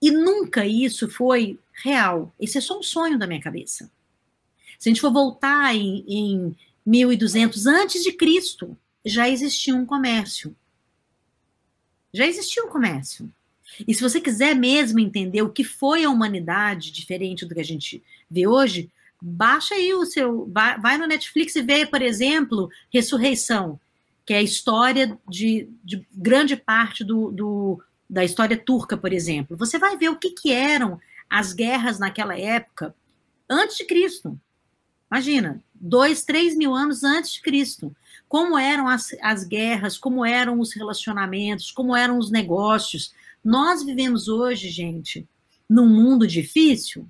E 0.00 0.10
nunca 0.10 0.66
isso 0.66 1.08
foi 1.08 1.58
real. 1.72 2.34
Esse 2.38 2.58
é 2.58 2.60
só 2.60 2.78
um 2.78 2.82
sonho 2.82 3.18
da 3.18 3.26
minha 3.26 3.40
cabeça. 3.40 3.90
Se 4.78 4.88
a 4.88 4.90
gente 4.90 5.00
for 5.00 5.10
voltar 5.10 5.74
em, 5.74 6.04
em 6.06 6.56
1200 6.84 7.66
antes 7.66 8.04
de 8.04 8.12
Cristo, 8.12 8.76
já 9.02 9.26
existia 9.26 9.74
um 9.74 9.86
comércio. 9.86 10.54
Já 12.12 12.26
existia 12.26 12.62
um 12.62 12.68
comércio. 12.68 13.32
E 13.88 13.94
se 13.94 14.02
você 14.02 14.20
quiser 14.20 14.54
mesmo 14.54 15.00
entender 15.00 15.40
o 15.40 15.50
que 15.50 15.64
foi 15.64 16.04
a 16.04 16.10
humanidade, 16.10 16.92
diferente 16.92 17.46
do 17.46 17.54
que 17.54 17.60
a 17.60 17.64
gente 17.64 18.02
vê 18.30 18.46
hoje, 18.46 18.90
baixa 19.20 19.74
aí 19.74 19.92
o 19.94 20.04
seu. 20.04 20.48
Vai, 20.52 20.78
vai 20.78 20.98
no 20.98 21.06
Netflix 21.06 21.56
e 21.56 21.62
vê, 21.62 21.86
por 21.86 22.02
exemplo, 22.02 22.68
Ressurreição, 22.92 23.78
que 24.24 24.34
é 24.34 24.38
a 24.38 24.42
história 24.42 25.18
de, 25.28 25.68
de 25.82 26.06
grande 26.12 26.56
parte 26.56 27.04
do, 27.04 27.30
do, 27.30 27.82
da 28.08 28.24
história 28.24 28.56
turca, 28.56 28.96
por 28.96 29.12
exemplo. 29.12 29.56
Você 29.56 29.78
vai 29.78 29.96
ver 29.96 30.10
o 30.10 30.16
que, 30.16 30.30
que 30.30 30.52
eram 30.52 31.00
as 31.28 31.52
guerras 31.52 31.98
naquela 31.98 32.38
época, 32.38 32.94
antes 33.48 33.76
de 33.76 33.84
Cristo. 33.84 34.38
Imagina, 35.10 35.62
dois, 35.74 36.22
três 36.24 36.56
mil 36.56 36.74
anos 36.74 37.04
antes 37.04 37.34
de 37.34 37.42
Cristo. 37.42 37.94
Como 38.28 38.58
eram 38.58 38.88
as, 38.88 39.14
as 39.20 39.44
guerras, 39.44 39.98
como 39.98 40.24
eram 40.24 40.58
os 40.58 40.72
relacionamentos, 40.72 41.70
como 41.70 41.94
eram 41.94 42.18
os 42.18 42.30
negócios. 42.30 43.12
Nós 43.44 43.84
vivemos 43.84 44.28
hoje, 44.28 44.70
gente, 44.70 45.26
num 45.68 45.86
mundo 45.86 46.26
difícil. 46.26 47.06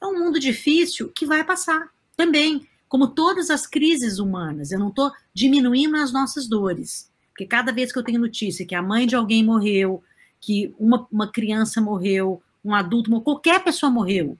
É 0.00 0.06
um 0.06 0.18
mundo 0.18 0.38
difícil 0.38 1.10
que 1.10 1.26
vai 1.26 1.44
passar 1.44 1.90
também, 2.16 2.66
como 2.88 3.08
todas 3.08 3.50
as 3.50 3.66
crises 3.66 4.18
humanas. 4.18 4.70
Eu 4.70 4.78
não 4.78 4.88
estou 4.88 5.10
diminuindo 5.34 5.96
as 5.96 6.12
nossas 6.12 6.48
dores. 6.48 7.10
Porque 7.30 7.46
cada 7.46 7.72
vez 7.72 7.92
que 7.92 7.98
eu 7.98 8.04
tenho 8.04 8.20
notícia 8.20 8.66
que 8.66 8.74
a 8.74 8.82
mãe 8.82 9.06
de 9.06 9.14
alguém 9.14 9.44
morreu, 9.44 10.02
que 10.40 10.74
uma, 10.78 11.06
uma 11.12 11.30
criança 11.30 11.80
morreu, 11.80 12.42
um 12.64 12.74
adulto 12.74 13.10
morreu, 13.10 13.24
qualquer 13.24 13.62
pessoa 13.62 13.90
morreu, 13.90 14.38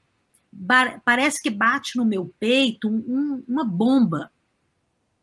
parece 1.05 1.43
que 1.43 1.51
bate 1.51 1.97
no 1.97 2.05
meu 2.05 2.33
peito 2.41 2.89
um, 2.89 3.43
uma 3.47 3.65
bomba. 3.65 4.31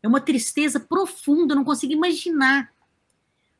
É 0.02 0.08
uma 0.08 0.20
tristeza 0.20 0.78
profunda, 0.78 1.54
eu 1.54 1.56
não 1.56 1.64
consigo 1.64 1.92
imaginar. 1.92 2.72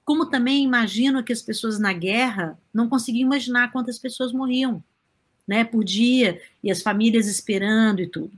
Como 0.04 0.26
também 0.26 0.62
imagino 0.62 1.24
que 1.24 1.32
as 1.32 1.42
pessoas 1.42 1.78
na 1.78 1.92
guerra 1.92 2.58
não 2.72 2.88
conseguiam 2.88 3.26
imaginar 3.26 3.72
quantas 3.72 3.98
pessoas 3.98 4.32
morriam, 4.32 4.84
né, 5.47 5.64
por 5.64 5.84
dia, 5.84 6.40
e 6.62 6.70
as 6.70 6.82
famílias 6.82 7.26
esperando 7.26 8.01
e 8.01 8.07
tudo. 8.07 8.32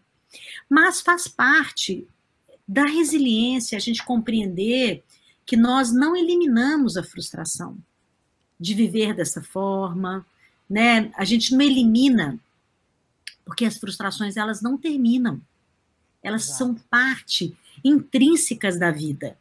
Mas 0.68 1.00
faz 1.00 1.28
parte 1.28 2.06
da 2.66 2.84
resiliência 2.84 3.76
a 3.76 3.80
gente 3.80 4.04
compreender 4.04 5.04
que 5.44 5.56
nós 5.56 5.92
não 5.92 6.16
eliminamos 6.16 6.96
a 6.96 7.04
frustração 7.04 7.78
de 8.58 8.74
viver 8.74 9.14
dessa 9.14 9.40
forma, 9.40 10.26
né? 10.68 11.12
A 11.16 11.24
gente 11.24 11.52
não 11.52 11.60
elimina 11.60 12.40
porque 13.44 13.64
as 13.64 13.78
frustrações 13.78 14.36
elas 14.36 14.60
não 14.60 14.76
terminam. 14.76 15.40
Elas 16.20 16.44
Exato. 16.44 16.58
são 16.58 16.74
parte 16.90 17.56
intrínsecas 17.84 18.76
da 18.76 18.90
vida. 18.90 19.38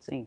Sim. 0.00 0.26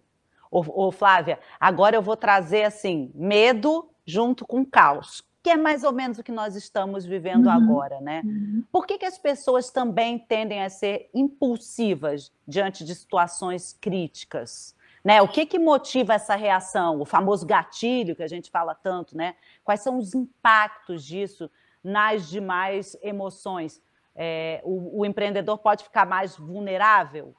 Ô, 0.49 0.87
ô, 0.87 0.91
Flávia, 0.91 1.37
agora 1.59 1.97
eu 1.97 2.01
vou 2.01 2.15
trazer 2.15 2.63
assim, 2.63 3.11
medo 3.13 3.89
junto 4.05 4.45
com 4.45 4.65
caos, 4.65 5.21
que 5.45 5.51
é 5.51 5.55
mais 5.55 5.83
ou 5.83 5.91
menos 5.91 6.17
o 6.17 6.23
que 6.23 6.31
nós 6.31 6.55
estamos 6.55 7.05
vivendo 7.05 7.45
uhum. 7.45 7.51
agora, 7.51 8.01
né? 8.01 8.23
Uhum. 8.25 8.63
Por 8.71 8.87
que, 8.87 8.97
que 8.97 9.05
as 9.05 9.19
pessoas 9.19 9.69
também 9.69 10.17
tendem 10.17 10.63
a 10.63 10.71
ser 10.71 11.07
impulsivas 11.13 12.31
diante 12.47 12.83
de 12.83 12.95
situações 12.95 13.71
críticas? 13.79 14.75
Né? 15.03 15.21
O 15.21 15.27
que, 15.27 15.45
que 15.45 15.59
motiva 15.59 16.15
essa 16.15 16.35
reação? 16.35 16.99
O 16.99 17.05
famoso 17.05 17.45
gatilho 17.45 18.15
que 18.15 18.23
a 18.23 18.27
gente 18.27 18.49
fala 18.49 18.73
tanto, 18.73 19.15
né? 19.15 19.35
Quais 19.63 19.81
são 19.81 19.99
os 19.99 20.15
impactos 20.15 21.05
disso 21.05 21.47
nas 21.83 22.27
demais 22.27 22.97
emoções. 23.03 23.79
É, 24.15 24.61
o, 24.63 25.01
o, 25.01 25.05
empreendedor 25.05 25.59
pode 25.59 25.83
ficar 25.83 26.07
mais 26.07 26.35
vulnerável 26.35 27.35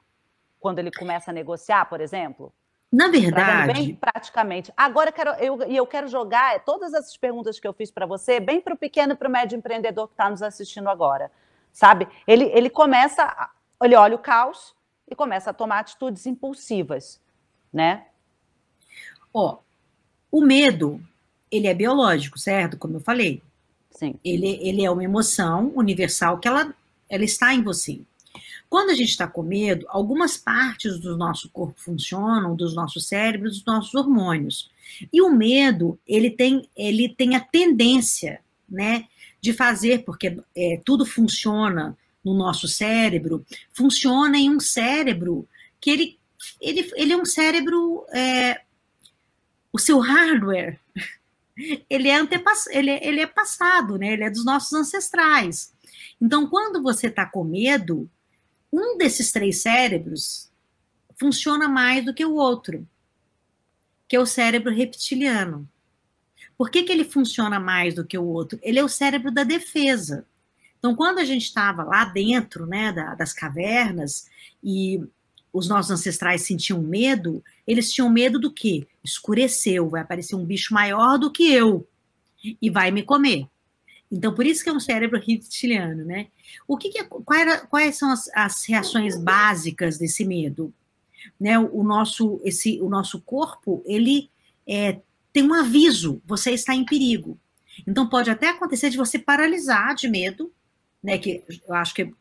quando 0.61 0.79
ele 0.79 0.91
começa 0.91 1.31
a 1.31 1.33
negociar, 1.33 1.83
por 1.89 1.99
exemplo? 1.99 2.53
Na 2.91 3.09
verdade. 3.09 3.73
Bem 3.73 3.95
praticamente. 3.95 4.71
Agora, 4.75 5.11
quero, 5.11 5.31
eu, 5.31 5.61
eu 5.63 5.85
quero 5.85 6.07
jogar 6.07 6.63
todas 6.63 6.93
essas 6.93 7.17
perguntas 7.17 7.59
que 7.59 7.67
eu 7.67 7.73
fiz 7.73 7.91
para 7.91 8.05
você, 8.05 8.39
bem 8.39 8.61
para 8.61 8.73
o 8.73 8.77
pequeno 8.77 9.13
e 9.13 9.15
para 9.15 9.27
o 9.27 9.31
médio 9.31 9.57
empreendedor 9.57 10.07
que 10.07 10.13
está 10.13 10.29
nos 10.29 10.41
assistindo 10.41 10.89
agora. 10.89 11.31
Sabe? 11.73 12.07
Ele, 12.25 12.45
ele 12.45 12.69
começa, 12.69 13.49
ele 13.83 13.95
olha 13.95 14.15
o 14.15 14.19
caos 14.19 14.73
e 15.09 15.15
começa 15.15 15.49
a 15.49 15.53
tomar 15.53 15.79
atitudes 15.79 16.25
impulsivas, 16.25 17.21
né? 17.71 18.05
Ó, 19.33 19.59
o 20.31 20.41
medo, 20.41 21.01
ele 21.51 21.67
é 21.67 21.73
biológico, 21.73 22.39
certo? 22.39 22.77
Como 22.77 22.95
eu 22.95 23.01
falei. 23.01 23.43
Sim. 23.91 24.15
Ele, 24.23 24.59
ele 24.61 24.85
é 24.85 24.89
uma 24.89 25.03
emoção 25.03 25.71
universal 25.75 26.37
que 26.39 26.47
ela, 26.47 26.73
ela 27.09 27.23
está 27.23 27.53
em 27.53 27.61
você. 27.61 28.01
Quando 28.69 28.89
a 28.89 28.93
gente 28.93 29.09
está 29.09 29.27
com 29.27 29.41
medo, 29.41 29.85
algumas 29.89 30.37
partes 30.37 30.99
do 30.99 31.15
nosso 31.15 31.49
corpo 31.49 31.79
funcionam, 31.79 32.55
dos 32.55 32.75
nossos 32.75 33.07
cérebros, 33.07 33.57
dos 33.57 33.65
nossos 33.65 33.95
hormônios. 33.95 34.69
E 35.11 35.21
o 35.21 35.29
medo, 35.29 35.99
ele 36.05 36.29
tem, 36.29 36.69
ele 36.75 37.09
tem 37.09 37.35
a 37.35 37.39
tendência, 37.39 38.41
né, 38.69 39.07
de 39.39 39.53
fazer, 39.53 40.03
porque 40.03 40.37
é, 40.55 40.81
tudo 40.83 41.05
funciona 41.05 41.97
no 42.23 42.33
nosso 42.33 42.67
cérebro, 42.67 43.45
funciona 43.73 44.37
em 44.37 44.49
um 44.49 44.59
cérebro 44.59 45.47
que 45.79 45.89
ele, 45.89 46.19
ele, 46.59 46.91
ele 46.95 47.13
é 47.13 47.17
um 47.17 47.23
cérebro, 47.23 48.05
é, 48.13 48.61
o 49.71 49.79
seu 49.79 49.99
hardware, 49.99 50.77
ele 51.89 52.09
é, 52.09 52.15
antepass... 52.17 52.67
ele, 52.67 52.89
é, 52.89 53.07
ele 53.07 53.21
é 53.21 53.27
passado, 53.27 53.97
né? 53.97 54.13
Ele 54.13 54.23
é 54.23 54.29
dos 54.29 54.43
nossos 54.43 54.73
ancestrais. 54.73 55.73
Então, 56.21 56.47
quando 56.47 56.81
você 56.81 57.07
está 57.07 57.25
com 57.25 57.43
medo, 57.43 58.09
um 58.79 58.97
desses 58.97 59.31
três 59.31 59.61
cérebros 59.61 60.51
funciona 61.19 61.67
mais 61.67 62.05
do 62.05 62.13
que 62.13 62.25
o 62.25 62.35
outro, 62.35 62.87
que 64.07 64.15
é 64.15 64.19
o 64.19 64.25
cérebro 64.25 64.73
reptiliano. 64.73 65.67
Por 66.57 66.69
que, 66.69 66.83
que 66.83 66.91
ele 66.91 67.03
funciona 67.03 67.59
mais 67.59 67.93
do 67.93 68.05
que 68.05 68.17
o 68.17 68.25
outro? 68.25 68.59
Ele 68.61 68.79
é 68.79 68.83
o 68.83 68.89
cérebro 68.89 69.31
da 69.31 69.43
defesa. 69.43 70.25
Então, 70.79 70.95
quando 70.95 71.19
a 71.19 71.25
gente 71.25 71.43
estava 71.43 71.83
lá 71.83 72.05
dentro 72.05 72.65
né, 72.65 72.91
da, 72.91 73.15
das 73.15 73.33
cavernas 73.33 74.29
e 74.63 75.01
os 75.51 75.67
nossos 75.67 75.91
ancestrais 75.91 76.43
sentiam 76.43 76.81
medo, 76.81 77.43
eles 77.65 77.91
tinham 77.91 78.09
medo 78.09 78.39
do 78.39 78.51
quê? 78.51 78.87
Escureceu, 79.03 79.89
vai 79.89 80.01
aparecer 80.01 80.35
um 80.35 80.45
bicho 80.45 80.73
maior 80.73 81.17
do 81.17 81.31
que 81.31 81.51
eu 81.51 81.87
e 82.61 82.69
vai 82.69 82.91
me 82.91 83.03
comer. 83.03 83.47
Então, 84.11 84.33
por 84.33 84.45
isso 84.45 84.63
que 84.63 84.69
é 84.69 84.73
um 84.73 84.79
cérebro 84.79 85.19
reptiliano, 85.19 86.05
né? 86.05 86.27
O 86.67 86.77
que, 86.77 86.89
que 86.89 86.99
é, 86.99 87.07
era, 87.33 87.59
quais 87.67 87.97
são 87.97 88.11
as, 88.11 88.29
as, 88.33 88.65
reações 88.65 89.17
básicas 89.17 89.97
desse 89.97 90.25
medo? 90.25 90.73
Né, 91.39 91.57
o, 91.59 91.83
nosso, 91.83 92.39
esse, 92.43 92.79
o 92.81 92.89
nosso 92.89 93.21
corpo, 93.21 93.83
ele 93.85 94.29
é, 94.65 94.99
tem 95.33 95.43
um 95.43 95.53
aviso, 95.53 96.21
você 96.25 96.51
está 96.51 96.73
em 96.73 96.85
perigo. 96.85 97.37
Então, 97.85 98.07
pode 98.07 98.29
até 98.29 98.49
acontecer 98.49 98.89
de 98.89 98.97
você 98.97 99.19
paralisar 99.19 99.93
de 99.93 100.07
medo, 100.07 100.51
né, 101.03 101.17
que 101.17 101.43
eu 101.67 101.75
acho 101.75 101.93
que 101.93 102.11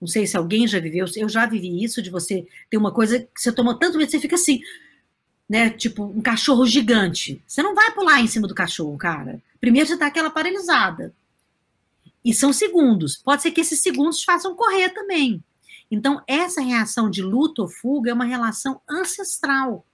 não 0.00 0.08
sei 0.08 0.26
se 0.26 0.36
alguém 0.36 0.66
já 0.66 0.78
viveu, 0.78 1.06
eu 1.16 1.28
já 1.28 1.46
vivi 1.46 1.82
isso, 1.82 2.02
de 2.02 2.10
você 2.10 2.46
ter 2.68 2.76
uma 2.76 2.92
coisa 2.92 3.20
que 3.20 3.40
você 3.40 3.50
toma 3.50 3.78
tanto 3.78 3.96
medo, 3.96 4.10
você 4.10 4.20
fica 4.20 4.34
assim, 4.34 4.60
né? 5.48 5.70
Tipo, 5.70 6.04
um 6.04 6.20
cachorro 6.20 6.66
gigante. 6.66 7.42
Você 7.46 7.62
não 7.62 7.74
vai 7.74 7.90
pular 7.92 8.20
em 8.20 8.26
cima 8.26 8.48
do 8.48 8.54
cachorro, 8.54 8.96
cara. 8.96 9.40
Primeiro 9.60 9.88
você 9.88 9.96
tá 9.96 10.06
aquela 10.06 10.30
paralisada. 10.30 11.14
E 12.24 12.32
são 12.32 12.52
segundos. 12.52 13.16
Pode 13.16 13.42
ser 13.42 13.50
que 13.50 13.60
esses 13.60 13.80
segundos 13.80 14.22
façam 14.22 14.56
correr 14.56 14.90
também. 14.90 15.42
Então, 15.90 16.22
essa 16.26 16.60
reação 16.60 17.10
de 17.10 17.22
luta 17.22 17.62
ou 17.62 17.68
fuga 17.68 18.10
é 18.10 18.14
uma 18.14 18.24
relação 18.24 18.80
ancestral. 18.88 19.84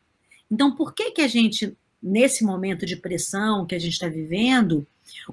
Então, 0.51 0.75
por 0.75 0.95
que 0.95 1.11
que 1.11 1.23
a 1.23 1.29
gente, 1.29 1.77
nesse 2.03 2.45
momento 2.45 2.87
de 2.87 2.97
pressão 2.97 3.67
que 3.67 3.75
a 3.75 3.79
gente 3.79 3.93
está 3.93 4.09
vivendo, 4.09 4.87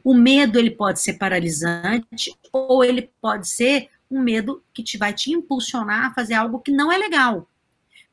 o 0.03 0.13
medo 0.13 0.57
ele 0.57 0.71
pode 0.71 0.99
ser 0.99 1.13
paralisante 1.13 2.35
ou 2.51 2.83
ele 2.83 3.09
pode 3.21 3.47
ser 3.47 3.89
um 4.09 4.21
medo 4.21 4.63
que 4.73 4.83
te 4.83 4.97
vai 4.97 5.13
te 5.13 5.31
impulsionar 5.31 6.05
a 6.05 6.13
fazer 6.13 6.33
algo 6.33 6.59
que 6.59 6.71
não 6.71 6.91
é 6.91 6.97
legal. 6.97 7.47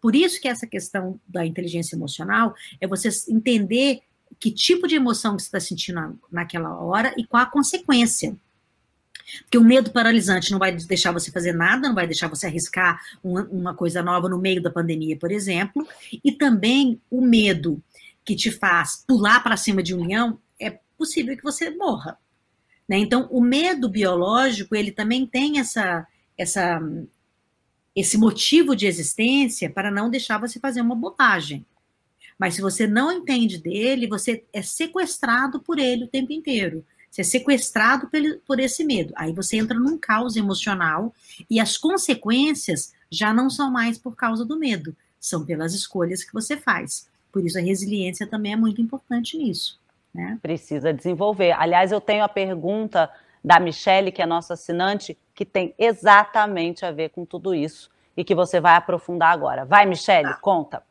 Por 0.00 0.14
isso 0.14 0.40
que 0.40 0.48
essa 0.48 0.66
questão 0.66 1.18
da 1.26 1.46
inteligência 1.46 1.96
emocional 1.96 2.54
é 2.80 2.86
você 2.86 3.08
entender 3.28 4.02
que 4.38 4.50
tipo 4.50 4.86
de 4.86 4.96
emoção 4.96 5.36
que 5.36 5.42
você 5.42 5.48
está 5.48 5.60
sentindo 5.60 6.18
naquela 6.30 6.76
hora 6.78 7.14
e 7.16 7.24
qual 7.24 7.42
a 7.42 7.46
consequência. 7.46 8.36
Porque 9.42 9.58
o 9.58 9.64
medo 9.64 9.90
paralisante 9.90 10.50
não 10.52 10.58
vai 10.58 10.72
deixar 10.72 11.12
você 11.12 11.30
fazer 11.30 11.52
nada, 11.52 11.88
não 11.88 11.94
vai 11.94 12.06
deixar 12.06 12.28
você 12.28 12.46
arriscar 12.46 13.00
uma, 13.22 13.42
uma 13.44 13.74
coisa 13.74 14.02
nova 14.02 14.28
no 14.28 14.38
meio 14.38 14.62
da 14.62 14.70
pandemia, 14.70 15.16
por 15.16 15.32
exemplo. 15.32 15.86
E 16.22 16.32
também 16.32 17.00
o 17.10 17.20
medo 17.20 17.82
que 18.24 18.34
te 18.34 18.50
faz 18.50 19.04
pular 19.06 19.42
para 19.42 19.56
cima 19.56 19.82
de 19.82 19.94
um 19.94 20.06
leão, 20.06 20.38
é 20.58 20.78
possível 20.96 21.36
que 21.36 21.42
você 21.42 21.70
morra. 21.70 22.18
Né? 22.88 22.98
Então, 22.98 23.28
o 23.30 23.40
medo 23.40 23.88
biológico, 23.88 24.74
ele 24.74 24.90
também 24.90 25.26
tem 25.26 25.58
essa, 25.58 26.06
essa, 26.36 26.80
esse 27.94 28.16
motivo 28.16 28.74
de 28.74 28.86
existência 28.86 29.70
para 29.70 29.90
não 29.90 30.10
deixar 30.10 30.38
você 30.38 30.58
fazer 30.58 30.80
uma 30.80 30.94
bobagem. 30.94 31.64
Mas 32.38 32.54
se 32.54 32.60
você 32.60 32.86
não 32.86 33.12
entende 33.12 33.58
dele, 33.58 34.08
você 34.08 34.44
é 34.52 34.60
sequestrado 34.60 35.60
por 35.60 35.78
ele 35.78 36.04
o 36.04 36.08
tempo 36.08 36.32
inteiro. 36.32 36.84
Você 37.14 37.20
é 37.20 37.24
sequestrado 37.24 38.08
por, 38.08 38.20
por 38.44 38.58
esse 38.58 38.82
medo. 38.82 39.12
Aí 39.14 39.32
você 39.32 39.56
entra 39.56 39.78
num 39.78 39.96
caos 39.96 40.34
emocional 40.34 41.14
e 41.48 41.60
as 41.60 41.76
consequências 41.76 42.92
já 43.08 43.32
não 43.32 43.48
são 43.48 43.70
mais 43.70 43.96
por 43.96 44.16
causa 44.16 44.44
do 44.44 44.58
medo, 44.58 44.96
são 45.20 45.44
pelas 45.44 45.74
escolhas 45.74 46.24
que 46.24 46.32
você 46.32 46.56
faz. 46.56 47.08
Por 47.30 47.46
isso 47.46 47.56
a 47.56 47.60
resiliência 47.60 48.26
também 48.26 48.54
é 48.54 48.56
muito 48.56 48.82
importante 48.82 49.38
nisso. 49.38 49.78
Né? 50.12 50.40
Precisa 50.42 50.92
desenvolver. 50.92 51.52
Aliás, 51.52 51.92
eu 51.92 52.00
tenho 52.00 52.24
a 52.24 52.28
pergunta 52.28 53.08
da 53.44 53.60
Michelle, 53.60 54.10
que 54.10 54.20
é 54.20 54.26
nossa 54.26 54.54
assinante, 54.54 55.16
que 55.36 55.44
tem 55.44 55.72
exatamente 55.78 56.84
a 56.84 56.90
ver 56.90 57.10
com 57.10 57.24
tudo 57.24 57.54
isso 57.54 57.90
e 58.16 58.24
que 58.24 58.34
você 58.34 58.60
vai 58.60 58.74
aprofundar 58.74 59.32
agora. 59.32 59.64
Vai, 59.64 59.86
Michelle, 59.86 60.30
tá. 60.30 60.38
conta. 60.40 60.82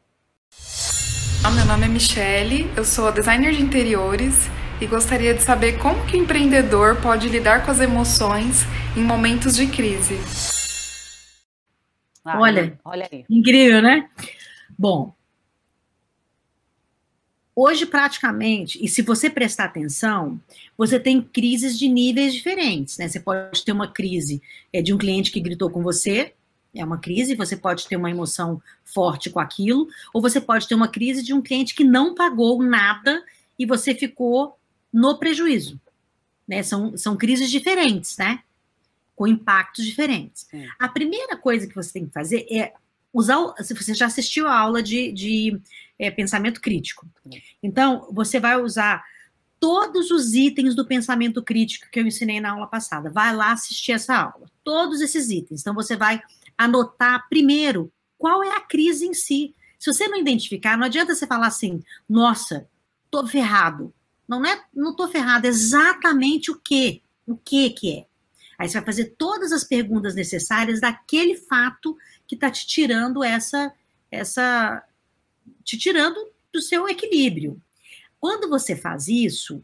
Meu 1.53 1.65
nome 1.65 1.85
é 1.85 1.89
Michelle, 1.89 2.71
eu 2.77 2.85
sou 2.85 3.11
designer 3.11 3.51
de 3.51 3.61
interiores 3.61 4.47
e 4.83 4.87
gostaria 4.87 5.33
de 5.33 5.41
saber 5.41 5.79
como 5.79 6.05
que 6.05 6.17
o 6.17 6.19
empreendedor 6.19 7.01
pode 7.01 7.29
lidar 7.29 7.63
com 7.63 7.71
as 7.71 7.79
emoções 7.79 8.63
em 8.97 9.01
momentos 9.01 9.55
de 9.55 9.65
crise. 9.65 10.19
Ah, 12.25 12.37
olha, 12.37 12.77
olha 12.83 13.07
aí. 13.09 13.23
incrível, 13.29 13.81
né? 13.81 14.09
Bom, 14.77 15.15
hoje 17.55 17.85
praticamente, 17.85 18.77
e 18.83 18.89
se 18.89 19.01
você 19.01 19.29
prestar 19.29 19.65
atenção, 19.65 20.37
você 20.77 20.99
tem 20.99 21.21
crises 21.21 21.79
de 21.79 21.87
níveis 21.87 22.33
diferentes, 22.33 22.97
né? 22.97 23.07
Você 23.07 23.21
pode 23.21 23.63
ter 23.63 23.71
uma 23.71 23.87
crise 23.87 24.41
é, 24.73 24.81
de 24.81 24.93
um 24.93 24.97
cliente 24.97 25.31
que 25.31 25.39
gritou 25.39 25.69
com 25.69 25.81
você, 25.81 26.33
é 26.75 26.83
uma 26.83 26.97
crise, 26.97 27.35
você 27.35 27.55
pode 27.55 27.87
ter 27.87 27.95
uma 27.95 28.11
emoção 28.11 28.61
forte 28.83 29.29
com 29.29 29.39
aquilo, 29.39 29.87
ou 30.13 30.21
você 30.21 30.41
pode 30.41 30.67
ter 30.67 30.75
uma 30.75 30.89
crise 30.89 31.23
de 31.23 31.33
um 31.33 31.41
cliente 31.41 31.73
que 31.73 31.85
não 31.85 32.13
pagou 32.13 32.61
nada 32.61 33.23
e 33.57 33.65
você 33.65 33.95
ficou 33.95 34.57
no 34.93 35.17
prejuízo. 35.17 35.79
Né? 36.47 36.61
São, 36.61 36.95
são 36.95 37.17
crises 37.17 37.49
diferentes, 37.49 38.17
né? 38.17 38.43
Com 39.15 39.27
impactos 39.27 39.83
diferentes. 39.83 40.45
Sim. 40.49 40.67
A 40.77 40.87
primeira 40.87 41.35
coisa 41.35 41.67
que 41.67 41.75
você 41.75 41.93
tem 41.93 42.05
que 42.05 42.13
fazer 42.13 42.45
é 42.51 42.73
usar. 43.11 43.37
Se 43.63 43.73
você 43.73 43.93
já 43.93 44.05
assistiu 44.05 44.47
a 44.47 44.57
aula 44.57 44.83
de, 44.83 45.11
de 45.11 45.59
é, 45.97 46.11
pensamento 46.11 46.61
crítico. 46.61 47.07
Então, 47.61 48.07
você 48.11 48.39
vai 48.39 48.61
usar 48.61 49.03
todos 49.59 50.11
os 50.11 50.33
itens 50.33 50.75
do 50.75 50.85
pensamento 50.85 51.41
crítico 51.41 51.89
que 51.89 51.99
eu 51.99 52.05
ensinei 52.05 52.41
na 52.41 52.51
aula 52.51 52.67
passada. 52.67 53.09
Vai 53.09 53.33
lá 53.33 53.53
assistir 53.53 53.93
essa 53.93 54.15
aula. 54.15 54.47
Todos 54.63 54.99
esses 54.99 55.29
itens. 55.29 55.61
Então, 55.61 55.73
você 55.73 55.95
vai 55.95 56.21
anotar 56.57 57.27
primeiro 57.29 57.91
qual 58.17 58.43
é 58.43 58.55
a 58.55 58.61
crise 58.61 59.05
em 59.05 59.13
si. 59.13 59.55
Se 59.79 59.91
você 59.91 60.07
não 60.07 60.17
identificar, 60.17 60.77
não 60.77 60.85
adianta 60.85 61.15
você 61.15 61.25
falar 61.27 61.47
assim, 61.47 61.81
nossa, 62.07 62.67
tô 63.09 63.25
ferrado. 63.27 63.93
Não 64.27 64.43
é, 64.45 64.63
não 64.73 64.95
tô 64.95 65.07
ferrado, 65.07 65.47
exatamente 65.47 66.51
o 66.51 66.59
que? 66.59 67.01
O 67.25 67.35
que 67.35 67.69
que 67.71 67.99
é? 67.99 68.05
Aí 68.57 68.69
você 68.69 68.77
vai 68.77 68.85
fazer 68.85 69.15
todas 69.17 69.51
as 69.51 69.63
perguntas 69.63 70.15
necessárias 70.15 70.79
daquele 70.79 71.35
fato 71.35 71.97
que 72.27 72.35
está 72.35 72.49
te 72.49 72.65
tirando 72.65 73.23
essa, 73.23 73.73
essa, 74.09 74.83
te 75.63 75.77
tirando 75.77 76.31
do 76.51 76.61
seu 76.61 76.87
equilíbrio. 76.87 77.61
Quando 78.19 78.47
você 78.47 78.75
faz 78.75 79.07
isso, 79.07 79.63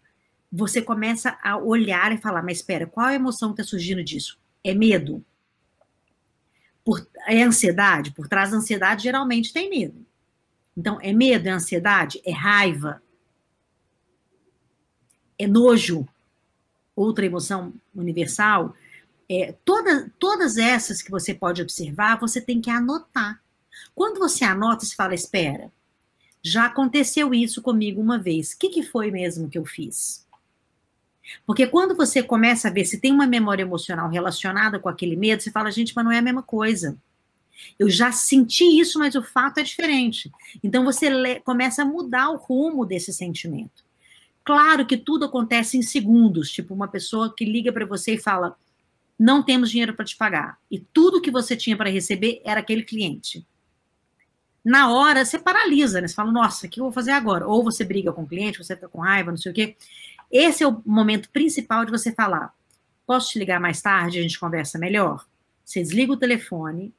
você 0.51 0.82
começa 0.82 1.38
a 1.41 1.57
olhar 1.57 2.12
e 2.12 2.18
falar, 2.18 2.41
mas 2.41 2.57
espera, 2.57 2.88
qual 2.88 3.07
é 3.07 3.14
a 3.14 3.16
emoção 3.16 3.53
que 3.53 3.62
está 3.62 3.70
surgindo 3.70 4.03
disso? 4.03 4.38
É 4.64 4.74
medo? 4.74 5.24
Por, 6.84 7.07
é 7.28 7.43
ansiedade? 7.43 8.12
Por 8.12 8.28
trás 8.28 8.51
da 8.51 8.57
ansiedade, 8.57 9.03
geralmente 9.03 9.53
tem 9.53 9.70
medo. 9.70 10.05
Então, 10.76 10.97
é 11.01 11.14
medo, 11.14 11.47
é 11.47 11.51
ansiedade, 11.51 12.22
é 12.26 12.32
raiva, 12.32 13.01
é 15.39 15.47
nojo, 15.47 16.05
outra 16.95 17.25
emoção 17.25 17.73
universal. 17.95 18.75
É, 19.29 19.55
toda, 19.63 20.11
todas 20.19 20.57
essas 20.57 21.01
que 21.01 21.09
você 21.09 21.33
pode 21.33 21.61
observar, 21.61 22.19
você 22.19 22.41
tem 22.41 22.59
que 22.59 22.69
anotar. 22.69 23.41
Quando 23.95 24.19
você 24.19 24.43
anota, 24.43 24.85
você 24.85 24.95
fala: 24.95 25.15
espera, 25.15 25.71
já 26.43 26.65
aconteceu 26.65 27.33
isso 27.33 27.61
comigo 27.61 28.01
uma 28.01 28.19
vez. 28.19 28.51
O 28.51 28.59
que, 28.59 28.69
que 28.69 28.83
foi 28.83 29.09
mesmo 29.09 29.49
que 29.49 29.57
eu 29.57 29.65
fiz? 29.65 30.27
Porque 31.45 31.67
quando 31.67 31.95
você 31.95 32.23
começa 32.23 32.67
a 32.67 32.71
ver 32.71 32.85
se 32.85 32.99
tem 32.99 33.11
uma 33.11 33.27
memória 33.27 33.61
emocional 33.61 34.09
relacionada 34.09 34.79
com 34.79 34.89
aquele 34.89 35.15
medo, 35.15 35.41
você 35.43 35.51
fala, 35.51 35.71
gente, 35.71 35.93
mas 35.95 36.03
não 36.03 36.11
é 36.11 36.17
a 36.17 36.23
mesma 36.23 36.41
coisa. 36.41 36.97
Eu 37.77 37.89
já 37.89 38.11
senti 38.11 38.63
isso, 38.79 38.97
mas 38.97 39.15
o 39.15 39.21
fato 39.21 39.59
é 39.59 39.63
diferente. 39.63 40.31
Então 40.63 40.83
você 40.83 41.39
começa 41.41 41.83
a 41.83 41.85
mudar 41.85 42.29
o 42.29 42.37
rumo 42.37 42.85
desse 42.85 43.13
sentimento. 43.13 43.88
Claro 44.50 44.84
que 44.84 44.97
tudo 44.97 45.26
acontece 45.26 45.78
em 45.78 45.84
segundos, 45.84 46.50
tipo 46.50 46.74
uma 46.74 46.88
pessoa 46.88 47.32
que 47.32 47.45
liga 47.45 47.72
para 47.72 47.86
você 47.86 48.16
e 48.16 48.18
fala: 48.18 48.58
"Não 49.18 49.43
temos 49.43 49.70
dinheiro 49.70 49.93
para 49.93 50.04
te 50.04 50.18
pagar". 50.18 50.58
E 50.72 50.80
tudo 50.80 51.22
que 51.22 51.30
você 51.30 51.56
tinha 51.56 51.78
para 51.78 51.88
receber 51.88 52.41
era 52.43 52.60
aquele 52.60 52.82
cliente. 52.82 53.45
Na 54.66 54.91
hora 54.91 55.24
você 55.24 55.38
paralisa, 55.38 56.02
né? 56.02 56.08
Você 56.08 56.16
fala: 56.16 56.32
"Nossa, 56.32 56.66
o 56.66 56.70
que 56.70 56.80
eu 56.80 56.86
vou 56.86 56.91
fazer 56.91 57.12
agora?". 57.12 57.45
Ou 57.45 57.64
você 57.64 57.84
briga 57.84 58.12
com 58.12 58.24
o 58.24 58.28
cliente, 58.28 58.58
você 58.58 58.74
fica 58.74 58.89
com 58.89 59.02
raiva, 59.02 59.30
não 59.30 59.38
sei 59.38 59.52
o 59.52 59.54
quê. 59.54 59.78
Esse 60.32 60.64
é 60.64 60.68
o 60.68 60.82
momento 60.84 61.30
principal 61.30 61.86
de 61.86 61.91
você 61.91 62.12
falar: 62.12 62.52
posso 63.06 63.30
te 63.30 63.38
ligar 63.38 63.60
mais 63.60 63.80
tarde, 63.84 64.18
a 64.18 64.22
gente 64.24 64.39
conversa 64.39 64.80
melhor? 64.80 65.28
Você 65.64 65.80
desliga 65.80 66.14
o 66.14 66.18
telefone, 66.18 66.91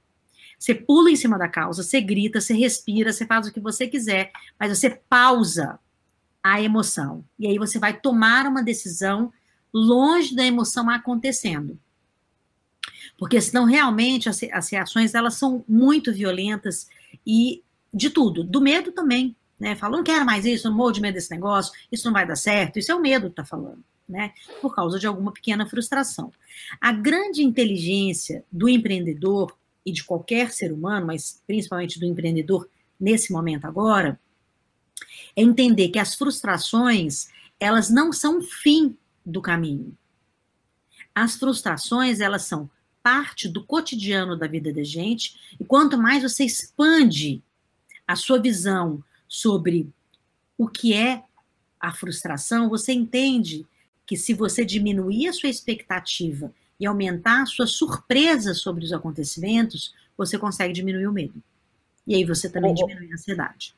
você 0.57 0.73
pula 0.73 1.11
em 1.11 1.17
cima 1.17 1.37
da 1.37 1.49
causa, 1.49 1.83
você 1.83 2.01
grita, 2.01 2.41
você 2.41 2.55
respira, 2.55 3.13
você 3.13 3.27
faz 3.27 3.49
o 3.49 3.53
que 3.53 3.59
você 3.59 3.89
quiser, 3.89 4.31
mas 4.57 4.79
você 4.79 4.89
pausa 4.89 5.81
a 6.43 6.61
emoção. 6.61 7.25
E 7.39 7.47
aí 7.47 7.59
você 7.59 7.79
vai 7.79 7.99
tomar 7.99 8.47
uma 8.47 8.63
decisão 8.63 9.33
longe 9.73 10.35
da 10.35 10.45
emoção 10.45 10.89
acontecendo. 10.89 11.79
Porque 13.19 13.41
senão 13.41 13.65
realmente 13.65 14.29
as, 14.29 14.43
as 14.53 14.71
reações 14.71 15.15
elas 15.15 15.35
são 15.35 15.65
muito 15.69 16.13
violentas 16.13 16.89
e 17.27 17.63
de 17.93 18.09
tudo, 18.09 18.45
do 18.45 18.61
medo 18.61 18.93
também 18.93 19.37
né? 19.61 19.77
Fala, 19.77 19.99
não 19.99 20.03
quero 20.03 20.25
mais 20.25 20.47
isso, 20.47 20.69
não 20.69 20.75
morro 20.75 20.93
de 20.93 21.03
medo 21.03 21.15
desse 21.15 21.31
negócio, 21.31 21.73
isso 21.93 22.07
não 22.07 22.15
vai 22.15 22.27
dar 22.27 22.37
certo. 22.37 22.79
Isso 22.79 22.91
é 22.91 22.95
o 22.95 23.01
medo 23.01 23.27
que 23.27 23.33
está 23.33 23.45
falando, 23.45 23.85
né? 24.09 24.33
Por 24.63 24.75
causa 24.75 24.99
de 24.99 25.07
alguma 25.07 25.31
pequena 25.31 25.69
frustração. 25.69 26.33
A 26.81 26.91
grande 26.91 27.43
inteligência 27.43 28.43
do 28.51 28.69
empreendedor 28.69 29.55
e 29.85 29.93
de 29.93 30.03
qualquer 30.03 30.51
ser 30.51 30.73
humano, 30.73 31.07
mas 31.07 31.43
principalmente 31.47 32.01
do 32.01 32.07
empreendedor 32.07 32.69
nesse 32.99 33.33
momento 33.33 33.67
agora, 33.67 34.19
é 35.37 35.43
entender 35.43 35.89
que 35.89 35.99
as 35.99 36.15
frustrações, 36.15 37.29
elas 37.59 37.91
não 37.91 38.13
são 38.13 38.39
o 38.39 38.43
fim 38.43 38.97
do 39.25 39.41
caminho. 39.41 39.97
As 41.15 41.37
frustrações, 41.37 42.21
elas 42.21 42.43
são 42.43 42.71
parte 43.03 43.49
do 43.49 43.65
cotidiano 43.65 44.37
da 44.37 44.47
vida 44.47 44.73
da 44.73 44.83
gente, 44.83 45.35
e 45.59 45.65
quanto 45.65 45.97
mais 45.97 46.23
você 46.23 46.45
expande 46.45 47.43
a 48.07 48.15
sua 48.15 48.41
visão 48.41 49.03
sobre 49.27 49.89
o 50.59 50.69
que 50.69 50.93
é 50.93 51.25
a 51.79 51.93
frustração, 51.93 52.69
você 52.69 52.93
entende 52.93 53.67
que 54.07 54.17
se 54.17 54.35
você 54.35 54.65
diminuir 54.65 55.29
a 55.29 55.33
sua 55.33 55.49
expectativa 55.49 56.53
e 56.79 56.85
aumentar 56.85 57.43
a 57.43 57.47
sua 57.47 57.67
surpresa 57.67 58.53
sobre 58.53 58.85
os 58.85 58.93
acontecimentos, 58.93 59.95
você 60.17 60.37
consegue 60.39 60.75
diminuir 60.75 61.07
o 61.07 61.13
medo. 61.13 61.43
E 62.07 62.15
aí 62.15 62.25
você 62.25 62.51
também 62.51 62.73
ô, 62.73 62.75
diminui 62.75 63.11
a 63.11 63.15
ansiedade. 63.15 63.75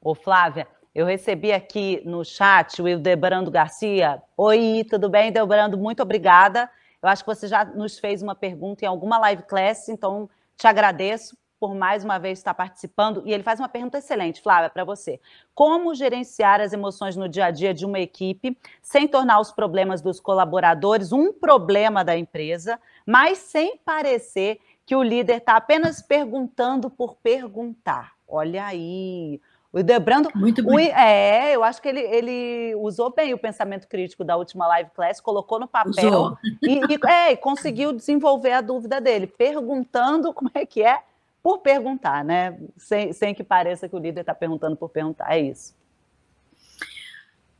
Ô, 0.00 0.14
Flávia, 0.14 0.68
eu 0.96 1.04
recebi 1.04 1.52
aqui 1.52 2.00
no 2.06 2.24
chat 2.24 2.80
o 2.80 2.88
Ildebrando 2.88 3.50
Garcia. 3.50 4.22
Oi, 4.34 4.82
tudo 4.88 5.10
bem, 5.10 5.28
Ildebrando? 5.28 5.76
Muito 5.76 6.02
obrigada. 6.02 6.70
Eu 7.02 7.10
acho 7.10 7.22
que 7.22 7.28
você 7.28 7.46
já 7.46 7.66
nos 7.66 7.98
fez 7.98 8.22
uma 8.22 8.34
pergunta 8.34 8.82
em 8.82 8.88
alguma 8.88 9.18
live 9.18 9.42
class, 9.42 9.90
então 9.90 10.26
te 10.56 10.66
agradeço 10.66 11.36
por 11.60 11.74
mais 11.74 12.02
uma 12.02 12.18
vez 12.18 12.38
estar 12.38 12.54
participando. 12.54 13.22
E 13.26 13.34
ele 13.34 13.42
faz 13.42 13.60
uma 13.60 13.68
pergunta 13.68 13.98
excelente, 13.98 14.40
Flávia, 14.40 14.70
para 14.70 14.84
você. 14.84 15.20
Como 15.54 15.94
gerenciar 15.94 16.62
as 16.62 16.72
emoções 16.72 17.14
no 17.14 17.28
dia 17.28 17.44
a 17.44 17.50
dia 17.50 17.74
de 17.74 17.84
uma 17.84 18.00
equipe 18.00 18.56
sem 18.80 19.06
tornar 19.06 19.38
os 19.38 19.52
problemas 19.52 20.00
dos 20.00 20.18
colaboradores 20.18 21.12
um 21.12 21.30
problema 21.30 22.02
da 22.02 22.16
empresa, 22.16 22.80
mas 23.04 23.36
sem 23.36 23.76
parecer 23.84 24.58
que 24.86 24.96
o 24.96 25.02
líder 25.02 25.36
está 25.36 25.56
apenas 25.56 26.00
perguntando 26.00 26.88
por 26.88 27.16
perguntar? 27.16 28.12
Olha 28.26 28.64
aí. 28.64 29.42
O 29.76 29.82
Debrando. 29.82 30.30
Muito 30.34 30.62
bem. 30.62 30.74
O, 30.74 30.78
é, 30.78 31.54
eu 31.54 31.62
acho 31.62 31.82
que 31.82 31.88
ele, 31.88 32.00
ele 32.00 32.74
usou 32.76 33.12
bem 33.14 33.34
o 33.34 33.38
pensamento 33.38 33.86
crítico 33.86 34.24
da 34.24 34.34
última 34.34 34.66
live 34.68 34.88
class, 34.94 35.20
colocou 35.20 35.60
no 35.60 35.68
papel 35.68 36.34
e, 36.62 36.78
e, 36.78 37.06
é, 37.06 37.32
e 37.32 37.36
conseguiu 37.36 37.92
desenvolver 37.92 38.52
a 38.52 38.62
dúvida 38.62 39.02
dele, 39.02 39.26
perguntando 39.26 40.32
como 40.32 40.50
é 40.54 40.64
que 40.64 40.82
é 40.82 41.02
por 41.42 41.58
perguntar, 41.58 42.24
né? 42.24 42.58
Sem, 42.78 43.12
sem 43.12 43.34
que 43.34 43.44
pareça 43.44 43.86
que 43.86 43.94
o 43.94 43.98
líder 43.98 44.20
está 44.20 44.34
perguntando 44.34 44.76
por 44.76 44.88
perguntar. 44.88 45.30
É 45.30 45.40
isso. 45.40 45.74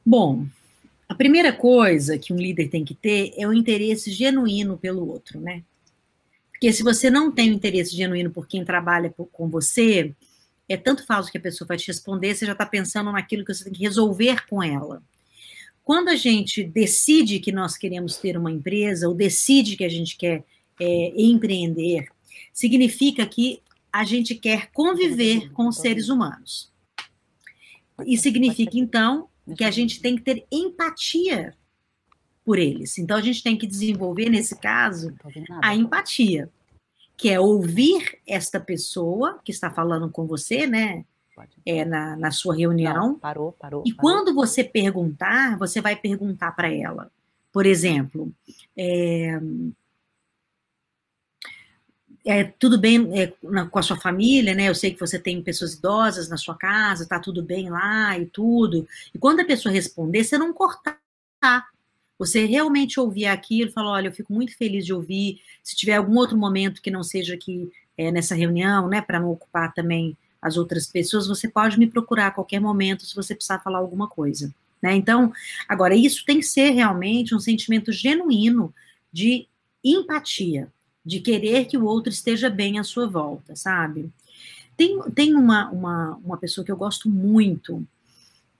Bom, 0.05 0.47
a 1.07 1.14
primeira 1.14 1.53
coisa 1.53 2.17
que 2.17 2.33
um 2.33 2.37
líder 2.37 2.69
tem 2.69 2.83
que 2.83 2.95
ter 2.95 3.35
é 3.37 3.47
o 3.47 3.53
interesse 3.53 4.11
genuíno 4.11 4.79
pelo 4.79 5.07
outro, 5.07 5.39
né? 5.39 5.62
Porque 6.51 6.73
se 6.73 6.83
você 6.83 7.11
não 7.11 7.31
tem 7.31 7.51
o 7.51 7.55
interesse 7.55 7.95
genuíno 7.95 8.31
por 8.31 8.47
quem 8.47 8.64
trabalha 8.64 9.14
com 9.31 9.49
você, 9.51 10.14
é 10.69 10.77
tanto 10.77 11.07
falso 11.07 11.31
que 11.31 11.39
a 11.39 11.41
pessoa 11.41 11.69
vai 11.69 11.77
te 11.77 11.87
responder, 11.87 12.35
você 12.35 12.47
já 12.47 12.53
está 12.53 12.67
pensando 12.67 13.12
naquilo 13.12 13.45
que 13.45 13.55
você 13.55 13.64
tem 13.64 13.73
que 13.73 13.83
resolver 13.83 14.47
com 14.47 14.62
ela. 14.62 15.03
Quando 15.85 16.09
a 16.09 16.17
gente 16.17 16.64
decide 16.64 17.39
que 17.39 17.53
nós 17.53 17.77
queremos 17.77 18.17
ter 18.17 18.37
uma 18.37 18.51
empresa, 18.51 19.09
ou 19.09 19.14
decide 19.14 19.77
que 19.77 19.85
a 19.85 19.89
gente 19.89 20.17
quer 20.17 20.45
é, 20.81 21.12
empreender, 21.17 22.09
significa 22.53 23.25
que 23.25 23.62
a 23.93 24.05
gente 24.05 24.35
quer 24.35 24.71
conviver 24.73 25.53
com 25.53 25.69
os 25.69 25.77
seres 25.77 26.09
humanos. 26.09 26.73
E 28.05 28.19
significa, 28.19 28.77
então, 28.77 29.29
que 29.57 29.64
a 29.64 29.71
gente 29.71 30.01
tem 30.01 30.17
que 30.17 30.23
ter 30.23 30.45
empatia 30.51 31.55
por 32.45 32.59
eles. 32.59 32.99
Então, 32.99 33.17
a 33.17 33.23
gente 33.23 33.43
tem 33.43 33.57
que 33.57 33.67
desenvolver, 33.67 34.29
nesse 34.29 34.57
caso, 34.57 35.14
a 35.62 35.75
empatia, 35.75 36.51
que 37.17 37.31
é 37.31 37.41
ouvir 37.41 38.19
esta 38.27 38.61
pessoa 38.61 39.41
que 39.45 39.51
está 39.51 39.71
falando 39.71 40.11
com 40.11 40.27
você, 40.27 40.67
né? 40.67 41.05
É, 41.67 41.85
na, 41.85 42.17
na 42.17 42.31
sua 42.31 42.55
reunião. 42.55 43.09
Não, 43.09 43.19
parou, 43.19 43.53
parou. 43.53 43.83
E 43.85 43.93
parou. 43.93 44.01
quando 44.01 44.35
você 44.35 44.64
perguntar, 44.64 45.59
você 45.59 45.83
vai 45.83 45.95
perguntar 45.95 46.53
para 46.53 46.73
ela. 46.73 47.11
Por 47.53 47.67
exemplo, 47.67 48.33
é, 48.77 49.39
é, 52.25 52.43
tudo 52.43 52.77
bem 52.79 53.09
é, 53.19 53.33
na, 53.43 53.67
com 53.67 53.79
a 53.79 53.83
sua 53.83 53.97
família, 53.97 54.55
né? 54.55 54.69
Eu 54.69 54.75
sei 54.75 54.93
que 54.93 54.99
você 54.99 55.19
tem 55.19 55.41
pessoas 55.43 55.75
idosas 55.75 56.29
na 56.29 56.37
sua 56.37 56.57
casa, 56.57 57.07
tá 57.07 57.21
tudo 57.21 57.43
bem 57.43 57.71
lá 57.71 58.19
e 58.19 58.27
tudo. 58.27 58.87
E 59.14 59.19
quando 59.19 59.41
a 59.41 59.45
pessoa 59.45 59.73
responder, 59.73 60.25
você 60.25 60.37
não 60.37 60.53
cortar. 60.53 60.99
Você 62.19 62.45
realmente 62.47 62.99
ouvir 62.99 63.27
aquilo 63.27 63.71
falar, 63.73 63.93
olha, 63.93 64.09
eu 64.09 64.12
fico 64.12 64.33
muito 64.33 64.57
feliz 64.57 64.85
de 64.85 64.95
ouvir. 64.95 65.41
Se 65.62 65.77
tiver 65.77 65.97
algum 65.97 66.17
outro 66.17 66.37
momento 66.37 66.81
que 66.81 66.91
não 66.91 67.03
seja 67.03 67.35
aqui 67.35 67.71
é, 67.97 68.11
nessa 68.11 68.35
reunião, 68.35 68.89
né, 68.89 69.01
para 69.01 69.21
não 69.21 69.31
ocupar 69.31 69.73
também 69.75 70.17
as 70.41 70.57
outras 70.57 70.87
pessoas, 70.87 71.27
você 71.27 71.49
pode 71.49 71.79
me 71.79 71.87
procurar 71.87 72.29
a 72.29 72.31
qualquer 72.31 72.61
momento 72.61 73.05
se 73.05 73.14
você 73.14 73.35
precisar 73.35 73.59
falar 73.59 73.79
alguma 73.79 74.09
coisa. 74.09 74.55
Né? 74.83 74.95
Então, 74.95 75.33
agora, 75.69 75.95
isso 75.95 76.25
tem 76.25 76.39
que 76.39 76.47
ser 76.47 76.71
realmente 76.71 77.35
um 77.35 77.41
sentimento 77.41 77.93
genuíno 77.93 78.73
de 79.12 79.47
empatia 79.83 80.71
de 81.05 81.21
querer 81.21 81.67
que 81.67 81.79
o 81.79 81.85
outro 81.85 82.12
esteja 82.12 82.51
bem 82.51 82.81
à 82.81 82.85
sua 82.85 83.07
volta, 83.07 83.55
sabe? 83.55 84.11
Tem, 84.77 85.01
tem 85.14 85.35
uma, 85.35 85.71
uma, 85.71 86.17
uma 86.17 86.37
pessoa 86.37 86.64
que 86.64 86.73
eu 86.73 86.77
gosto 86.77 87.09
muito, 87.09 87.87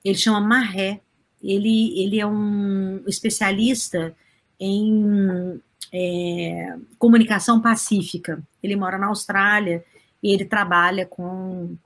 ele 0.05 0.17
chama 0.17 0.41
Marré, 0.41 1.01
ele, 1.47 2.01
ele 2.01 2.19
é 2.19 2.27
um 2.27 3.03
especialista 3.07 4.15
em 4.59 5.61
é, 5.93 6.77
comunicação 6.99 7.61
pacífica. 7.61 8.43
Ele 8.63 8.75
mora 8.75 8.99
na 8.99 9.07
Austrália 9.07 9.85
e 10.23 10.33
ele 10.33 10.45
trabalha 10.45 11.07
com 11.07 11.77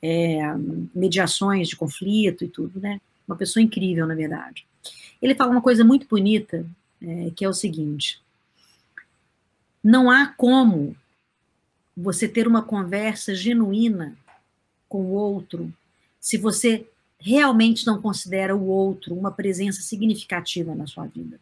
é, 0.00 0.40
mediações 0.94 1.68
de 1.68 1.76
conflito 1.76 2.44
e 2.44 2.48
tudo, 2.48 2.80
né? 2.80 3.00
Uma 3.28 3.36
pessoa 3.36 3.62
incrível, 3.62 4.06
na 4.06 4.14
verdade. 4.14 4.66
Ele 5.20 5.34
fala 5.34 5.50
uma 5.50 5.62
coisa 5.62 5.84
muito 5.84 6.06
bonita, 6.08 6.66
é, 7.00 7.30
que 7.36 7.44
é 7.44 7.48
o 7.48 7.54
seguinte: 7.54 8.22
não 9.84 10.10
há 10.10 10.26
como 10.26 10.96
você 11.94 12.26
ter 12.26 12.48
uma 12.48 12.62
conversa 12.62 13.34
genuína 13.34 14.16
com 14.88 15.04
o 15.04 15.10
outro 15.10 15.72
se 16.18 16.38
você 16.38 16.86
realmente 17.22 17.86
não 17.86 18.00
considera 18.00 18.54
o 18.54 18.66
outro 18.66 19.14
uma 19.14 19.30
presença 19.30 19.80
significativa 19.80 20.74
na 20.74 20.86
sua 20.86 21.06
vida. 21.06 21.38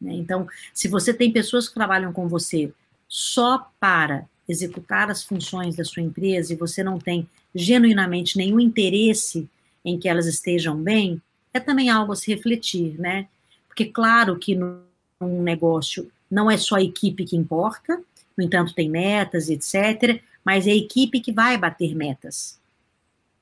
Né? 0.00 0.14
Então, 0.14 0.46
se 0.74 0.88
você 0.88 1.12
tem 1.12 1.32
pessoas 1.32 1.68
que 1.68 1.74
trabalham 1.74 2.12
com 2.12 2.28
você 2.28 2.72
só 3.08 3.70
para 3.80 4.26
executar 4.48 5.10
as 5.10 5.24
funções 5.24 5.76
da 5.76 5.84
sua 5.84 6.02
empresa 6.02 6.52
e 6.52 6.56
você 6.56 6.82
não 6.84 6.98
tem 6.98 7.28
genuinamente 7.54 8.36
nenhum 8.36 8.60
interesse 8.60 9.48
em 9.84 9.98
que 9.98 10.08
elas 10.08 10.26
estejam 10.26 10.76
bem, 10.76 11.20
é 11.52 11.58
também 11.58 11.88
algo 11.88 12.12
a 12.12 12.16
se 12.16 12.32
refletir, 12.32 12.98
né? 12.98 13.28
Porque 13.66 13.86
claro 13.86 14.38
que 14.38 14.54
num 14.54 15.42
negócio 15.42 16.10
não 16.30 16.50
é 16.50 16.56
só 16.56 16.76
a 16.76 16.82
equipe 16.82 17.24
que 17.24 17.36
importa, 17.36 18.00
no 18.36 18.44
entanto, 18.44 18.74
tem 18.74 18.90
metas, 18.90 19.48
etc., 19.48 20.20
mas 20.44 20.66
é 20.66 20.70
a 20.70 20.76
equipe 20.76 21.20
que 21.20 21.32
vai 21.32 21.56
bater 21.56 21.94
metas. 21.94 22.60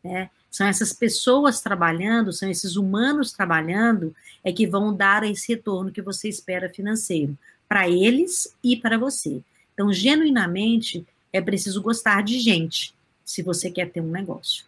Né? 0.02 0.30
São 0.54 0.68
essas 0.68 0.92
pessoas 0.92 1.60
trabalhando, 1.60 2.32
são 2.32 2.48
esses 2.48 2.76
humanos 2.76 3.32
trabalhando, 3.32 4.14
é 4.44 4.52
que 4.52 4.68
vão 4.68 4.94
dar 4.94 5.24
esse 5.24 5.52
retorno 5.52 5.90
que 5.90 6.00
você 6.00 6.28
espera 6.28 6.68
financeiro, 6.68 7.36
para 7.68 7.88
eles 7.88 8.54
e 8.62 8.76
para 8.76 8.96
você. 8.96 9.42
Então, 9.72 9.92
genuinamente, 9.92 11.04
é 11.32 11.40
preciso 11.40 11.82
gostar 11.82 12.22
de 12.22 12.38
gente, 12.38 12.94
se 13.24 13.42
você 13.42 13.68
quer 13.68 13.90
ter 13.90 14.00
um 14.00 14.12
negócio. 14.12 14.64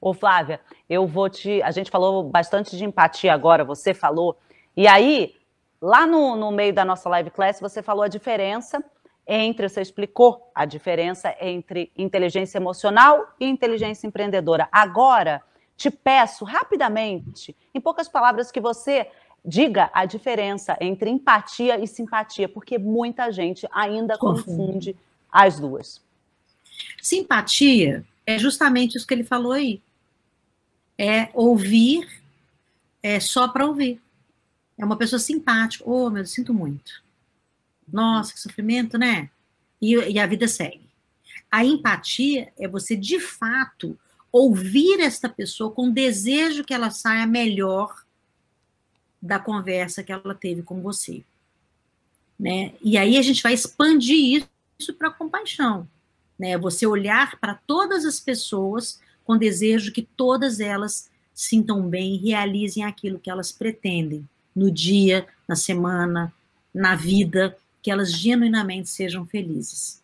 Ô, 0.00 0.14
Flávia, 0.14 0.62
eu 0.88 1.06
vou 1.06 1.28
te. 1.28 1.60
A 1.60 1.70
gente 1.72 1.90
falou 1.90 2.30
bastante 2.30 2.74
de 2.74 2.82
empatia 2.82 3.34
agora, 3.34 3.66
você 3.66 3.92
falou. 3.92 4.34
E 4.74 4.86
aí, 4.86 5.34
Lá 5.80 6.06
no, 6.06 6.36
no 6.36 6.50
meio 6.50 6.72
da 6.72 6.84
nossa 6.84 7.08
live 7.08 7.30
class, 7.30 7.60
você 7.60 7.82
falou 7.82 8.02
a 8.02 8.08
diferença 8.08 8.82
entre, 9.26 9.68
você 9.68 9.80
explicou 9.80 10.50
a 10.54 10.64
diferença 10.64 11.34
entre 11.40 11.90
inteligência 11.96 12.58
emocional 12.58 13.34
e 13.40 13.46
inteligência 13.46 14.06
empreendedora. 14.06 14.68
Agora, 14.70 15.42
te 15.76 15.90
peço 15.90 16.44
rapidamente, 16.44 17.56
em 17.74 17.80
poucas 17.80 18.08
palavras, 18.08 18.50
que 18.50 18.60
você 18.60 19.10
diga 19.44 19.90
a 19.92 20.04
diferença 20.04 20.76
entre 20.80 21.10
empatia 21.10 21.78
e 21.82 21.86
simpatia, 21.86 22.48
porque 22.48 22.78
muita 22.78 23.30
gente 23.30 23.66
ainda 23.72 24.16
confunde 24.16 24.96
as 25.30 25.58
duas. 25.58 26.00
Simpatia 27.02 28.04
é 28.24 28.38
justamente 28.38 28.96
isso 28.96 29.06
que 29.06 29.14
ele 29.14 29.24
falou 29.24 29.52
aí. 29.52 29.80
É 30.98 31.28
ouvir 31.34 32.06
é 33.06 33.20
só 33.20 33.46
para 33.46 33.64
ouvir. 33.64 34.00
É 34.76 34.84
uma 34.84 34.96
pessoa 34.96 35.20
simpática. 35.20 35.84
Oh, 35.86 36.10
meu, 36.10 36.22
eu 36.22 36.26
sinto 36.26 36.52
muito. 36.52 37.04
Nossa, 37.90 38.32
que 38.32 38.40
sofrimento, 38.40 38.98
né? 38.98 39.30
E, 39.80 39.94
e 39.94 40.18
a 40.18 40.26
vida 40.26 40.48
segue. 40.48 40.86
A 41.50 41.64
empatia 41.64 42.52
é 42.58 42.66
você, 42.66 42.96
de 42.96 43.20
fato, 43.20 43.98
ouvir 44.32 45.00
esta 45.00 45.28
pessoa 45.28 45.70
com 45.70 45.90
desejo 45.90 46.64
que 46.64 46.74
ela 46.74 46.90
saia 46.90 47.26
melhor 47.26 48.04
da 49.22 49.38
conversa 49.38 50.02
que 50.02 50.12
ela 50.12 50.34
teve 50.34 50.62
com 50.62 50.80
você. 50.82 51.24
Né? 52.38 52.74
E 52.82 52.98
aí 52.98 53.16
a 53.16 53.22
gente 53.22 53.42
vai 53.42 53.54
expandir 53.54 54.46
isso 54.78 54.92
para 54.94 55.10
compaixão. 55.10 55.88
Né? 56.38 56.58
Você 56.58 56.86
olhar 56.86 57.38
para 57.40 57.54
todas 57.54 58.04
as 58.04 58.20
pessoas 58.20 59.00
com 59.24 59.38
desejo 59.38 59.92
que 59.92 60.02
todas 60.02 60.60
elas 60.60 61.10
sintam 61.34 61.88
bem 61.88 62.14
e 62.14 62.18
realizem 62.18 62.84
aquilo 62.84 63.18
que 63.18 63.30
elas 63.30 63.50
pretendem 63.50 64.28
no 64.54 64.70
dia, 64.70 65.26
na 65.48 65.56
semana, 65.56 66.32
na 66.72 66.94
vida, 66.94 67.56
que 67.86 67.90
elas 67.92 68.10
genuinamente 68.10 68.88
sejam 68.88 69.24
felizes. 69.24 70.02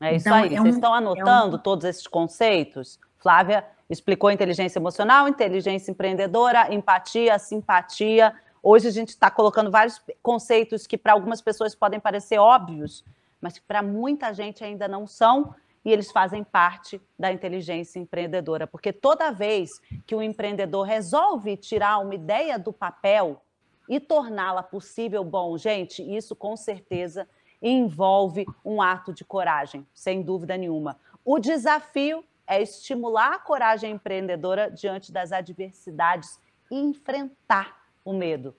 É 0.00 0.16
isso 0.16 0.26
então, 0.26 0.38
aí. 0.38 0.46
É 0.46 0.58
Vocês 0.58 0.74
um, 0.74 0.78
estão 0.78 0.92
anotando 0.92 1.54
é 1.54 1.58
um... 1.60 1.62
todos 1.62 1.84
esses 1.84 2.04
conceitos? 2.04 2.98
Flávia 3.16 3.64
explicou 3.88 4.28
inteligência 4.28 4.80
emocional, 4.80 5.28
inteligência 5.28 5.92
empreendedora, 5.92 6.74
empatia, 6.74 7.38
simpatia. 7.38 8.34
Hoje 8.60 8.88
a 8.88 8.90
gente 8.90 9.10
está 9.10 9.30
colocando 9.30 9.70
vários 9.70 10.02
conceitos 10.20 10.84
que 10.84 10.98
para 10.98 11.12
algumas 11.12 11.40
pessoas 11.40 11.76
podem 11.76 12.00
parecer 12.00 12.40
óbvios, 12.40 13.04
mas 13.40 13.56
que 13.56 13.64
para 13.64 13.84
muita 13.84 14.34
gente 14.34 14.64
ainda 14.64 14.88
não 14.88 15.06
são, 15.06 15.54
e 15.84 15.92
eles 15.92 16.10
fazem 16.10 16.42
parte 16.42 17.00
da 17.16 17.30
inteligência 17.30 18.00
empreendedora. 18.00 18.66
Porque 18.66 18.92
toda 18.92 19.30
vez 19.30 19.80
que 20.04 20.16
o 20.16 20.20
empreendedor 20.20 20.84
resolve 20.84 21.56
tirar 21.56 21.98
uma 21.98 22.16
ideia 22.16 22.58
do 22.58 22.72
papel 22.72 23.40
e 23.88 24.00
torná-la 24.00 24.62
possível, 24.62 25.22
bom, 25.24 25.56
gente, 25.56 26.02
isso 26.02 26.34
com 26.34 26.56
certeza 26.56 27.28
envolve 27.60 28.46
um 28.64 28.82
ato 28.82 29.12
de 29.12 29.24
coragem, 29.24 29.86
sem 29.94 30.22
dúvida 30.22 30.56
nenhuma. 30.56 30.98
O 31.24 31.38
desafio 31.38 32.24
é 32.46 32.62
estimular 32.62 33.34
a 33.34 33.38
coragem 33.38 33.92
empreendedora 33.92 34.70
diante 34.70 35.10
das 35.10 35.32
adversidades 35.32 36.40
e 36.70 36.76
enfrentar 36.76 37.84
o 38.04 38.12
medo. 38.12 38.54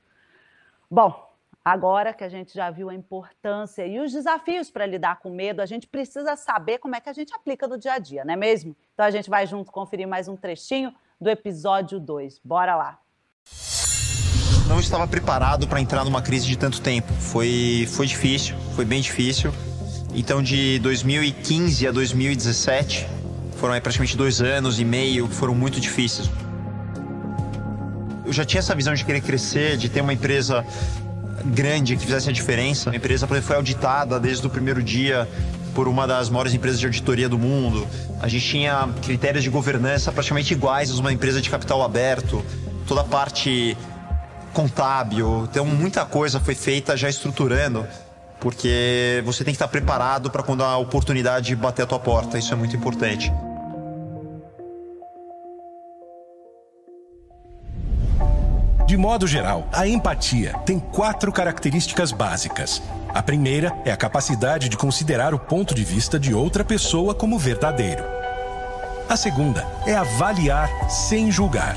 Bom, 0.89 1.33
agora 1.63 2.13
que 2.13 2.23
a 2.23 2.29
gente 2.29 2.53
já 2.53 2.69
viu 2.69 2.89
a 2.89 2.93
importância 2.93 3.85
e 3.85 3.99
os 3.99 4.11
desafios 4.11 4.69
para 4.69 4.85
lidar 4.85 5.19
com 5.19 5.29
medo, 5.29 5.61
a 5.61 5.65
gente 5.65 5.87
precisa 5.87 6.35
saber 6.35 6.79
como 6.79 6.95
é 6.95 7.01
que 7.01 7.09
a 7.09 7.13
gente 7.13 7.33
aplica 7.33 7.67
no 7.67 7.77
dia 7.77 7.93
a 7.93 7.99
dia, 7.99 8.25
não 8.25 8.33
é 8.33 8.37
mesmo? 8.37 8.75
Então 8.93 9.05
a 9.05 9.11
gente 9.11 9.29
vai 9.29 9.45
junto 9.47 9.71
conferir 9.71 10.07
mais 10.07 10.27
um 10.27 10.35
trechinho 10.35 10.93
do 11.19 11.29
episódio 11.29 11.99
2. 11.99 12.39
Bora 12.43 12.75
lá! 12.75 13.06
Não 14.67 14.79
estava 14.79 15.07
preparado 15.07 15.67
para 15.67 15.79
entrar 15.79 16.03
numa 16.03 16.21
crise 16.21 16.45
de 16.45 16.57
tanto 16.57 16.81
tempo. 16.81 17.11
Foi, 17.13 17.87
foi 17.91 18.05
difícil, 18.05 18.55
foi 18.75 18.85
bem 18.85 19.01
difícil. 19.01 19.53
Então, 20.13 20.41
de 20.41 20.79
2015 20.79 21.87
a 21.87 21.91
2017, 21.91 23.07
foram 23.57 23.79
praticamente 23.79 24.15
dois 24.17 24.41
anos 24.41 24.79
e 24.79 24.85
meio, 24.85 25.27
foram 25.27 25.55
muito 25.55 25.79
difíceis. 25.79 26.29
Eu 28.25 28.33
já 28.33 28.43
tinha 28.43 28.59
essa 28.59 28.75
visão 28.75 28.93
de 28.93 29.05
querer 29.05 29.21
crescer, 29.21 29.77
de 29.77 29.89
ter 29.89 30.01
uma 30.01 30.13
empresa 30.13 30.65
grande 31.45 31.95
que 31.95 32.03
fizesse 32.03 32.29
a 32.29 32.33
diferença. 32.33 32.91
A 32.91 32.95
empresa 32.95 33.25
foi 33.25 33.55
auditada 33.55 34.19
desde 34.19 34.45
o 34.45 34.49
primeiro 34.49 34.83
dia 34.83 35.27
por 35.73 35.87
uma 35.87 36.07
das 36.07 36.29
maiores 36.29 36.53
empresas 36.53 36.79
de 36.79 36.85
auditoria 36.85 37.29
do 37.29 37.37
mundo. 37.37 37.87
A 38.19 38.27
gente 38.27 38.45
tinha 38.45 38.89
critérios 39.03 39.43
de 39.43 39.49
governança 39.49 40.11
praticamente 40.11 40.53
iguais 40.53 40.91
a 40.91 40.95
uma 40.95 41.13
empresa 41.13 41.41
de 41.41 41.49
capital 41.49 41.83
aberto. 41.83 42.43
Toda 42.85 43.01
a 43.01 43.03
parte 43.03 43.77
contábil. 44.57 45.47
Então, 45.51 45.63
muita 45.63 46.03
coisa 46.03 46.39
foi 46.39 46.55
feita 46.55 46.97
já 46.97 47.07
estruturando, 47.07 47.85
porque 48.39 49.21
você 49.23 49.43
tem 49.43 49.53
que 49.53 49.55
estar 49.55 49.67
preparado 49.67 50.31
para 50.31 50.41
quando 50.41 50.63
a 50.63 50.75
oportunidade 50.77 51.55
bater 51.55 51.83
a 51.83 51.85
tua 51.85 51.99
porta. 51.99 52.39
Isso 52.39 52.51
é 52.51 52.55
muito 52.57 52.75
importante. 52.75 53.31
De 58.87 58.97
modo 58.97 59.27
geral, 59.27 59.67
a 59.71 59.87
empatia 59.87 60.53
tem 60.65 60.79
quatro 60.79 61.31
características 61.31 62.11
básicas. 62.11 62.81
A 63.09 63.21
primeira 63.21 63.71
é 63.85 63.91
a 63.91 63.97
capacidade 63.97 64.69
de 64.69 64.77
considerar 64.77 65.35
o 65.35 65.39
ponto 65.39 65.75
de 65.75 65.83
vista 65.83 66.17
de 66.17 66.33
outra 66.33 66.63
pessoa 66.63 67.13
como 67.13 67.37
verdadeiro. 67.37 68.03
A 69.07 69.15
segunda 69.15 69.67
é 69.85 69.93
avaliar 69.93 70.89
sem 70.89 71.29
julgar. 71.29 71.75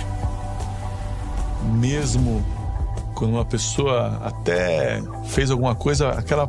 Mesmo 1.62 2.42
quando 3.20 3.34
uma 3.34 3.44
pessoa 3.44 4.18
até 4.24 5.02
fez 5.26 5.50
alguma 5.50 5.74
coisa, 5.74 6.08
aquela 6.08 6.46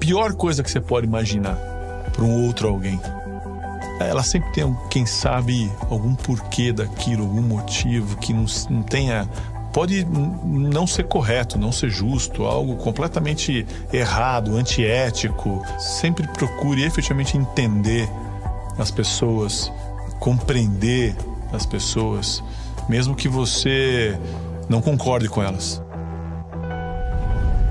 pior 0.00 0.32
coisa 0.32 0.62
que 0.62 0.70
você 0.70 0.80
pode 0.80 1.06
imaginar 1.06 1.56
para 2.10 2.24
um 2.24 2.46
outro 2.46 2.68
alguém. 2.68 2.98
Ela 4.00 4.22
sempre 4.22 4.50
tem, 4.52 4.76
quem 4.88 5.04
sabe, 5.04 5.70
algum 5.90 6.14
porquê 6.14 6.72
daquilo, 6.72 7.24
algum 7.24 7.42
motivo 7.42 8.16
que 8.16 8.32
não, 8.32 8.46
não 8.70 8.82
tenha 8.82 9.28
pode 9.74 10.06
não 10.06 10.86
ser 10.86 11.04
correto, 11.04 11.58
não 11.58 11.70
ser 11.70 11.90
justo, 11.90 12.44
algo 12.44 12.76
completamente 12.76 13.66
errado, 13.92 14.56
antiético. 14.56 15.62
Sempre 15.78 16.26
procure 16.28 16.82
efetivamente 16.82 17.36
entender 17.36 18.08
as 18.78 18.90
pessoas, 18.90 19.70
compreender 20.18 21.14
as 21.52 21.66
pessoas, 21.66 22.42
mesmo 22.88 23.14
que 23.14 23.28
você 23.28 24.18
não 24.66 24.80
concorde 24.80 25.28
com 25.28 25.42
elas. 25.42 25.84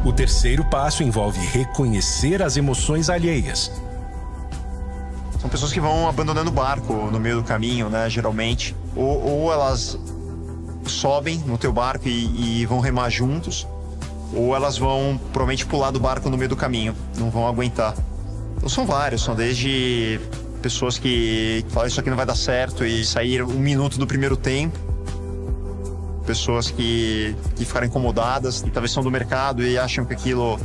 O 0.05 0.13
terceiro 0.13 0.63
passo 0.63 1.01
envolve 1.01 1.39
reconhecer 1.47 2.43
as 2.43 2.55
emoções 2.57 3.09
alheias. 3.09 3.71
São 5.41 5.49
pessoas 5.49 5.73
que 5.73 5.79
vão 5.79 6.07
abandonando 6.07 6.51
o 6.51 6.53
barco 6.53 6.93
no 7.11 7.19
meio 7.19 7.37
do 7.37 7.43
caminho, 7.43 7.89
né, 7.89 8.07
geralmente. 8.07 8.75
Ou, 8.95 9.19
ou 9.19 9.51
elas 9.51 9.97
sobem 10.85 11.39
no 11.39 11.57
teu 11.57 11.73
barco 11.73 12.07
e, 12.07 12.61
e 12.61 12.65
vão 12.67 12.79
remar 12.79 13.09
juntos, 13.09 13.67
ou 14.31 14.55
elas 14.55 14.77
vão 14.77 15.19
provavelmente 15.33 15.65
pular 15.65 15.89
do 15.89 15.99
barco 15.99 16.29
no 16.29 16.37
meio 16.37 16.49
do 16.49 16.55
caminho, 16.55 16.95
não 17.17 17.31
vão 17.31 17.47
aguentar. 17.47 17.95
Então 18.57 18.69
são 18.69 18.85
vários, 18.85 19.23
são 19.23 19.33
desde 19.33 20.19
pessoas 20.61 20.99
que 20.99 21.65
falam 21.69 21.87
isso 21.87 21.99
aqui 21.99 22.09
não 22.09 22.17
vai 22.17 22.27
dar 22.27 22.35
certo 22.35 22.85
e 22.85 23.03
sair 23.03 23.43
um 23.43 23.59
minuto 23.59 23.97
do 23.97 24.05
primeiro 24.05 24.37
tempo, 24.37 24.77
pessoas 26.25 26.71
que, 26.71 27.35
que 27.55 27.63
ficaram 27.63 27.87
incomodadas 27.87 28.61
e 28.61 28.71
talvez 28.71 28.91
são 28.91 29.03
do 29.03 29.11
mercado 29.11 29.63
e 29.63 29.77
acham 29.77 30.03
que 30.05 30.13
aquilo 30.13 30.59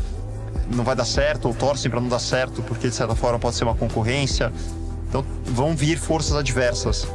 não 0.75 0.85
vai 0.85 0.97
dar 0.97 1.05
certo 1.05 1.49
ou 1.49 1.55
torcem 1.55 1.91
para 1.91 2.01
não 2.01 2.09
dar 2.09 2.19
certo 2.19 2.63
porque 2.63 2.89
de 2.89 2.95
certa 2.95 3.15
forma 3.15 3.39
pode 3.39 3.57
ser 3.57 3.65
uma 3.65 3.77
concorrência. 3.77 4.53
Então 5.09 5.23
vão 5.45 5.77
vir 5.77 5.99
forças 5.99 6.37
adversas. 6.37 7.07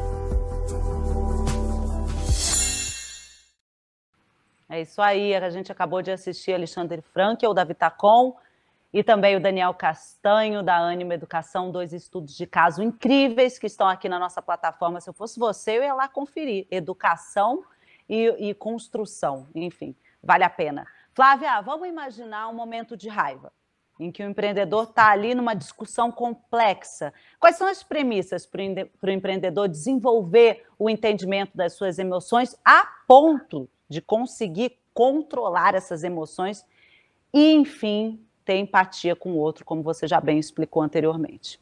É 4.70 4.82
isso 4.82 5.02
aí, 5.02 5.34
a 5.34 5.50
gente 5.50 5.72
acabou 5.72 6.02
de 6.02 6.12
assistir 6.12 6.54
Alexandre 6.54 7.02
Frank, 7.14 7.46
o 7.48 7.54
da 7.54 7.64
Vitacom, 7.64 8.36
e 8.92 9.04
também 9.04 9.36
o 9.36 9.40
Daniel 9.40 9.74
Castanho, 9.74 10.64
da 10.64 10.78
Anima 10.78 11.14
Educação, 11.14 11.70
dois 11.70 11.94
estudos 11.94 12.36
de 12.36 12.46
caso 12.48 12.82
incríveis 12.82 13.60
que 13.60 13.68
estão 13.68 13.88
aqui 13.88 14.10
na 14.10 14.18
nossa 14.18 14.42
plataforma. 14.42 15.00
Se 15.00 15.10
eu 15.10 15.14
fosse 15.14 15.40
você, 15.40 15.78
eu 15.78 15.84
ia 15.84 15.94
lá 15.94 16.08
conferir. 16.08 16.66
Educação 16.72 17.64
e, 18.08 18.50
e 18.50 18.54
construção, 18.54 19.48
enfim, 19.54 19.96
vale 20.22 20.44
a 20.44 20.50
pena. 20.50 20.86
Flávia, 21.14 21.62
vamos 21.62 21.88
imaginar 21.88 22.48
um 22.50 22.54
momento 22.54 22.98
de 22.98 23.08
raiva, 23.10 23.52
em 24.00 24.12
que 24.12 24.24
o 24.24 24.30
empreendedor 24.30 24.84
está 24.84 25.10
ali 25.12 25.34
numa 25.34 25.54
discussão 25.54 26.12
complexa. 26.12 27.14
Quais 27.40 27.56
são 27.56 27.68
as 27.68 27.84
premissas 27.84 28.46
para 28.46 28.62
o 28.62 29.12
empreendedor 29.12 29.68
desenvolver 29.68 30.66
o 30.78 30.90
entendimento 30.90 31.56
das 31.56 31.74
suas 31.74 31.98
emoções 31.98 32.56
a 32.66 32.86
ponto 33.08 33.70
de 33.88 34.02
conseguir 34.02 34.78
controlar 34.94 35.76
essas 35.76 36.04
emoções 36.04 36.66
e, 37.34 37.54
enfim, 37.54 38.26
ter 38.46 38.58
empatia 38.58 39.16
com 39.16 39.32
o 39.32 39.38
outro, 39.38 39.66
como 39.66 39.82
você 39.82 40.08
já 40.08 40.22
bem 40.22 40.40
explicou 40.40 40.82
anteriormente. 40.82 41.60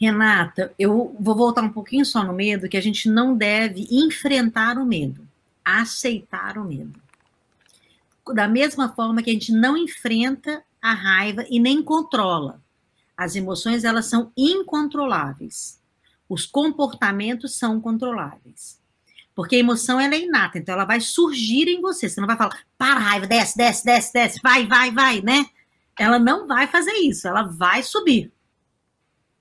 Renata, 0.00 0.72
eu 0.78 1.14
vou 1.20 1.36
voltar 1.36 1.62
um 1.62 1.68
pouquinho 1.68 2.06
só 2.06 2.24
no 2.24 2.32
medo, 2.32 2.70
que 2.70 2.76
a 2.76 2.80
gente 2.80 3.06
não 3.06 3.36
deve 3.36 3.86
enfrentar 3.90 4.78
o 4.78 4.86
medo, 4.86 5.28
aceitar 5.62 6.56
o 6.56 6.64
medo. 6.64 6.98
Da 8.32 8.48
mesma 8.48 8.88
forma 8.88 9.22
que 9.22 9.28
a 9.28 9.32
gente 9.32 9.52
não 9.52 9.76
enfrenta 9.76 10.64
a 10.80 10.94
raiva 10.94 11.44
e 11.50 11.60
nem 11.60 11.82
controla. 11.82 12.62
As 13.14 13.36
emoções, 13.36 13.84
elas 13.84 14.06
são 14.06 14.32
incontroláveis. 14.34 15.78
Os 16.26 16.46
comportamentos 16.46 17.58
são 17.58 17.78
controláveis. 17.78 18.80
Porque 19.34 19.56
a 19.56 19.58
emoção 19.58 20.00
ela 20.00 20.14
é 20.14 20.20
inata, 20.20 20.58
então 20.58 20.74
ela 20.74 20.86
vai 20.86 21.00
surgir 21.00 21.68
em 21.68 21.82
você. 21.82 22.08
Você 22.08 22.20
não 22.20 22.26
vai 22.26 22.38
falar, 22.38 22.58
para 22.78 22.98
raiva, 22.98 23.26
desce, 23.26 23.54
desce, 23.54 23.84
desce, 23.84 24.12
desce, 24.14 24.40
vai, 24.42 24.66
vai, 24.66 24.90
vai, 24.90 25.20
né? 25.20 25.44
Ela 25.98 26.18
não 26.18 26.46
vai 26.46 26.66
fazer 26.66 26.92
isso, 26.92 27.28
ela 27.28 27.42
vai 27.42 27.82
subir. 27.82 28.32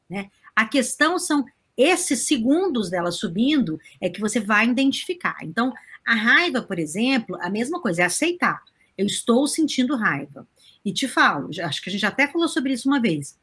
Né? 0.10 0.30
A 0.60 0.66
questão 0.66 1.18
são 1.18 1.46
esses 1.78 2.28
segundos 2.28 2.90
dela 2.90 3.14
subindo 3.14 3.80
é 4.02 4.10
que 4.10 4.20
você 4.20 4.42
vai 4.42 4.68
identificar. 4.68 5.38
Então, 5.42 5.74
a 6.06 6.14
raiva, 6.14 6.62
por 6.62 6.78
exemplo, 6.78 7.38
a 7.40 7.50
mesma 7.50 7.80
coisa, 7.80 8.02
é 8.02 8.06
aceitar. 8.06 8.62
Eu 8.98 9.06
estou 9.06 9.48
sentindo 9.48 9.96
raiva. 9.96 10.46
E 10.84 10.92
te 10.92 11.08
falo, 11.08 11.50
acho 11.64 11.82
que 11.82 11.88
a 11.88 11.92
gente 11.94 12.06
até 12.06 12.28
falou 12.28 12.50
sobre 12.50 12.74
isso 12.74 12.90
uma 12.90 13.00
vez. 13.00 13.40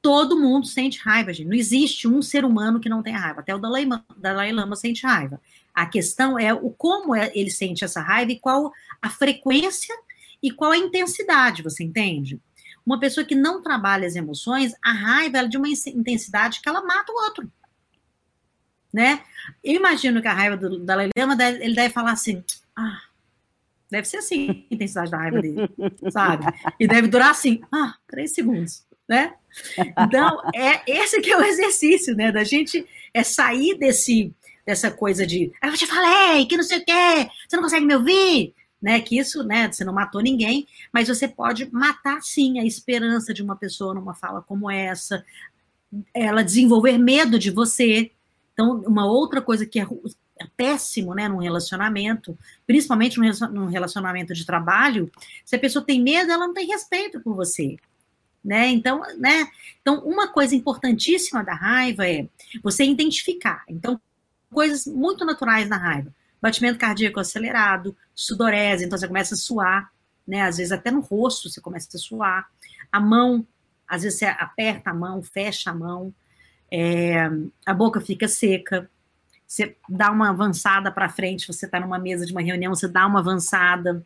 Todo 0.00 0.40
mundo 0.40 0.66
sente 0.66 0.98
raiva, 1.00 1.30
gente. 1.34 1.48
Não 1.48 1.54
existe 1.54 2.08
um 2.08 2.22
ser 2.22 2.42
humano 2.42 2.80
que 2.80 2.88
não 2.88 3.02
tenha 3.02 3.18
raiva. 3.18 3.40
Até 3.40 3.54
o 3.54 3.58
Dalai, 3.58 3.86
Dalai 4.16 4.50
Lama 4.50 4.76
sente 4.76 5.06
raiva. 5.06 5.38
A 5.74 5.84
questão 5.84 6.38
é 6.38 6.54
o 6.54 6.70
como 6.70 7.14
é, 7.14 7.30
ele 7.34 7.50
sente 7.50 7.84
essa 7.84 8.00
raiva 8.00 8.32
e 8.32 8.40
qual 8.40 8.72
a 9.02 9.10
frequência 9.10 9.94
e 10.42 10.50
qual 10.50 10.70
a 10.70 10.78
intensidade, 10.78 11.62
você 11.62 11.84
entende? 11.84 12.40
Uma 12.88 13.00
pessoa 13.00 13.26
que 13.26 13.34
não 13.34 13.62
trabalha 13.62 14.06
as 14.06 14.16
emoções, 14.16 14.72
a 14.82 14.92
raiva 14.92 15.38
é 15.38 15.46
de 15.46 15.56
uma 15.56 15.68
intensidade 15.68 16.60
que 16.60 16.68
ela 16.68 16.82
mata 16.82 17.12
o 17.12 17.24
outro. 17.24 17.52
Né? 18.92 19.20
Eu 19.62 19.74
imagino 19.74 20.22
que 20.22 20.28
a 20.28 20.32
raiva 20.32 20.56
do 20.56 20.78
Dalai 20.78 21.10
Lama, 21.16 21.36
ele 21.60 21.74
deve 21.74 21.92
falar 21.92 22.12
assim, 22.12 22.42
ah, 22.74 23.02
deve 23.90 24.08
ser 24.08 24.18
assim 24.18 24.66
a 24.70 24.74
intensidade 24.74 25.10
da 25.10 25.18
raiva 25.18 25.42
dele, 25.42 25.68
sabe? 26.10 26.46
E 26.80 26.88
deve 26.88 27.08
durar 27.08 27.30
assim, 27.30 27.60
ah, 27.70 27.94
três 28.06 28.32
segundos 28.32 28.88
né? 29.08 29.32
Então, 29.98 30.42
é 30.54 30.82
esse 30.86 31.20
que 31.20 31.32
é 31.32 31.36
o 31.38 31.42
exercício, 31.42 32.14
né? 32.14 32.30
Da 32.30 32.44
gente 32.44 32.86
é 33.14 33.22
sair 33.24 33.76
desse 33.78 34.32
dessa 34.66 34.90
coisa 34.90 35.26
de, 35.26 35.50
ah, 35.62 35.68
eu 35.68 35.72
te 35.72 35.86
falei, 35.86 36.44
que 36.44 36.54
não 36.54 36.62
sei 36.62 36.80
o 36.80 36.84
quê, 36.84 37.30
você 37.48 37.56
não 37.56 37.62
consegue 37.62 37.86
me 37.86 37.94
ouvir, 37.94 38.54
né? 38.80 39.00
Que 39.00 39.18
isso, 39.18 39.42
né? 39.42 39.70
Você 39.70 39.84
não 39.84 39.92
matou 39.92 40.20
ninguém, 40.20 40.66
mas 40.92 41.08
você 41.08 41.26
pode 41.26 41.70
matar 41.72 42.22
sim 42.22 42.58
a 42.58 42.64
esperança 42.64 43.34
de 43.34 43.42
uma 43.42 43.56
pessoa 43.56 43.94
numa 43.94 44.14
fala 44.14 44.42
como 44.42 44.70
essa, 44.70 45.24
ela 46.14 46.42
desenvolver 46.42 46.98
medo 46.98 47.38
de 47.38 47.50
você. 47.50 48.10
Então, 48.52 48.80
uma 48.86 49.06
outra 49.06 49.40
coisa 49.40 49.66
que 49.66 49.80
é, 49.80 49.86
é 50.40 50.46
péssimo, 50.56 51.14
né, 51.14 51.28
num 51.28 51.38
relacionamento, 51.38 52.38
principalmente 52.66 53.18
num 53.18 53.66
relacionamento 53.66 54.34
de 54.34 54.44
trabalho, 54.44 55.10
se 55.44 55.56
a 55.56 55.58
pessoa 55.58 55.84
tem 55.84 56.02
medo, 56.02 56.30
ela 56.30 56.46
não 56.46 56.54
tem 56.54 56.66
respeito 56.66 57.20
por 57.20 57.34
você 57.34 57.76
né? 58.44 58.68
Então, 58.68 59.02
né? 59.18 59.48
Então, 59.80 60.00
uma 60.04 60.28
coisa 60.28 60.54
importantíssima 60.54 61.44
da 61.44 61.54
raiva 61.54 62.08
é 62.08 62.26
você 62.62 62.84
identificar. 62.84 63.62
Então, 63.68 64.00
coisas 64.50 64.86
muito 64.86 65.24
naturais 65.24 65.68
na 65.68 65.76
raiva. 65.76 66.14
Batimento 66.40 66.78
cardíaco 66.78 67.18
acelerado, 67.18 67.96
sudorese, 68.14 68.84
então 68.84 68.98
você 68.98 69.08
começa 69.08 69.34
a 69.34 69.38
suar, 69.38 69.90
né? 70.26 70.42
Às 70.42 70.58
vezes 70.58 70.72
até 70.72 70.90
no 70.90 71.00
rosto 71.00 71.50
você 71.50 71.60
começa 71.60 71.88
a 71.94 71.98
suar. 71.98 72.48
A 72.92 73.00
mão, 73.00 73.46
às 73.86 74.02
vezes 74.02 74.18
você 74.18 74.26
aperta 74.26 74.90
a 74.90 74.94
mão, 74.94 75.22
fecha 75.22 75.70
a 75.70 75.74
mão, 75.74 76.14
é, 76.70 77.28
a 77.66 77.74
boca 77.74 78.00
fica 78.00 78.28
seca. 78.28 78.88
Você 79.46 79.76
dá 79.88 80.10
uma 80.10 80.30
avançada 80.30 80.92
para 80.92 81.08
frente, 81.08 81.46
você 81.46 81.66
está 81.66 81.80
numa 81.80 81.98
mesa 81.98 82.26
de 82.26 82.32
uma 82.32 82.42
reunião, 82.42 82.74
você 82.74 82.86
dá 82.86 83.06
uma 83.06 83.20
avançada, 83.20 84.04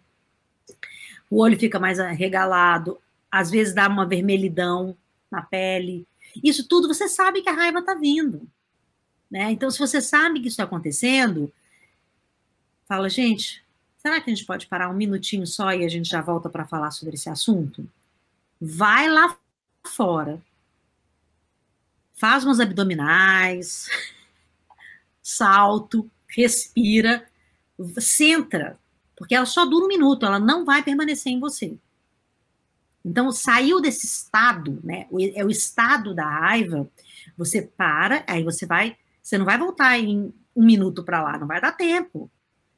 o 1.29 1.41
olho 1.41 1.59
fica 1.59 1.81
mais 1.81 1.99
arregalado, 1.99 2.99
às 3.31 3.51
vezes 3.51 3.75
dá 3.75 3.89
uma 3.89 4.07
vermelhidão 4.07 4.97
na 5.31 5.43
pele. 5.43 6.07
Isso 6.43 6.69
tudo 6.69 6.87
você 6.87 7.09
sabe 7.09 7.43
que 7.43 7.49
a 7.49 7.55
raiva 7.55 7.81
está 7.81 7.95
vindo. 7.95 8.47
Né? 9.31 9.51
Então, 9.51 9.71
se 9.71 9.79
você 9.79 10.01
sabe 10.01 10.41
que 10.41 10.49
isso 10.49 10.55
está 10.55 10.65
acontecendo, 10.65 11.51
fala, 12.93 13.09
gente, 13.09 13.65
será 13.97 14.21
que 14.21 14.31
a 14.31 14.35
gente 14.35 14.45
pode 14.45 14.67
parar 14.67 14.91
um 14.91 14.95
minutinho 14.95 15.47
só 15.47 15.73
e 15.73 15.83
a 15.83 15.89
gente 15.89 16.11
já 16.11 16.21
volta 16.21 16.51
para 16.51 16.67
falar 16.67 16.91
sobre 16.91 17.15
esse 17.15 17.31
assunto? 17.31 17.89
Vai 18.61 19.09
lá 19.09 19.35
fora. 19.83 20.39
Faz 22.13 22.45
umas 22.45 22.61
abdominais, 22.61 23.89
salto, 25.23 26.07
respira, 26.29 27.27
centra, 27.99 28.79
porque 29.17 29.35
ela 29.35 29.47
só 29.47 29.65
dura 29.65 29.87
um 29.87 29.89
minuto, 29.89 30.27
ela 30.27 30.39
não 30.39 30.63
vai 30.63 30.83
permanecer 30.83 31.33
em 31.33 31.41
você. 31.41 31.75
Então, 33.03 33.33
saiu 33.33 33.81
desse 33.81 34.05
estado, 34.05 34.79
né? 34.85 35.07
É 35.35 35.43
o 35.43 35.49
estado 35.51 36.15
da 36.15 36.29
raiva. 36.29 36.87
Você 37.39 37.63
para, 37.63 38.23
aí 38.29 38.45
você 38.45 38.67
vai. 38.67 38.99
Você 39.23 39.39
não 39.39 39.47
vai 39.47 39.57
voltar 39.57 39.99
em 39.99 40.33
um 40.55 40.65
minuto 40.65 41.03
para 41.03 41.23
lá, 41.23 41.39
não 41.39 41.47
vai 41.47 41.59
dar 41.59 41.73
tempo. 41.73 42.31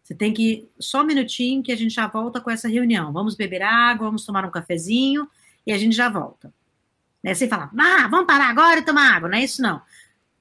Você 0.05 0.15
tem 0.15 0.33
que. 0.33 0.69
Só 0.79 1.01
um 1.01 1.07
minutinho 1.07 1.63
que 1.63 1.73
a 1.73 1.77
gente 1.77 1.95
já 1.95 2.07
volta 2.07 2.41
com 2.41 2.51
essa 2.51 2.69
reunião. 2.69 3.13
Vamos 3.13 3.35
beber 3.35 3.63
água, 3.63 4.07
vamos 4.07 4.25
tomar 4.25 4.45
um 4.45 4.51
cafezinho 4.51 5.29
e 5.67 5.73
a 5.73 5.79
gente 5.79 5.97
já 5.97 6.09
volta. 6.09 6.53
Né? 7.23 7.35
Sem 7.35 7.49
falar, 7.49 7.71
ah, 7.77 8.07
vamos 8.09 8.27
parar 8.27 8.51
agora 8.51 8.81
e 8.81 8.85
tomar 8.85 9.17
água. 9.17 9.29
Não 9.29 9.39
é 9.39 9.43
isso, 9.43 9.63
não. 9.63 9.79
O 9.79 9.83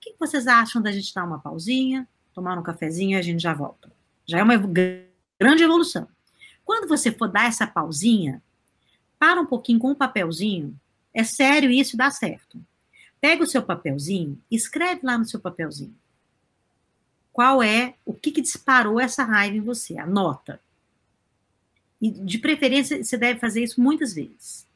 que 0.02 0.14
vocês 0.20 0.46
acham 0.48 0.82
da 0.82 0.92
gente 0.92 1.14
dar 1.14 1.24
uma 1.24 1.40
pausinha, 1.40 2.06
tomar 2.34 2.60
um 2.60 2.64
cafezinho 2.64 3.12
e 3.12 3.16
a 3.16 3.22
gente 3.22 3.42
já 3.42 3.54
volta? 3.54 3.90
Já 4.26 4.40
é 4.40 4.44
uma 4.44 4.58
grande 4.58 5.64
evolução. 5.64 6.08
Quando 6.66 6.88
você 6.88 7.12
for 7.12 7.30
dar 7.30 7.48
essa 7.48 7.66
pausinha, 7.66 8.42
para 9.24 9.40
um 9.40 9.46
pouquinho 9.46 9.80
com 9.80 9.92
um 9.92 9.96
papelzinho. 9.96 10.78
É 11.14 11.24
sério 11.24 11.72
isso, 11.72 11.96
dá 11.96 12.12
certo. 12.12 12.60
Pega 13.22 13.42
o 13.42 13.48
seu 13.48 13.64
papelzinho, 13.64 14.38
escreve 14.52 15.00
lá 15.02 15.18
no 15.18 15.24
seu 15.24 15.40
papelzinho. 15.40 15.96
Qual 17.34 17.64
é, 17.64 17.96
o 18.06 18.14
que, 18.14 18.32
que 18.32 18.42
disparou 18.42 19.00
essa 19.00 19.24
raiva 19.24 19.58
em 19.58 19.62
você? 19.62 19.98
Anota. 19.98 20.62
E 22.00 22.12
de 22.12 22.38
preferência, 22.38 23.04
você 23.04 23.18
deve 23.18 23.40
fazer 23.40 23.64
isso 23.64 23.82
muitas 23.82 24.14
vezes. 24.14 24.68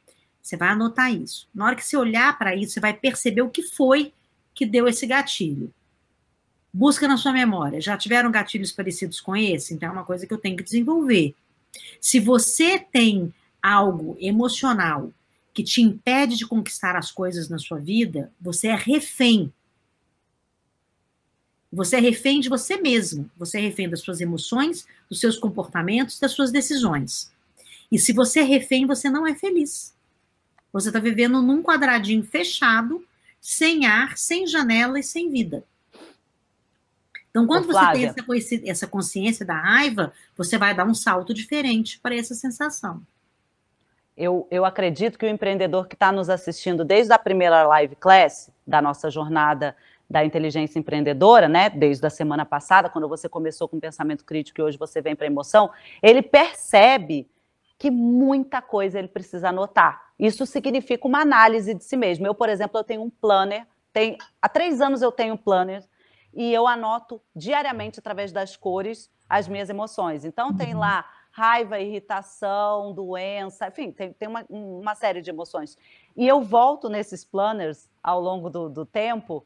Você 0.41 0.57
vai 0.57 0.69
anotar 0.69 1.13
isso. 1.13 1.47
Na 1.53 1.65
hora 1.65 1.75
que 1.75 1.85
você 1.85 1.95
olhar 1.95 2.35
para 2.37 2.55
isso, 2.55 2.73
você 2.73 2.79
vai 2.79 2.93
perceber 2.93 3.41
o 3.41 3.49
que 3.49 3.61
foi 3.61 4.11
que 4.55 4.65
deu 4.65 4.87
esse 4.87 5.05
gatilho. 5.05 5.71
Busca 6.73 7.07
na 7.07 7.17
sua 7.17 7.31
memória. 7.31 7.79
Já 7.79 7.97
tiveram 7.97 8.31
gatilhos 8.31 8.71
parecidos 8.71 9.21
com 9.21 9.35
esse? 9.35 9.73
Então 9.73 9.89
é 9.89 9.91
uma 9.91 10.05
coisa 10.05 10.25
que 10.25 10.33
eu 10.33 10.37
tenho 10.37 10.57
que 10.57 10.63
desenvolver. 10.63 11.35
Se 12.01 12.19
você 12.19 12.79
tem 12.79 13.33
algo 13.61 14.17
emocional 14.19 15.11
que 15.53 15.63
te 15.63 15.81
impede 15.81 16.37
de 16.37 16.47
conquistar 16.47 16.95
as 16.95 17.11
coisas 17.11 17.49
na 17.49 17.57
sua 17.57 17.79
vida, 17.79 18.31
você 18.39 18.67
é 18.67 18.75
refém. 18.75 19.51
Você 21.72 21.97
é 21.97 21.99
refém 21.99 22.39
de 22.39 22.49
você 22.49 22.78
mesmo. 22.78 23.30
Você 23.38 23.57
é 23.57 23.61
refém 23.61 23.89
das 23.89 24.01
suas 24.01 24.22
emoções, 24.22 24.86
dos 25.09 25.20
seus 25.20 25.38
comportamentos, 25.38 26.20
das 26.20 26.32
suas 26.32 26.51
decisões. 26.51 27.32
E 27.91 27.99
se 27.99 28.13
você 28.13 28.39
é 28.39 28.43
refém, 28.43 28.86
você 28.86 29.09
não 29.09 29.28
é 29.28 29.36
feliz. 29.36 29.95
Você 30.72 30.89
está 30.89 30.99
vivendo 30.99 31.41
num 31.41 31.61
quadradinho 31.61 32.24
fechado, 32.24 33.05
sem 33.41 33.86
ar, 33.86 34.18
sem 34.18 34.45
janela 34.45 34.99
e 34.99 35.03
sem 35.03 35.30
vida. 35.30 35.63
Então, 37.30 37.45
quando 37.45 37.65
Ô, 37.65 37.74
você 37.74 38.57
tem 38.57 38.70
essa 38.70 38.88
consciência 38.88 39.45
da 39.45 39.53
raiva, 39.53 40.11
você 40.36 40.57
vai 40.57 40.74
dar 40.74 40.86
um 40.86 40.95
salto 40.95 41.34
diferente 41.34 41.99
para 41.99 42.15
essa 42.15 42.34
sensação. 42.34 43.01
Eu, 44.15 44.47
eu 44.49 44.65
acredito 44.65 45.20
que 45.20 45.26
o 45.26 45.30
empreendedor 45.30 45.88
que 45.88 45.93
está 45.93 46.11
nos 46.11 46.30
assistindo 46.30 46.84
desde 46.84 47.13
a 47.13 47.20
primeira 47.20 47.61
live 47.68 47.95
class 47.95 48.49
da 48.65 48.82
nossa 48.82 49.11
jornada 49.11 49.76
da 50.09 50.23
inteligência 50.23 50.79
empreendedora, 50.79 51.49
né, 51.49 51.69
desde 51.69 52.05
a 52.05 52.09
semana 52.09 52.45
passada, 52.45 52.89
quando 52.89 53.09
você 53.09 53.27
começou 53.27 53.67
com 53.67 53.79
pensamento 53.79 54.23
crítico 54.23 54.61
e 54.61 54.63
hoje 54.63 54.77
você 54.77 55.01
vem 55.01 55.15
para 55.15 55.27
emoção, 55.27 55.69
ele 56.01 56.21
percebe 56.21 57.29
que 57.77 57.91
muita 57.91 58.61
coisa 58.61 58.97
ele 58.97 59.07
precisa 59.07 59.49
anotar. 59.49 60.01
Isso 60.17 60.45
significa 60.45 61.07
uma 61.07 61.21
análise 61.21 61.73
de 61.73 61.83
si 61.83 61.95
mesmo. 61.95 62.25
Eu, 62.25 62.33
por 62.33 62.49
exemplo, 62.49 62.79
eu 62.79 62.83
tenho 62.83 63.03
um 63.03 63.09
planner, 63.09 63.67
tem, 63.93 64.17
há 64.41 64.49
três 64.49 64.81
anos 64.81 65.01
eu 65.01 65.11
tenho 65.11 65.35
um 65.35 65.37
planner 65.37 65.83
e 66.33 66.53
eu 66.53 66.67
anoto 66.67 67.21
diariamente 67.35 67.99
através 67.99 68.31
das 68.31 68.55
cores 68.55 69.11
as 69.29 69.47
minhas 69.47 69.69
emoções. 69.69 70.25
Então 70.25 70.55
tem 70.55 70.73
uhum. 70.73 70.79
lá 70.79 71.05
raiva, 71.31 71.79
irritação, 71.79 72.93
doença, 72.93 73.67
enfim, 73.67 73.91
tem, 73.91 74.11
tem 74.11 74.27
uma, 74.27 74.43
uma, 74.49 74.95
série 74.95 75.21
de 75.21 75.29
emoções. 75.29 75.77
E 76.15 76.27
eu 76.27 76.41
volto 76.41 76.89
nesses 76.89 77.23
planners 77.23 77.87
ao 78.01 78.19
longo 78.19 78.49
do, 78.49 78.67
do 78.67 78.85
tempo, 78.87 79.45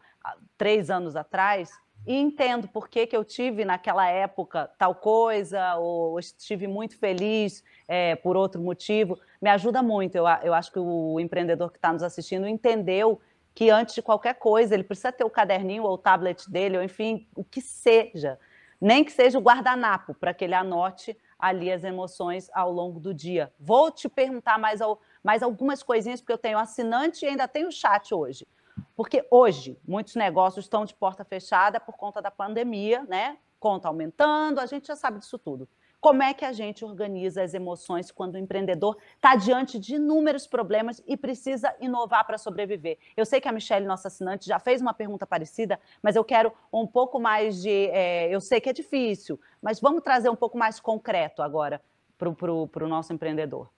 três 0.58 0.90
anos 0.90 1.16
atrás, 1.16 1.72
e 2.06 2.16
entendo 2.16 2.68
por 2.68 2.90
que, 2.90 3.06
que 3.06 3.16
eu 3.16 3.24
tive 3.24 3.64
naquela 3.64 4.08
época 4.08 4.70
tal 4.78 4.96
coisa, 4.96 5.76
ou 5.76 6.20
estive 6.20 6.68
muito 6.68 6.98
feliz 6.98 7.64
é, 7.88 8.16
por 8.16 8.36
outro 8.36 8.60
motivo. 8.60 9.20
Me 9.42 9.50
ajuda 9.50 9.84
muito. 9.84 10.16
Eu, 10.16 10.26
eu 10.44 10.54
acho 10.54 10.72
que 10.72 10.80
o 10.80 11.20
empreendedor 11.20 11.72
que 11.72 11.78
está 11.78 11.94
nos 11.94 12.02
assistindo 12.02 12.48
entendeu 12.48 13.22
que 13.54 13.70
antes 13.70 13.94
de 13.94 14.02
qualquer 14.02 14.36
coisa 14.36 14.74
ele 14.74 14.84
precisa 14.84 15.12
ter 15.12 15.24
o 15.24 15.30
caderninho 15.30 15.84
ou 15.84 15.94
o 15.94 15.98
tablet 15.98 16.50
dele, 16.50 16.78
ou 16.78 16.84
enfim, 16.84 17.28
o 17.36 17.44
que 17.44 17.62
seja. 17.62 18.40
Nem 18.80 19.04
que 19.04 19.12
seja 19.12 19.38
o 19.38 19.42
guardanapo, 19.42 20.16
para 20.16 20.34
que 20.34 20.44
ele 20.44 20.56
anote 20.56 21.16
ali 21.38 21.72
as 21.72 21.84
emoções 21.84 22.50
ao 22.54 22.72
longo 22.72 23.00
do 23.00 23.14
dia. 23.14 23.52
Vou 23.60 23.92
te 23.92 24.08
perguntar 24.10 24.58
mais, 24.58 24.80
mais 25.24 25.44
algumas 25.44 25.84
coisinhas, 25.84 26.22
porque 26.22 26.34
eu 26.34 26.38
tenho 26.38 26.58
assinante 26.58 27.26
e 27.26 27.28
ainda 27.28 27.48
tenho 27.48 27.72
chat 27.72 28.14
hoje. 28.14 28.48
Porque 28.96 29.26
hoje 29.30 29.78
muitos 29.88 30.16
negócios 30.16 30.66
estão 30.66 30.86
de 30.86 30.94
porta 30.94 31.24
fechada 31.24 31.80
por 31.80 31.96
conta 31.96 32.22
da 32.22 32.32
pandemia, 32.32 33.04
né? 33.04 33.38
Conta 33.60 33.88
aumentando, 33.88 34.60
a 34.60 34.66
gente 34.66 34.88
já 34.88 34.96
sabe 34.96 35.20
disso 35.20 35.38
tudo. 35.38 35.68
Como 36.02 36.24
é 36.24 36.34
que 36.34 36.44
a 36.44 36.52
gente 36.52 36.84
organiza 36.84 37.44
as 37.44 37.54
emoções 37.54 38.10
quando 38.10 38.34
o 38.34 38.38
empreendedor 38.40 38.98
está 39.16 39.36
diante 39.36 39.78
de 39.78 39.96
inúmeros 39.96 40.48
problemas 40.48 41.00
e 41.06 41.16
precisa 41.16 41.76
inovar 41.80 42.26
para 42.26 42.40
sobreviver? 42.40 42.98
Eu 43.16 43.24
sei 43.24 43.40
que 43.40 43.48
a 43.48 43.52
Michelle, 43.52 43.86
nossa 43.86 44.08
assinante, 44.08 44.48
já 44.48 44.58
fez 44.58 44.82
uma 44.82 44.96
pergunta 44.96 45.28
parecida, 45.28 45.80
mas 46.02 46.16
eu 46.16 46.24
quero 46.24 46.52
um 46.74 46.88
pouco 46.88 47.20
mais 47.20 47.62
de. 47.62 47.88
É, 47.92 48.34
eu 48.34 48.42
sei 48.42 48.60
que 48.60 48.68
é 48.68 48.74
difícil, 48.74 49.40
mas 49.62 49.80
vamos 49.80 50.02
trazer 50.02 50.28
um 50.30 50.36
pouco 50.36 50.58
mais 50.58 50.80
concreto 50.80 51.44
agora 51.44 51.80
para 52.18 52.84
o 52.84 52.88
nosso 52.88 53.14
empreendedor. 53.14 53.70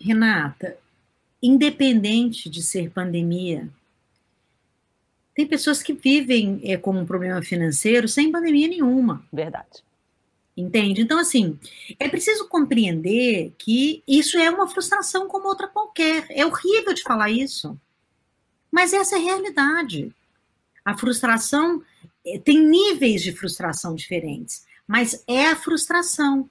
Renata, 0.00 0.78
independente 1.46 2.48
de 2.48 2.62
ser 2.62 2.90
pandemia, 2.90 3.68
tem 5.34 5.46
pessoas 5.46 5.82
que 5.82 5.92
vivem 5.92 6.60
é, 6.62 6.76
com 6.76 6.92
um 6.92 7.04
problema 7.04 7.42
financeiro 7.42 8.08
sem 8.08 8.32
pandemia 8.32 8.68
nenhuma. 8.68 9.26
Verdade. 9.32 9.84
Entende? 10.56 11.02
Então, 11.02 11.18
assim, 11.18 11.58
é 11.98 12.08
preciso 12.08 12.48
compreender 12.48 13.52
que 13.58 14.02
isso 14.06 14.38
é 14.38 14.48
uma 14.48 14.68
frustração 14.68 15.26
como 15.26 15.48
outra 15.48 15.66
qualquer. 15.66 16.26
É 16.30 16.46
horrível 16.46 16.94
de 16.94 17.02
falar 17.02 17.28
isso, 17.30 17.78
mas 18.70 18.92
essa 18.92 19.16
é 19.16 19.18
a 19.18 19.22
realidade. 19.22 20.14
A 20.84 20.96
frustração 20.96 21.82
eh, 22.24 22.38
tem 22.38 22.64
níveis 22.64 23.20
de 23.22 23.32
frustração 23.32 23.96
diferentes, 23.96 24.64
mas 24.86 25.24
é 25.26 25.46
a 25.46 25.56
frustração. 25.56 26.48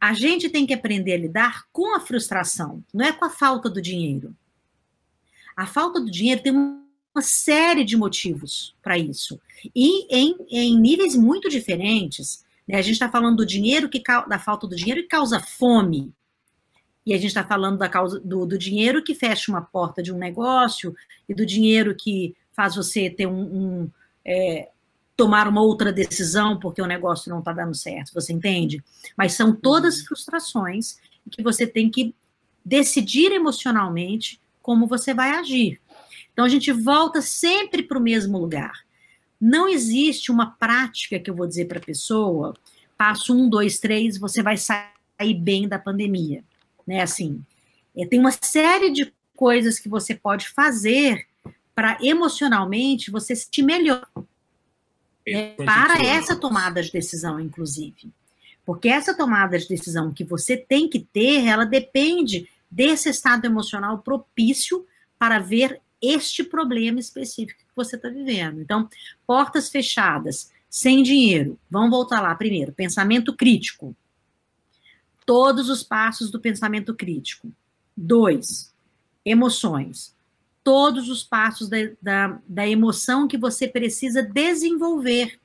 A 0.00 0.12
gente 0.12 0.48
tem 0.48 0.66
que 0.66 0.74
aprender 0.74 1.14
a 1.14 1.18
lidar 1.18 1.64
com 1.72 1.94
a 1.94 2.00
frustração, 2.00 2.84
não 2.92 3.04
é 3.04 3.12
com 3.12 3.24
a 3.24 3.30
falta 3.30 3.70
do 3.70 3.80
dinheiro. 3.80 4.34
A 5.56 5.66
falta 5.66 5.98
do 5.98 6.10
dinheiro 6.10 6.42
tem 6.42 6.52
uma 6.52 7.22
série 7.22 7.82
de 7.82 7.96
motivos 7.96 8.76
para 8.82 8.98
isso. 8.98 9.40
E 9.74 10.06
em, 10.14 10.36
em 10.50 10.78
níveis 10.78 11.16
muito 11.16 11.48
diferentes. 11.48 12.44
Né? 12.68 12.76
A 12.76 12.82
gente 12.82 12.92
está 12.92 13.10
falando 13.10 13.38
do 13.38 13.46
dinheiro 13.46 13.88
que 13.88 14.02
da 14.28 14.38
falta 14.38 14.66
do 14.66 14.76
dinheiro 14.76 15.02
que 15.02 15.08
causa 15.08 15.40
fome. 15.40 16.12
E 17.06 17.14
a 17.14 17.16
gente 17.16 17.28
está 17.28 17.44
falando 17.44 17.78
da 17.78 17.88
causa 17.88 18.20
do, 18.20 18.44
do, 18.44 18.58
dinheiro 18.58 19.02
que 19.02 19.14
fecha 19.14 19.50
uma 19.50 19.62
porta 19.62 20.02
de 20.02 20.12
um 20.12 20.18
negócio 20.18 20.94
e 21.28 21.34
do 21.34 21.46
dinheiro 21.46 21.94
que 21.94 22.36
faz 22.52 22.74
você 22.74 23.08
ter 23.08 23.26
um, 23.26 23.42
um 23.84 23.90
é, 24.24 24.68
tomar 25.16 25.48
uma 25.48 25.62
outra 25.62 25.92
decisão 25.92 26.58
porque 26.58 26.82
o 26.82 26.86
negócio 26.86 27.30
não 27.30 27.38
está 27.38 27.52
dando 27.52 27.74
certo. 27.74 28.12
Você 28.12 28.32
entende? 28.32 28.82
Mas 29.16 29.32
são 29.32 29.54
todas 29.54 30.02
frustrações 30.02 30.98
que 31.30 31.42
você 31.42 31.66
tem 31.66 31.90
que 31.90 32.14
decidir 32.64 33.32
emocionalmente 33.32 34.40
como 34.60 34.86
você 34.86 35.14
vai 35.14 35.30
agir. 35.30 35.80
Então 36.32 36.44
a 36.44 36.48
gente 36.48 36.70
volta 36.70 37.22
sempre 37.22 37.82
para 37.82 37.98
o 37.98 38.02
mesmo 38.02 38.36
lugar. 38.38 38.84
Não 39.40 39.68
existe 39.68 40.30
uma 40.30 40.50
prática 40.50 41.18
que 41.18 41.30
eu 41.30 41.34
vou 41.34 41.46
dizer 41.46 41.66
para 41.66 41.78
a 41.78 41.84
pessoa, 41.84 42.54
passo 42.96 43.34
um, 43.34 43.48
dois, 43.48 43.78
três, 43.78 44.18
você 44.18 44.42
vai 44.42 44.56
sair 44.56 45.34
bem 45.38 45.68
da 45.68 45.78
pandemia. 45.78 46.42
Né? 46.86 47.00
Assim, 47.00 47.42
é, 47.96 48.06
tem 48.06 48.18
uma 48.18 48.32
série 48.32 48.90
de 48.90 49.12
coisas 49.34 49.78
que 49.78 49.88
você 49.88 50.14
pode 50.14 50.48
fazer 50.48 51.26
para 51.74 51.98
emocionalmente 52.02 53.10
você 53.10 53.36
se 53.36 53.44
sentir 53.44 53.62
melhor. 53.62 54.06
É, 55.26 55.54
para 55.64 56.02
essa 56.04 56.36
tomada 56.36 56.82
de 56.82 56.92
decisão, 56.92 57.40
inclusive. 57.40 58.12
Porque 58.64 58.88
essa 58.88 59.16
tomada 59.16 59.58
de 59.58 59.68
decisão 59.68 60.12
que 60.12 60.24
você 60.24 60.56
tem 60.56 60.88
que 60.88 61.00
ter, 61.00 61.44
ela 61.46 61.64
depende 61.64 62.48
desse 62.70 63.08
estado 63.08 63.44
emocional 63.44 63.98
propício 63.98 64.86
para 65.18 65.38
ver 65.38 65.80
este 66.02 66.42
problema 66.42 66.98
específico 67.00 67.60
que 67.60 67.76
você 67.76 67.96
está 67.96 68.08
vivendo. 68.08 68.60
Então, 68.60 68.88
portas 69.26 69.68
fechadas, 69.68 70.52
sem 70.68 71.02
dinheiro. 71.02 71.58
Vamos 71.70 71.90
voltar 71.90 72.20
lá 72.20 72.34
primeiro. 72.34 72.72
Pensamento 72.72 73.34
crítico. 73.34 73.96
Todos 75.24 75.68
os 75.68 75.82
passos 75.82 76.30
do 76.30 76.40
pensamento 76.40 76.94
crítico. 76.94 77.50
Dois, 77.96 78.72
emoções. 79.24 80.15
Todos 80.66 81.08
os 81.08 81.22
passos 81.22 81.68
da, 81.68 81.76
da, 82.02 82.40
da 82.44 82.68
emoção 82.68 83.28
que 83.28 83.38
você 83.38 83.68
precisa 83.68 84.20
desenvolver. 84.20 85.38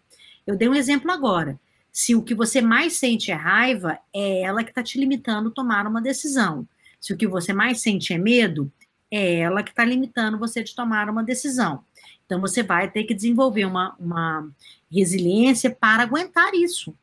Eu 0.47 0.57
dei 0.57 0.67
um 0.67 0.74
exemplo 0.74 1.11
agora. 1.11 1.59
Se 1.91 2.15
o 2.15 2.24
que 2.24 2.34
você 2.34 2.59
mais 2.59 2.93
sente 2.97 3.30
é 3.30 3.36
raiva, 3.36 3.99
é 4.11 4.41
ela 4.41 4.63
que 4.63 4.72
está 4.72 4.82
te 4.82 4.97
limitando 4.97 5.49
a 5.49 5.51
tomar 5.51 5.86
uma 5.86 6.01
decisão. 6.01 6.67
Se 6.99 7.13
o 7.13 7.17
que 7.17 7.28
você 7.28 7.53
mais 7.53 7.82
sente 7.82 8.13
é 8.13 8.17
medo, 8.17 8.72
é 9.11 9.41
ela 9.41 9.61
que 9.61 9.69
está 9.69 9.86
limitando 9.86 10.39
você 10.39 10.63
de 10.63 10.74
tomar 10.74 11.07
uma 11.07 11.24
decisão. 11.24 11.84
Então, 12.26 12.41
você 12.41 12.63
vai 12.63 12.89
ter 12.89 13.03
que 13.03 13.13
desenvolver 13.13 13.65
uma, 13.65 13.95
uma 13.99 14.49
resiliência 14.91 15.69
para 15.69 16.01
aguentar 16.01 16.55
isso. 16.55 16.95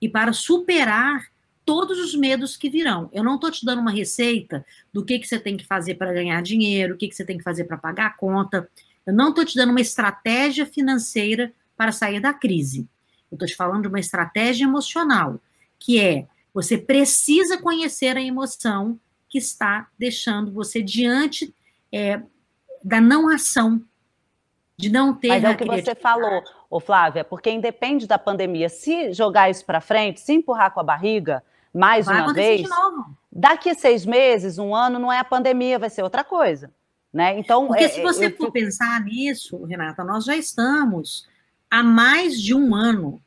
e 0.00 0.08
para 0.08 0.34
superar 0.34 1.32
todos 1.64 1.98
os 1.98 2.14
medos 2.14 2.56
que 2.56 2.68
virão. 2.68 3.08
Eu 3.12 3.24
não 3.24 3.36
estou 3.36 3.50
te 3.50 3.64
dando 3.64 3.80
uma 3.80 3.90
receita 3.90 4.64
do 4.92 5.04
que, 5.04 5.18
que 5.18 5.26
você 5.26 5.38
tem 5.38 5.56
que 5.56 5.66
fazer 5.66 5.94
para 5.94 6.12
ganhar 6.12 6.42
dinheiro, 6.42 6.94
o 6.94 6.96
que, 6.96 7.08
que 7.08 7.14
você 7.14 7.24
tem 7.24 7.38
que 7.38 7.44
fazer 7.44 7.64
para 7.64 7.76
pagar 7.76 8.06
a 8.06 8.16
conta. 8.16 8.68
Eu 9.06 9.14
não 9.14 9.30
estou 9.30 9.44
te 9.44 9.56
dando 9.56 9.70
uma 9.70 9.80
estratégia 9.80 10.66
financeira 10.66 11.52
para 11.76 11.92
sair 11.92 12.20
da 12.20 12.32
crise. 12.32 12.88
Eu 13.30 13.36
estou 13.36 13.48
te 13.48 13.56
falando 13.56 13.82
de 13.82 13.88
uma 13.88 14.00
estratégia 14.00 14.64
emocional, 14.64 15.40
que 15.78 16.00
é 16.00 16.26
você 16.52 16.78
precisa 16.78 17.58
conhecer 17.58 18.16
a 18.16 18.22
emoção 18.22 18.98
que 19.28 19.38
está 19.38 19.88
deixando 19.98 20.52
você 20.52 20.80
diante 20.80 21.52
é, 21.90 22.22
da 22.84 23.00
não 23.00 23.28
ação, 23.28 23.82
de 24.76 24.88
não 24.88 25.12
ter. 25.12 25.28
Mas 25.28 25.44
é 25.44 25.50
o 25.50 25.56
que 25.56 25.64
você 25.64 25.94
falou, 25.94 26.42
ô 26.70 26.78
Flávia, 26.78 27.24
porque 27.24 27.50
independe 27.50 28.06
da 28.06 28.18
pandemia, 28.18 28.68
se 28.68 29.12
jogar 29.12 29.50
isso 29.50 29.64
para 29.64 29.80
frente, 29.80 30.20
se 30.20 30.32
empurrar 30.32 30.72
com 30.72 30.78
a 30.78 30.84
barriga, 30.84 31.42
mais 31.74 32.06
Vai 32.06 32.22
uma 32.22 32.32
vez, 32.32 32.66
daqui 33.32 33.74
seis 33.74 34.06
meses, 34.06 34.58
um 34.58 34.74
ano, 34.74 34.98
não 34.98 35.12
é 35.12 35.18
a 35.18 35.24
pandemia, 35.24 35.78
vai 35.78 35.90
ser 35.90 36.02
outra 36.04 36.22
coisa. 36.22 36.70
Né? 37.12 37.38
Então, 37.38 37.66
Porque 37.66 37.84
é, 37.84 37.88
se 37.88 38.00
você 38.00 38.26
eu 38.26 38.36
for 38.36 38.52
pensar 38.52 39.00
nisso, 39.00 39.62
Renata, 39.64 40.04
nós 40.04 40.24
já 40.24 40.36
estamos 40.36 41.26
há 41.70 41.82
mais 41.82 42.40
de 42.40 42.54
um 42.54 42.74
ano 42.74 43.20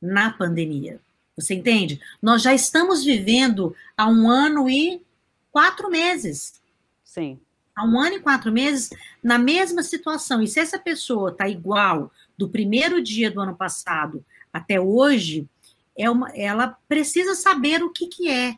na 0.00 0.30
pandemia. 0.30 0.98
Você 1.36 1.54
entende? 1.54 2.00
Nós 2.20 2.42
já 2.42 2.54
estamos 2.54 3.04
vivendo 3.04 3.74
há 3.96 4.06
um 4.06 4.28
ano 4.28 4.68
e 4.68 5.02
quatro 5.50 5.90
meses. 5.90 6.60
Sim. 7.04 7.38
Há 7.74 7.84
um 7.84 7.98
ano 7.98 8.16
e 8.16 8.20
quatro 8.20 8.52
meses 8.52 8.90
na 9.22 9.38
mesma 9.38 9.82
situação. 9.82 10.42
E 10.42 10.48
se 10.48 10.60
essa 10.60 10.78
pessoa 10.78 11.30
está 11.30 11.48
igual 11.48 12.10
do 12.36 12.48
primeiro 12.48 13.02
dia 13.02 13.30
do 13.30 13.40
ano 13.40 13.54
passado 13.54 14.24
até 14.52 14.80
hoje, 14.80 15.48
é 15.96 16.08
uma, 16.08 16.30
ela 16.30 16.78
precisa 16.88 17.34
saber 17.34 17.82
o 17.82 17.90
que, 17.90 18.06
que 18.06 18.28
é 18.28 18.56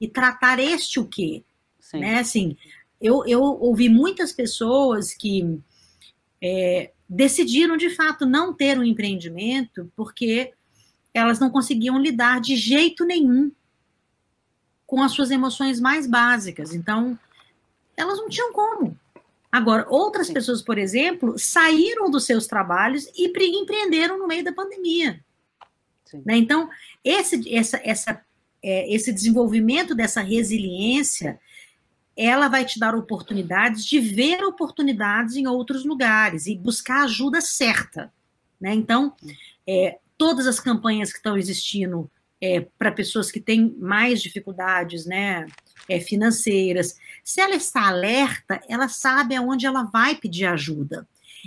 e 0.00 0.08
tratar 0.08 0.58
este 0.58 0.98
o. 0.98 1.44
Sim. 1.80 2.00
Né? 2.00 2.18
Assim, 2.18 2.56
eu, 3.00 3.24
eu 3.26 3.40
ouvi 3.40 3.88
muitas 3.88 4.32
pessoas 4.32 5.14
que 5.14 5.60
é, 6.42 6.92
decidiram 7.08 7.76
de 7.76 7.90
fato 7.90 8.26
não 8.26 8.52
ter 8.52 8.78
um 8.78 8.84
empreendimento 8.84 9.90
porque 9.94 10.52
elas 11.14 11.38
não 11.38 11.50
conseguiam 11.50 11.98
lidar 11.98 12.40
de 12.40 12.56
jeito 12.56 13.04
nenhum 13.04 13.50
com 14.86 15.02
as 15.02 15.12
suas 15.12 15.30
emoções 15.30 15.80
mais 15.80 16.06
básicas. 16.06 16.74
Então, 16.74 17.18
elas 17.96 18.18
não 18.18 18.28
tinham 18.28 18.52
como. 18.52 18.96
Agora, 19.50 19.86
outras 19.88 20.28
pessoas, 20.30 20.60
por 20.60 20.76
exemplo, 20.76 21.38
saíram 21.38 22.10
dos 22.10 22.24
seus 22.24 22.46
trabalhos 22.46 23.06
e 23.16 23.28
empreenderam 23.28 24.18
no 24.18 24.26
meio 24.26 24.44
da 24.44 24.52
pandemia. 24.52 25.24
Né? 26.24 26.36
Então, 26.36 26.68
esse, 27.04 27.54
essa, 27.54 27.80
essa, 27.84 28.22
é, 28.62 28.92
esse 28.92 29.12
desenvolvimento 29.12 29.94
dessa 29.94 30.20
resiliência, 30.20 31.38
ela 32.16 32.48
vai 32.48 32.64
te 32.64 32.78
dar 32.78 32.94
oportunidades 32.94 33.84
de 33.84 33.98
ver 34.00 34.42
oportunidades 34.44 35.36
em 35.36 35.46
outros 35.46 35.84
lugares 35.84 36.46
e 36.46 36.56
buscar 36.56 37.04
ajuda 37.04 37.40
certa. 37.40 38.12
Né? 38.60 38.74
Então, 38.74 39.14
é, 39.66 39.98
todas 40.16 40.46
as 40.46 40.58
campanhas 40.58 41.10
que 41.10 41.18
estão 41.18 41.36
existindo 41.36 42.10
é, 42.40 42.66
para 42.78 42.92
pessoas 42.92 43.30
que 43.30 43.40
têm 43.40 43.74
mais 43.78 44.22
dificuldades 44.22 45.06
né, 45.06 45.46
é, 45.88 46.00
financeiras, 46.00 46.96
se 47.24 47.40
ela 47.40 47.54
está 47.54 47.88
alerta, 47.88 48.60
ela 48.68 48.88
sabe 48.88 49.34
aonde 49.34 49.66
ela 49.66 49.84
vai 49.84 50.14
pedir 50.14 50.46
ajuda. 50.46 51.06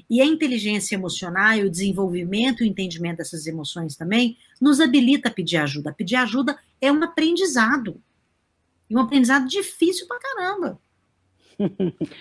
E 0.09 0.21
a 0.21 0.25
inteligência 0.25 0.95
emocional 0.95 1.55
e 1.55 1.63
o 1.63 1.69
desenvolvimento 1.69 2.63
e 2.63 2.67
o 2.67 2.69
entendimento 2.69 3.17
dessas 3.17 3.47
emoções 3.47 3.95
também 3.95 4.37
nos 4.59 4.79
habilita 4.79 5.29
a 5.29 5.31
pedir 5.31 5.57
ajuda. 5.57 5.93
Pedir 5.93 6.15
ajuda 6.15 6.57
é 6.81 6.91
um 6.91 7.03
aprendizado. 7.03 8.01
E 8.89 8.95
um 8.95 8.99
aprendizado 8.99 9.47
difícil 9.47 10.07
pra 10.07 10.19
caramba. 10.19 10.79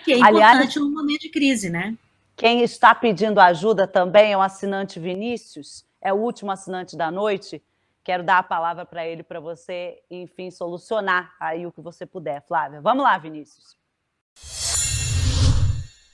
Que 0.05 0.13
é 0.13 0.19
importante 0.19 0.25
Aliás, 0.25 0.77
no 0.77 0.91
momento 0.91 1.21
de 1.21 1.29
crise, 1.29 1.71
né? 1.71 1.97
Quem 2.37 2.63
está 2.63 2.95
pedindo 2.95 3.41
ajuda 3.41 3.87
também 3.87 4.33
é 4.33 4.37
o 4.37 4.41
assinante 4.41 5.01
Vinícius, 5.01 5.85
é 6.01 6.13
o 6.13 6.17
último 6.17 6.51
assinante 6.51 6.97
da 6.97 7.11
noite. 7.11 7.63
Quero 8.05 8.23
dar 8.23 8.39
a 8.39 8.43
palavra 8.43 8.87
para 8.87 9.07
ele 9.07 9.23
para 9.23 9.41
você, 9.41 10.01
enfim, 10.11 10.51
solucionar 10.51 11.35
aí 11.39 11.67
o 11.67 11.73
que 11.73 11.81
você 11.81 12.07
puder, 12.07 12.43
Flávia. 12.47 12.81
Vamos 12.81 13.05
lá, 13.05 13.19
Vinícius. 13.19 13.77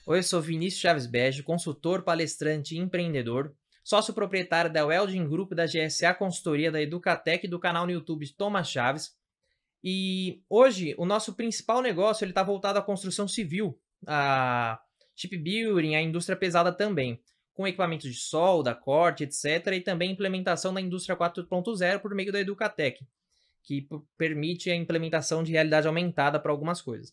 Oi, 0.07 0.19
eu 0.19 0.23
sou 0.23 0.41
Vinícius 0.41 0.81
Chaves 0.81 1.07
Bege, 1.07 1.43
consultor, 1.43 2.03
palestrante 2.03 2.75
e 2.75 2.79
empreendedor, 2.79 3.53
sócio 3.85 4.15
proprietário 4.15 4.73
da 4.73 4.87
Welding 4.87 5.29
Group, 5.29 5.53
da 5.53 5.67
GSA 5.67 6.15
Consultoria, 6.15 6.73
da 6.73 6.81
Educatec 6.81 7.47
e 7.47 7.49
do 7.49 7.61
canal 7.61 7.85
no 7.85 7.93
YouTube 7.93 8.27
Thomas 8.31 8.71
Chaves. 8.71 9.15
E 9.83 10.43
hoje 10.49 10.95
o 10.97 11.05
nosso 11.05 11.35
principal 11.35 11.83
negócio 11.83 12.25
ele 12.25 12.31
está 12.31 12.43
voltado 12.43 12.79
à 12.79 12.83
construção 12.83 13.29
civil, 13.29 13.79
a 14.07 14.81
shipbuilding, 15.15 15.95
a 15.95 16.01
indústria 16.01 16.37
pesada 16.37 16.73
também, 16.73 17.21
com 17.53 17.69
equipamentos 17.69 18.11
de 18.11 18.19
solda, 18.19 18.75
corte, 18.75 19.25
etc. 19.25 19.67
E 19.75 19.81
também 19.81 20.11
implementação 20.11 20.73
da 20.73 20.81
indústria 20.81 21.15
4.0 21.15 22.01
por 22.01 22.15
meio 22.15 22.33
da 22.33 22.41
Educatec, 22.41 23.07
que 23.63 23.87
permite 24.17 24.71
a 24.71 24.75
implementação 24.75 25.43
de 25.43 25.53
realidade 25.53 25.87
aumentada 25.87 26.41
para 26.41 26.51
algumas 26.51 26.81
coisas. 26.81 27.13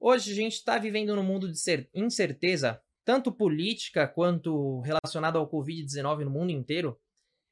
Hoje 0.00 0.32
a 0.32 0.34
gente 0.34 0.54
está 0.54 0.76
vivendo 0.76 1.14
num 1.14 1.22
mundo 1.22 1.50
de 1.50 1.88
incerteza, 1.94 2.82
tanto 3.10 3.32
política 3.32 4.06
quanto 4.06 4.82
relacionada 4.82 5.36
ao 5.36 5.50
Covid-19 5.50 6.20
no 6.20 6.30
mundo 6.30 6.52
inteiro. 6.52 6.96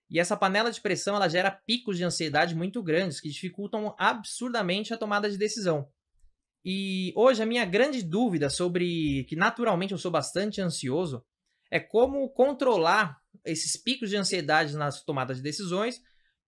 E 0.09 0.21
essa 0.21 0.37
panela 0.37 0.71
de 0.71 0.81
pressão 0.81 1.17
ela 1.17 1.27
gera 1.27 1.51
picos 1.51 1.97
de 1.99 2.05
ansiedade 2.05 2.55
muito 2.55 2.81
grandes 2.81 3.21
que 3.21 3.29
dificultam 3.29 3.93
absurdamente 3.99 4.95
a 4.95 4.97
tomada 4.97 5.29
de 5.29 5.37
decisão. 5.37 5.89
E 6.65 7.13
hoje 7.17 7.43
a 7.43 7.47
minha 7.47 7.65
grande 7.65 8.05
dúvida 8.05 8.49
sobre 8.49 9.25
que 9.25 9.35
naturalmente 9.35 9.91
eu 9.91 9.99
sou 9.99 10.13
bastante 10.13 10.61
ansioso 10.61 11.25
é 11.73 11.81
como 11.81 12.31
controlar 12.31 13.19
esses 13.45 13.77
picos 13.77 14.11
de 14.11 14.16
ansiedade 14.16 14.77
nas 14.77 15.03
tomadas 15.03 15.39
de 15.39 15.43
decisões 15.43 16.01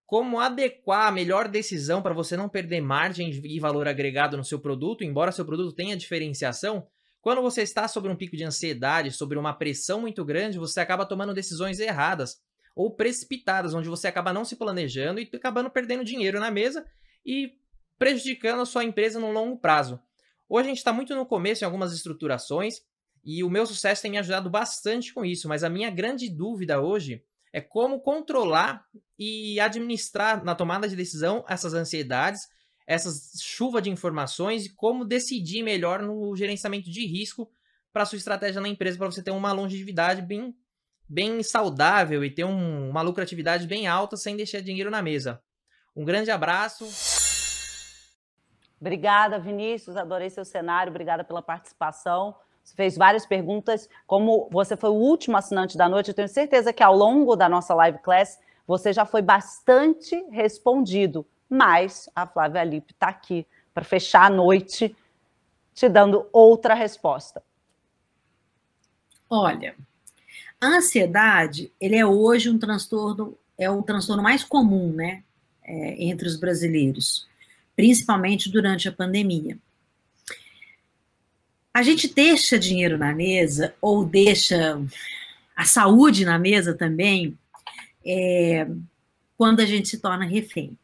como 0.07 0.39
adequar 0.39 1.09
a 1.09 1.13
melhor 1.13 1.49
decisão 1.49 2.01
para 2.01 2.15
você 2.15 2.37
não 2.37 2.49
perder 2.49 2.81
margem 2.81 3.29
e 3.45 3.59
valor 3.59 3.89
agregado 3.89 4.37
no 4.37 4.45
seu 4.45 4.61
produto, 4.61 5.03
embora 5.03 5.33
seu 5.33 5.45
produto 5.45 5.75
tenha 5.75 5.97
diferenciação. 5.97 6.87
Quando 7.21 7.43
você 7.43 7.63
está 7.63 7.87
sobre 7.87 8.11
um 8.11 8.17
pico 8.17 8.37
de 8.37 8.45
ansiedade, 8.45 9.11
sobre 9.11 9.39
uma 9.39 9.53
pressão 9.53 10.01
muito 10.01 10.25
grande, 10.25 10.59
você 10.59 10.81
acaba 10.81 11.05
tomando 11.05 11.35
decisões 11.35 11.79
erradas 11.79 12.41
ou 12.75 12.95
precipitadas, 12.95 13.75
onde 13.75 13.89
você 13.89 14.09
acaba 14.09 14.33
não 14.33 14.45
se 14.45 14.57
planejando 14.57 15.21
e 15.21 15.29
acabando 15.35 15.71
perdendo 15.71 16.05
dinheiro 16.05 16.41
na 16.41 16.51
mesa 16.51 16.87
e 17.25 17.59
prejudicando 17.99 18.63
a 18.63 18.67
sua 18.67 18.85
empresa 18.85 19.21
no 19.21 19.31
longo 19.31 19.59
prazo. 19.59 20.01
Hoje 20.49 20.67
a 20.67 20.69
gente 20.71 20.79
está 20.79 20.93
muito 20.93 21.15
no 21.15 21.27
começo 21.27 21.63
em 21.63 21.67
algumas 21.67 21.93
estruturações 21.93 22.77
e 23.23 23.45
o 23.45 23.51
meu 23.51 23.67
sucesso 23.67 24.01
tem 24.01 24.11
me 24.11 24.19
ajudado 24.19 24.49
bastante 24.49 25.13
com 25.13 25.25
isso, 25.25 25.47
mas 25.47 25.63
a 25.63 25.69
minha 25.69 25.91
grande 25.91 26.29
dúvida 26.31 26.81
hoje 26.81 27.23
é 27.53 27.61
como 27.61 28.01
controlar 28.01 28.87
e 29.19 29.61
administrar 29.61 30.43
na 30.43 30.55
tomada 30.55 30.89
de 30.89 30.97
decisão 30.97 31.45
essas 31.49 31.75
ansiedades, 31.75 32.49
essas 32.91 33.41
chuva 33.41 33.81
de 33.81 33.89
informações 33.89 34.67
e 34.67 34.71
como 34.71 35.05
decidir 35.05 35.63
melhor 35.63 36.03
no 36.03 36.35
gerenciamento 36.35 36.91
de 36.91 37.07
risco 37.07 37.49
para 37.93 38.05
sua 38.05 38.19
estratégia 38.19 38.61
na 38.61 38.67
empresa 38.67 38.99
para 38.99 39.07
você 39.09 39.23
ter 39.23 39.31
uma 39.31 39.53
longevidade 39.53 40.23
bem, 40.23 40.53
bem 41.09 41.41
saudável 41.41 42.25
e 42.25 42.31
ter 42.31 42.43
um, 42.43 42.91
uma 42.91 43.01
lucratividade 43.01 43.65
bem 43.69 43.87
alta 43.87 44.17
sem 44.17 44.37
deixar 44.37 44.61
dinheiro 44.61 44.91
na 44.91 45.01
mesa. 45.01 45.41
Um 45.95 46.05
grande 46.05 46.33
abraço. 46.33 46.85
Obrigada, 48.81 49.39
Vinícius. 49.39 49.97
Adorei 49.97 50.29
seu 50.29 50.45
cenário. 50.45 50.91
Obrigada 50.91 51.23
pela 51.23 51.41
participação. 51.41 52.35
Você 52.65 52.75
fez 52.75 52.97
várias 52.97 53.25
perguntas. 53.25 53.89
Como 54.05 54.49
você 54.51 54.77
foi 54.77 54.91
o 54.91 54.95
último 54.95 55.37
assinante 55.37 55.79
da 55.79 55.89
noite, 55.89 56.09
eu 56.09 56.15
tenho 56.15 56.29
certeza 56.29 56.73
que 56.73 56.83
ao 56.83 56.97
longo 56.97 57.37
da 57.37 57.49
nossa 57.49 57.73
live 57.73 58.01
class 58.01 58.41
você 58.67 58.93
já 58.93 59.07
foi 59.07 59.23
bastante 59.23 60.17
respondido. 60.33 61.25
Mas 61.51 62.09
a 62.15 62.27
Flávia 62.27 62.65
Lippe 62.65 62.93
está 62.93 63.09
aqui 63.09 63.47
para 63.75 63.85
fechar 63.85 64.27
a 64.27 64.31
noite 64.31 64.97
te 65.75 65.89
dando 65.89 66.27
outra 66.33 66.73
resposta. 66.73 67.43
Olha, 69.29 69.75
a 70.61 70.67
ansiedade, 70.67 71.73
ele 71.81 71.97
é 71.97 72.07
hoje 72.07 72.49
um 72.49 72.59
transtorno, 72.59 73.37
é 73.59 73.69
o 73.69 73.83
transtorno 73.83 74.23
mais 74.23 74.45
comum, 74.45 74.93
né, 74.93 75.23
é, 75.63 76.05
entre 76.05 76.29
os 76.29 76.37
brasileiros, 76.37 77.29
principalmente 77.77 78.51
durante 78.51 78.89
a 78.89 78.93
pandemia 78.93 79.59
a 81.73 81.83
gente 81.83 82.13
deixa 82.13 82.59
dinheiro 82.59 82.99
na 82.99 83.15
mesa 83.15 83.75
ou 83.81 84.05
deixa 84.05 84.81
a 85.55 85.65
saúde 85.65 86.25
na 86.25 86.39
mesa 86.39 86.75
também 86.75 87.39
é, 88.05 88.67
quando 89.37 89.61
a 89.61 89.67
gente 89.67 89.89
se 89.89 89.99
torna 89.99 90.25
refém. 90.25 90.77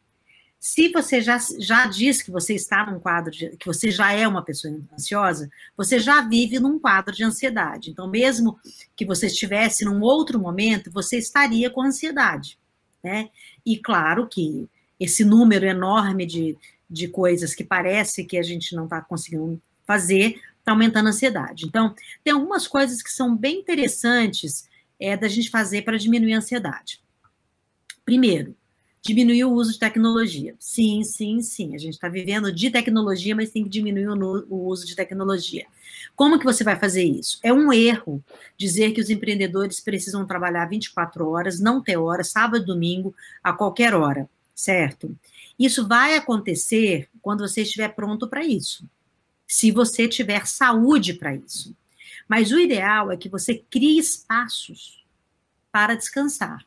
Se 0.59 0.89
você 0.89 1.21
já, 1.21 1.37
já 1.59 1.85
diz 1.85 2.21
que 2.21 2.31
você 2.31 2.55
está 2.55 2.85
num 2.85 2.99
quadro 2.99 3.31
de, 3.31 3.55
que 3.57 3.65
você 3.65 3.91
já 3.91 4.11
é 4.11 4.27
uma 4.27 4.43
pessoa 4.43 4.73
ansiosa, 4.93 5.49
você 5.75 5.99
já 5.99 6.21
vive 6.21 6.59
num 6.59 6.79
quadro 6.79 7.15
de 7.15 7.23
ansiedade. 7.23 7.91
Então, 7.91 8.09
mesmo 8.09 8.59
que 8.95 9.05
você 9.05 9.27
estivesse 9.27 9.85
num 9.85 10.01
outro 10.01 10.39
momento, 10.39 10.91
você 10.91 11.17
estaria 11.17 11.69
com 11.69 11.81
ansiedade. 11.81 12.57
né? 13.03 13.29
E 13.65 13.77
claro 13.77 14.27
que 14.27 14.67
esse 14.99 15.23
número 15.23 15.65
enorme 15.65 16.25
de, 16.25 16.57
de 16.89 17.07
coisas 17.07 17.53
que 17.53 17.63
parece 17.63 18.25
que 18.25 18.37
a 18.37 18.43
gente 18.43 18.75
não 18.75 18.85
está 18.85 18.99
conseguindo 19.01 19.61
fazer 19.85 20.41
está 20.59 20.73
aumentando 20.73 21.07
a 21.07 21.09
ansiedade. 21.11 21.65
Então, 21.65 21.95
tem 22.23 22.33
algumas 22.33 22.67
coisas 22.67 23.01
que 23.01 23.11
são 23.11 23.35
bem 23.35 23.59
interessantes 23.59 24.67
é, 24.99 25.15
da 25.15 25.29
gente 25.29 25.49
fazer 25.49 25.83
para 25.83 25.97
diminuir 25.97 26.33
a 26.33 26.37
ansiedade. 26.39 27.01
Primeiro, 28.03 28.55
diminuir 29.07 29.45
o 29.45 29.53
uso 29.53 29.71
de 29.71 29.79
tecnologia. 29.79 30.53
Sim, 30.59 31.01
sim, 31.03 31.41
sim. 31.41 31.73
A 31.73 31.77
gente 31.77 31.93
está 31.93 32.09
vivendo 32.09 32.51
de 32.51 32.69
tecnologia, 32.69 33.33
mas 33.33 33.49
tem 33.49 33.63
que 33.63 33.69
diminuir 33.69 34.09
o, 34.09 34.67
uso 34.67 34.85
de 34.85 34.95
tecnologia. 34.95 35.65
Como 36.15 36.37
que 36.37 36.43
você 36.43 36.63
vai 36.63 36.77
fazer 36.77 37.03
isso? 37.03 37.39
É 37.41 37.53
um 37.53 37.71
erro 37.71 38.21
dizer 38.57 38.91
que 38.91 38.99
os 38.99 39.09
empreendedores 39.09 39.79
precisam 39.79 40.27
trabalhar 40.27 40.65
24 40.65 41.29
horas, 41.29 41.59
não 41.59 41.81
ter 41.81 41.95
hora, 41.95 42.23
sábado, 42.23 42.65
domingo, 42.65 43.15
a 43.41 43.53
qualquer 43.53 43.93
hora, 43.93 44.29
certo? 44.53 45.17
Isso 45.57 45.87
vai 45.87 46.17
acontecer 46.17 47.07
quando 47.21 47.47
você 47.47 47.61
estiver 47.61 47.89
pronto 47.89 48.27
para 48.27 48.43
isso. 48.43 48.89
Se 49.47 49.71
você 49.71 50.05
tiver 50.05 50.45
saúde 50.45 51.13
para 51.13 51.33
isso. 51.33 51.73
Mas 52.27 52.51
o 52.51 52.59
ideal 52.59 53.09
é 53.09 53.15
que 53.15 53.29
você 53.29 53.63
crie 53.69 53.97
espaços 53.97 55.05
para 55.71 55.95
descansar. 55.95 56.66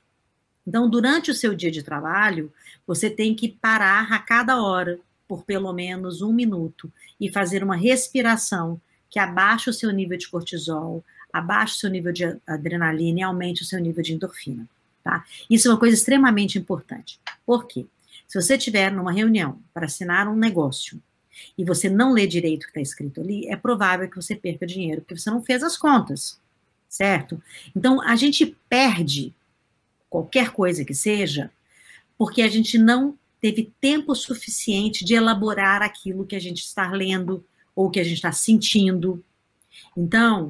Então, 0.67 0.89
durante 0.89 1.31
o 1.31 1.35
seu 1.35 1.55
dia 1.55 1.71
de 1.71 1.83
trabalho, 1.83 2.53
você 2.87 3.09
tem 3.09 3.35
que 3.35 3.49
parar 3.49 4.13
a 4.13 4.19
cada 4.19 4.63
hora, 4.63 4.99
por 5.27 5.45
pelo 5.45 5.73
menos 5.73 6.23
um 6.23 6.33
minuto, 6.33 6.93
e 7.21 7.31
fazer 7.31 7.63
uma 7.63 7.77
respiração 7.77 8.81
que 9.09 9.19
abaixa 9.19 9.71
o 9.71 9.75
seu 9.75 9.91
nível 9.91 10.17
de 10.17 10.29
cortisol, 10.29 11.05
abaixa 11.33 11.75
o 11.75 11.79
seu 11.79 11.91
nível 11.91 12.13
de 12.13 12.25
adrenalina 12.47 13.21
e 13.21 13.23
aumente 13.23 13.63
o 13.63 13.67
seu 13.67 13.81
nível 13.81 14.03
de 14.03 14.15
endorfina. 14.15 14.69
Tá? 15.03 15.25
Isso 15.49 15.69
é 15.69 15.71
uma 15.71 15.79
coisa 15.79 15.97
extremamente 15.97 16.59
importante. 16.59 17.19
Por 17.47 17.67
quê? 17.67 17.87
Se 18.29 18.41
você 18.41 18.57
estiver 18.57 18.93
numa 18.93 19.11
reunião 19.11 19.59
para 19.73 19.87
assinar 19.87 20.29
um 20.29 20.37
negócio 20.37 21.03
e 21.57 21.65
você 21.65 21.89
não 21.89 22.13
lê 22.13 22.27
direito 22.27 22.63
o 22.63 22.67
que 22.67 22.71
está 22.71 22.81
escrito 22.81 23.21
ali, 23.21 23.49
é 23.49 23.57
provável 23.57 24.09
que 24.09 24.17
você 24.17 24.37
perca 24.37 24.67
dinheiro, 24.67 25.01
porque 25.01 25.17
você 25.17 25.31
não 25.31 25.43
fez 25.43 25.63
as 25.63 25.77
contas, 25.77 26.39
certo? 26.89 27.43
Então, 27.75 28.01
a 28.01 28.15
gente 28.15 28.57
perde 28.69 29.35
qualquer 30.11 30.51
coisa 30.51 30.85
que 30.85 30.93
seja, 30.93 31.51
porque 32.19 32.43
a 32.43 32.49
gente 32.49 32.77
não 32.77 33.17
teve 33.41 33.73
tempo 33.81 34.15
suficiente 34.15 35.05
de 35.05 35.15
elaborar 35.15 35.81
aquilo 35.81 36.27
que 36.27 36.37
a 36.37 36.41
gente 36.41 36.59
está 36.59 36.91
lendo 36.91 37.43
ou 37.75 37.89
que 37.89 38.01
a 38.01 38.05
gente 38.05 38.17
está 38.17 38.33
sentindo. 38.33 39.25
Então, 39.97 40.49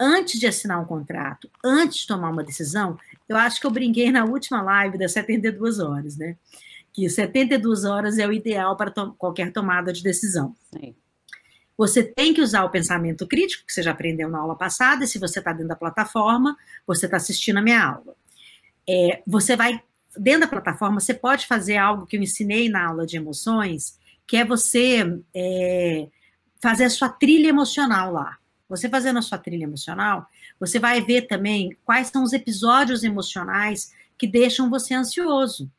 antes 0.00 0.40
de 0.40 0.46
assinar 0.46 0.80
um 0.80 0.84
contrato, 0.84 1.48
antes 1.62 1.98
de 1.98 2.06
tomar 2.08 2.30
uma 2.30 2.42
decisão, 2.42 2.98
eu 3.28 3.36
acho 3.36 3.60
que 3.60 3.66
eu 3.66 3.70
brinquei 3.70 4.10
na 4.10 4.24
última 4.24 4.60
live 4.62 4.98
das 4.98 5.12
72 5.12 5.78
horas, 5.78 6.16
né? 6.16 6.36
Que 6.92 7.08
72 7.08 7.84
horas 7.84 8.18
é 8.18 8.26
o 8.26 8.32
ideal 8.32 8.76
para 8.76 8.90
to 8.90 9.14
qualquer 9.16 9.52
tomada 9.52 9.92
de 9.92 10.02
decisão. 10.02 10.56
Sim. 10.72 10.94
Você 11.78 12.02
tem 12.02 12.34
que 12.34 12.40
usar 12.40 12.64
o 12.64 12.70
pensamento 12.70 13.26
crítico, 13.26 13.64
que 13.66 13.72
você 13.72 13.82
já 13.82 13.92
aprendeu 13.92 14.28
na 14.28 14.38
aula 14.38 14.56
passada, 14.56 15.04
e 15.04 15.06
se 15.06 15.18
você 15.18 15.38
está 15.38 15.52
dentro 15.52 15.68
da 15.68 15.76
plataforma, 15.76 16.56
você 16.86 17.06
está 17.06 17.16
assistindo 17.16 17.58
a 17.58 17.62
minha 17.62 17.82
aula 17.82 18.14
é, 18.88 19.22
você 19.26 19.56
vai, 19.56 19.82
dentro 20.16 20.42
da 20.42 20.46
plataforma, 20.48 21.00
você 21.00 21.14
pode 21.14 21.46
fazer 21.46 21.76
algo 21.76 22.06
que 22.06 22.16
eu 22.16 22.22
ensinei 22.22 22.68
na 22.68 22.86
aula 22.88 23.06
de 23.06 23.16
emoções, 23.16 23.98
que 24.26 24.36
é 24.36 24.44
você 24.44 25.20
é, 25.34 26.08
fazer 26.60 26.84
a 26.84 26.90
sua 26.90 27.08
trilha 27.08 27.48
emocional 27.48 28.12
lá. 28.12 28.38
Você 28.68 28.88
fazendo 28.88 29.18
a 29.18 29.22
sua 29.22 29.36
trilha 29.36 29.64
emocional, 29.64 30.26
você 30.58 30.78
vai 30.78 31.02
ver 31.02 31.22
também 31.22 31.76
quais 31.84 32.08
são 32.08 32.22
os 32.22 32.32
episódios 32.32 33.04
emocionais 33.04 33.92
que 34.16 34.26
deixam 34.26 34.70
você 34.70 34.94
ansioso. 34.94 35.70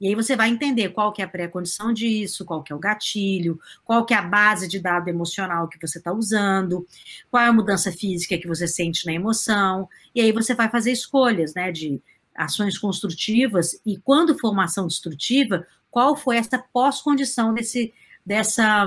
E 0.00 0.08
aí 0.08 0.14
você 0.14 0.36
vai 0.36 0.50
entender 0.50 0.90
qual 0.90 1.12
que 1.12 1.22
é 1.22 1.24
a 1.24 1.28
pré-condição 1.28 1.92
disso, 1.92 2.44
qual 2.44 2.62
que 2.62 2.72
é 2.72 2.76
o 2.76 2.78
gatilho, 2.78 3.58
qual 3.84 4.04
que 4.04 4.12
é 4.12 4.16
a 4.16 4.22
base 4.22 4.68
de 4.68 4.78
dado 4.78 5.08
emocional 5.08 5.68
que 5.68 5.78
você 5.80 5.98
está 5.98 6.12
usando, 6.12 6.86
qual 7.30 7.42
é 7.42 7.46
a 7.46 7.52
mudança 7.52 7.90
física 7.90 8.36
que 8.36 8.46
você 8.46 8.68
sente 8.68 9.06
na 9.06 9.12
emoção, 9.12 9.88
e 10.14 10.20
aí 10.20 10.30
você 10.30 10.54
vai 10.54 10.68
fazer 10.68 10.92
escolhas, 10.92 11.54
né, 11.54 11.72
de 11.72 12.02
ações 12.34 12.78
construtivas 12.78 13.80
e 13.84 13.96
quando 13.96 14.38
for 14.38 14.50
uma 14.50 14.64
ação 14.64 14.86
destrutiva, 14.86 15.66
qual 15.90 16.16
foi 16.16 16.36
essa 16.36 16.58
pós-condição 16.58 17.54
desse, 17.54 17.92
dessa 18.26 18.86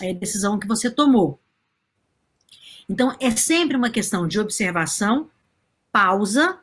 é, 0.00 0.12
decisão 0.12 0.58
que 0.58 0.66
você 0.66 0.90
tomou. 0.90 1.38
Então, 2.88 3.16
é 3.20 3.30
sempre 3.30 3.76
uma 3.76 3.88
questão 3.88 4.26
de 4.26 4.40
observação, 4.40 5.30
pausa, 5.92 6.58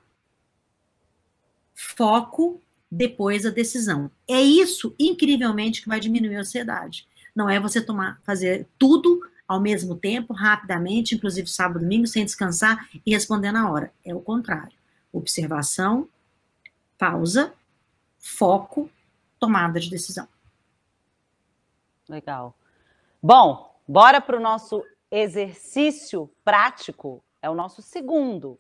foco, 1.74 2.62
depois 2.92 3.46
a 3.46 3.50
decisão. 3.50 4.12
É 4.28 4.42
isso, 4.42 4.94
incrivelmente, 5.00 5.82
que 5.82 5.88
vai 5.88 6.00
diminuir 6.00 6.36
a 6.36 6.42
ansiedade. 6.42 7.08
Não 7.34 7.50
é 7.50 7.60
você 7.60 7.82
tomar, 7.82 8.20
fazer 8.24 8.68
tudo 8.78 9.22
ao 9.48 9.62
mesmo 9.62 9.96
tempo, 9.96 10.34
rapidamente, 10.34 11.16
inclusive 11.16 11.48
sábado, 11.48 11.80
domingo, 11.80 12.08
sem 12.08 12.26
descansar 12.26 12.90
e 13.06 13.12
responder 13.12 13.52
na 13.52 13.72
hora. 13.72 13.94
É 14.04 14.14
o 14.14 14.20
contrário. 14.20 14.76
Observação, 15.14 16.10
pausa, 16.98 17.54
foco, 18.18 18.90
tomada 19.40 19.80
de 19.80 19.90
decisão. 19.90 20.28
Legal. 22.10 22.56
Bom, 23.22 23.76
bora 23.88 24.22
para 24.22 24.38
o 24.38 24.42
nosso 24.42 24.84
exercício 25.12 26.30
prático. 26.44 27.24
É 27.42 27.50
o 27.50 27.56
nosso 27.56 27.82
segundo 27.82 28.60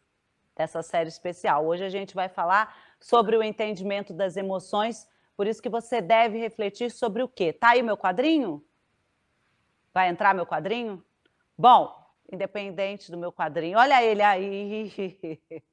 dessa 0.55 0.81
série 0.81 1.09
especial. 1.09 1.65
Hoje 1.65 1.83
a 1.83 1.89
gente 1.89 2.15
vai 2.15 2.27
falar 2.29 2.75
sobre 2.99 3.37
o 3.37 3.43
entendimento 3.43 4.13
das 4.13 4.35
emoções, 4.37 5.07
por 5.35 5.45
isso 5.45 5.61
que 5.61 5.69
você 5.69 6.01
deve 6.01 6.39
refletir 6.39 6.89
sobre 6.91 7.21
o 7.21 7.27
quê? 7.27 7.53
Tá 7.53 7.69
aí 7.69 7.83
meu 7.83 7.95
quadrinho? 7.95 8.63
Vai 9.93 10.09
entrar 10.09 10.33
meu 10.33 10.45
quadrinho? 10.45 11.03
Bom, 11.57 12.06
independente 12.31 13.11
do 13.11 13.17
meu 13.17 13.31
quadrinho. 13.31 13.77
Olha 13.77 14.03
ele 14.03 14.21
aí. 14.21 14.91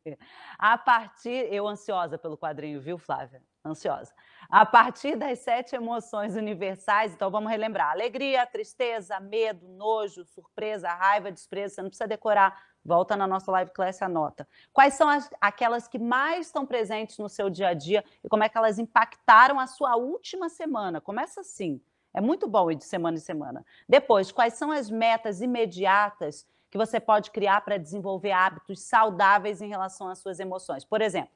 A 0.58 0.78
partir. 0.78 1.52
Eu 1.52 1.66
ansiosa 1.66 2.16
pelo 2.18 2.36
quadrinho, 2.36 2.80
viu, 2.80 2.98
Flávia? 2.98 3.42
Ansiosa. 3.64 4.12
A 4.50 4.66
partir 4.66 5.16
das 5.16 5.38
sete 5.38 5.74
emoções 5.74 6.36
universais, 6.36 7.14
então 7.14 7.30
vamos 7.30 7.50
relembrar: 7.50 7.90
alegria, 7.90 8.46
tristeza, 8.46 9.18
medo, 9.18 9.66
nojo, 9.68 10.24
surpresa, 10.24 10.88
raiva, 10.92 11.32
desprezo. 11.32 11.74
Você 11.74 11.82
não 11.82 11.88
precisa 11.88 12.08
decorar. 12.08 12.58
Volta 12.84 13.16
na 13.16 13.26
nossa 13.26 13.50
live 13.50 13.70
class 13.70 14.00
e 14.00 14.04
anota. 14.04 14.46
Quais 14.70 14.92
são 14.92 15.08
as, 15.08 15.30
aquelas 15.40 15.88
que 15.88 15.98
mais 15.98 16.46
estão 16.46 16.66
presentes 16.66 17.16
no 17.16 17.30
seu 17.30 17.48
dia 17.48 17.68
a 17.68 17.74
dia 17.74 18.04
e 18.22 18.28
como 18.28 18.44
é 18.44 18.48
que 18.48 18.58
elas 18.58 18.78
impactaram 18.78 19.58
a 19.58 19.66
sua 19.66 19.96
última 19.96 20.50
semana? 20.50 21.00
Começa 21.00 21.40
assim. 21.40 21.80
É 22.14 22.20
muito 22.20 22.48
bom 22.48 22.70
ir 22.70 22.76
de 22.76 22.84
semana 22.84 23.16
em 23.16 23.20
semana. 23.20 23.66
Depois, 23.88 24.30
quais 24.30 24.54
são 24.54 24.70
as 24.70 24.88
metas 24.88 25.40
imediatas 25.42 26.46
que 26.70 26.78
você 26.78 27.00
pode 27.00 27.32
criar 27.32 27.60
para 27.62 27.76
desenvolver 27.76 28.30
hábitos 28.30 28.82
saudáveis 28.82 29.60
em 29.60 29.68
relação 29.68 30.08
às 30.08 30.20
suas 30.20 30.38
emoções? 30.38 30.84
Por 30.84 31.02
exemplo, 31.02 31.32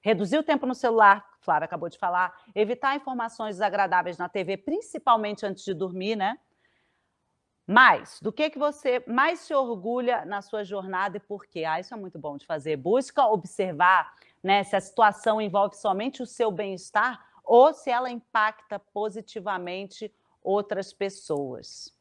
reduzir 0.00 0.38
o 0.38 0.42
tempo 0.42 0.64
no 0.64 0.74
celular, 0.74 1.22
Clara 1.42 1.66
acabou 1.66 1.90
de 1.90 1.98
falar, 1.98 2.34
evitar 2.54 2.96
informações 2.96 3.56
desagradáveis 3.56 4.16
na 4.16 4.28
TV, 4.28 4.56
principalmente 4.56 5.44
antes 5.44 5.64
de 5.64 5.74
dormir, 5.74 6.16
né? 6.16 6.38
Mais, 7.66 8.18
do 8.20 8.32
que, 8.32 8.50
que 8.50 8.58
você 8.58 9.04
mais 9.06 9.40
se 9.40 9.54
orgulha 9.54 10.24
na 10.24 10.42
sua 10.42 10.64
jornada 10.64 11.18
e 11.18 11.20
por 11.20 11.46
quê? 11.46 11.64
Ah, 11.64 11.78
isso 11.78 11.94
é 11.94 11.96
muito 11.96 12.18
bom 12.18 12.36
de 12.36 12.44
fazer. 12.44 12.76
Busca 12.76 13.26
observar 13.26 14.12
né, 14.42 14.64
se 14.64 14.74
a 14.74 14.80
situação 14.80 15.40
envolve 15.40 15.76
somente 15.76 16.22
o 16.22 16.26
seu 16.26 16.50
bem-estar 16.50 17.24
ou 17.44 17.72
se 17.72 17.90
ela 17.90 18.10
impacta 18.10 18.78
positivamente 18.78 20.12
outras 20.42 20.92
pessoas. 20.92 21.92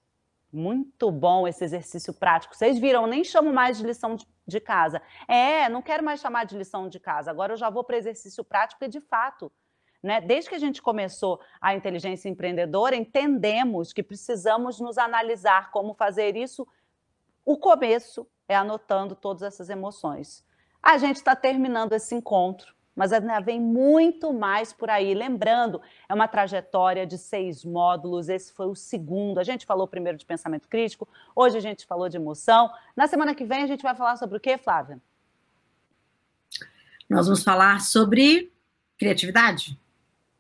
Muito 0.52 1.10
bom 1.12 1.48
esse 1.48 1.64
exercício 1.64 2.14
prático. 2.14 2.56
Vocês 2.56 2.78
viram, 2.78 3.08
nem 3.08 3.24
chamo 3.24 3.54
mais 3.54 3.78
de 3.78 3.86
lição 3.86 4.18
de 4.46 4.60
casa. 4.60 5.02
É, 5.28 5.70
não 5.70 5.82
quero 5.82 6.04
mais 6.04 6.20
chamar 6.20 6.46
de 6.46 6.58
lição 6.58 6.90
de 6.90 7.00
casa. 7.00 7.32
Agora 7.32 7.54
eu 7.54 7.58
já 7.58 7.70
vou 7.70 7.84
para 7.84 7.98
exercício 7.98 8.44
prático 8.44 8.84
e, 8.84 8.88
de 8.88 9.00
fato, 9.00 9.52
né, 10.04 10.20
desde 10.20 10.50
que 10.50 10.56
a 10.56 10.60
gente 10.60 10.82
começou 10.82 11.40
a 11.62 11.74
inteligência 11.74 12.28
empreendedora, 12.28 12.96
entendemos 12.96 13.94
que 13.94 14.04
precisamos 14.04 14.80
nos 14.80 14.98
analisar 14.98 15.72
como 15.72 15.94
fazer 15.94 16.36
isso. 16.36 16.68
O 17.46 17.58
começo 17.58 18.28
é 18.48 18.56
anotando 18.56 19.16
todas 19.16 19.44
essas 19.44 19.70
emoções. 19.70 20.44
A 20.84 20.98
gente 20.98 21.18
está 21.18 21.36
terminando 21.36 21.94
esse 21.94 22.14
encontro 22.14 22.76
mas 22.96 23.14
ainda 23.14 23.40
vem 23.40 23.60
muito 23.60 24.34
mais 24.34 24.74
por 24.74 24.90
aí. 24.90 25.14
Lembrando, 25.14 25.82
é 26.08 26.14
uma 26.14 26.28
trajetória 26.28 27.06
de 27.06 27.18
seis 27.18 27.64
módulos, 27.64 28.30
esse 28.30 28.54
foi 28.54 28.68
o 28.68 28.76
segundo. 28.76 29.40
A 29.40 29.44
gente 29.44 29.66
falou 29.66 29.88
primeiro 29.88 30.18
de 30.18 30.26
pensamento 30.26 30.68
crítico, 30.68 31.08
hoje 31.36 31.58
a 31.58 31.62
gente 31.62 31.86
falou 31.86 32.10
de 32.10 32.18
emoção. 32.18 32.70
Na 32.96 33.08
semana 33.08 33.34
que 33.34 33.46
vem 33.46 33.64
a 33.64 33.68
gente 33.68 33.84
vai 33.84 33.96
falar 33.96 34.18
sobre 34.18 34.38
o 34.38 34.40
quê, 34.40 34.58
Flávia? 34.58 35.00
Nós 37.10 37.26
vamos 37.26 37.44
falar 37.44 37.82
sobre 37.82 38.52
criatividade. 38.98 39.78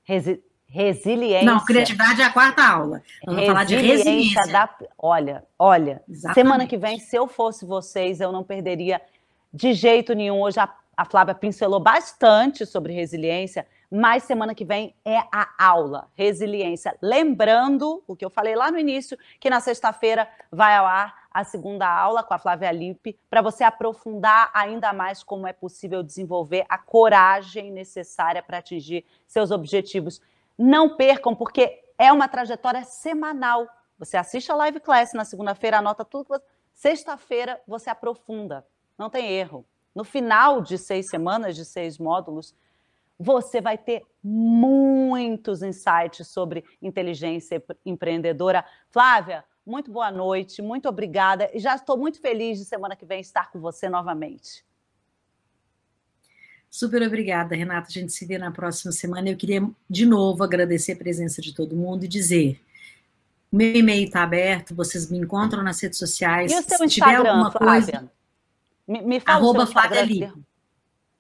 Resi 0.03 0.41
resiliência. 0.71 1.45
Não, 1.45 1.65
criatividade 1.65 2.21
é 2.21 2.25
a 2.25 2.31
quarta 2.31 2.63
aula. 2.63 3.03
Vamos 3.25 3.45
falar 3.45 3.65
de 3.65 3.75
resiliência. 3.75 4.41
Da... 4.53 4.73
Olha, 4.97 5.43
olha, 5.59 6.01
Exatamente. 6.07 6.33
semana 6.33 6.65
que 6.65 6.77
vem, 6.77 6.97
se 6.97 7.13
eu 7.13 7.27
fosse 7.27 7.65
vocês, 7.65 8.21
eu 8.21 8.31
não 8.31 8.41
perderia 8.41 9.01
de 9.53 9.73
jeito 9.73 10.13
nenhum. 10.13 10.39
Hoje 10.39 10.61
a 10.61 10.67
a 11.01 11.05
Flávia 11.05 11.33
pincelou 11.33 11.79
bastante 11.79 12.63
sobre 12.63 12.93
resiliência, 12.93 13.65
mas 13.89 14.21
semana 14.21 14.53
que 14.53 14.63
vem 14.63 14.95
é 15.03 15.17
a 15.33 15.49
aula, 15.57 16.07
resiliência. 16.13 16.95
Lembrando 17.01 18.03
o 18.05 18.15
que 18.15 18.23
eu 18.23 18.29
falei 18.29 18.55
lá 18.55 18.69
no 18.69 18.77
início, 18.77 19.17
que 19.39 19.49
na 19.49 19.59
sexta-feira 19.59 20.29
vai 20.51 20.75
ao 20.75 20.85
ar 20.85 21.23
a 21.31 21.43
segunda 21.43 21.91
aula 21.91 22.21
com 22.21 22.35
a 22.35 22.37
Flávia 22.37 22.71
Lippe, 22.71 23.17
para 23.31 23.41
você 23.41 23.63
aprofundar 23.63 24.51
ainda 24.53 24.93
mais 24.93 25.23
como 25.23 25.47
é 25.47 25.53
possível 25.53 26.03
desenvolver 26.03 26.67
a 26.69 26.77
coragem 26.77 27.71
necessária 27.71 28.43
para 28.43 28.59
atingir 28.59 29.03
seus 29.25 29.49
objetivos. 29.49 30.21
Não 30.55 30.95
percam, 30.95 31.33
porque 31.33 31.83
é 31.97 32.11
uma 32.11 32.27
trajetória 32.27 32.83
semanal. 32.83 33.67
Você 33.97 34.17
assiste 34.17 34.51
a 34.51 34.55
live 34.55 34.79
class 34.79 35.13
na 35.13 35.25
segunda-feira, 35.25 35.79
anota 35.79 36.05
tudo. 36.05 36.39
Sexta-feira 36.75 37.59
você 37.67 37.89
aprofunda, 37.89 38.63
não 38.99 39.09
tem 39.09 39.27
erro. 39.31 39.65
No 39.93 40.03
final 40.03 40.61
de 40.61 40.77
seis 40.77 41.07
semanas, 41.09 41.55
de 41.55 41.65
seis 41.65 41.97
módulos, 41.97 42.55
você 43.19 43.61
vai 43.61 43.77
ter 43.77 44.03
muitos 44.23 45.61
insights 45.61 46.27
sobre 46.27 46.63
inteligência 46.81 47.63
empreendedora. 47.85 48.65
Flávia, 48.89 49.43
muito 49.65 49.91
boa 49.91 50.11
noite, 50.11 50.61
muito 50.61 50.89
obrigada. 50.89 51.49
E 51.53 51.59
já 51.59 51.75
estou 51.75 51.97
muito 51.97 52.19
feliz 52.19 52.57
de 52.57 52.65
semana 52.65 52.95
que 52.95 53.05
vem 53.05 53.19
estar 53.19 53.51
com 53.51 53.59
você 53.59 53.89
novamente. 53.89 54.65
Super 56.69 57.03
obrigada, 57.03 57.53
Renata. 57.53 57.89
A 57.89 57.91
gente 57.91 58.13
se 58.13 58.25
vê 58.25 58.37
na 58.37 58.49
próxima 58.49 58.91
semana. 58.93 59.29
Eu 59.29 59.35
queria 59.35 59.69
de 59.89 60.05
novo 60.05 60.43
agradecer 60.43 60.93
a 60.93 60.95
presença 60.95 61.41
de 61.41 61.53
todo 61.53 61.75
mundo 61.75 62.05
e 62.05 62.07
dizer: 62.07 62.59
meu 63.51 63.75
e-mail 63.75 64.05
está 64.05 64.23
aberto, 64.23 64.73
vocês 64.73 65.11
me 65.11 65.17
encontram 65.17 65.61
nas 65.61 65.81
redes 65.81 65.99
sociais. 65.99 66.51
E 66.51 66.55
o 66.55 66.63
seu 66.63 66.77
se 66.77 66.85
Instagram, 66.85 67.17
tiver 67.17 67.29
alguma 67.29 67.51
Flávia? 67.51 67.99
coisa. 67.99 68.11
Me, 68.91 69.01
me 69.01 69.19
fala 69.21 69.37
Arroba 69.37 69.65
Flávia 69.65 70.01
Lipe. 70.01 70.33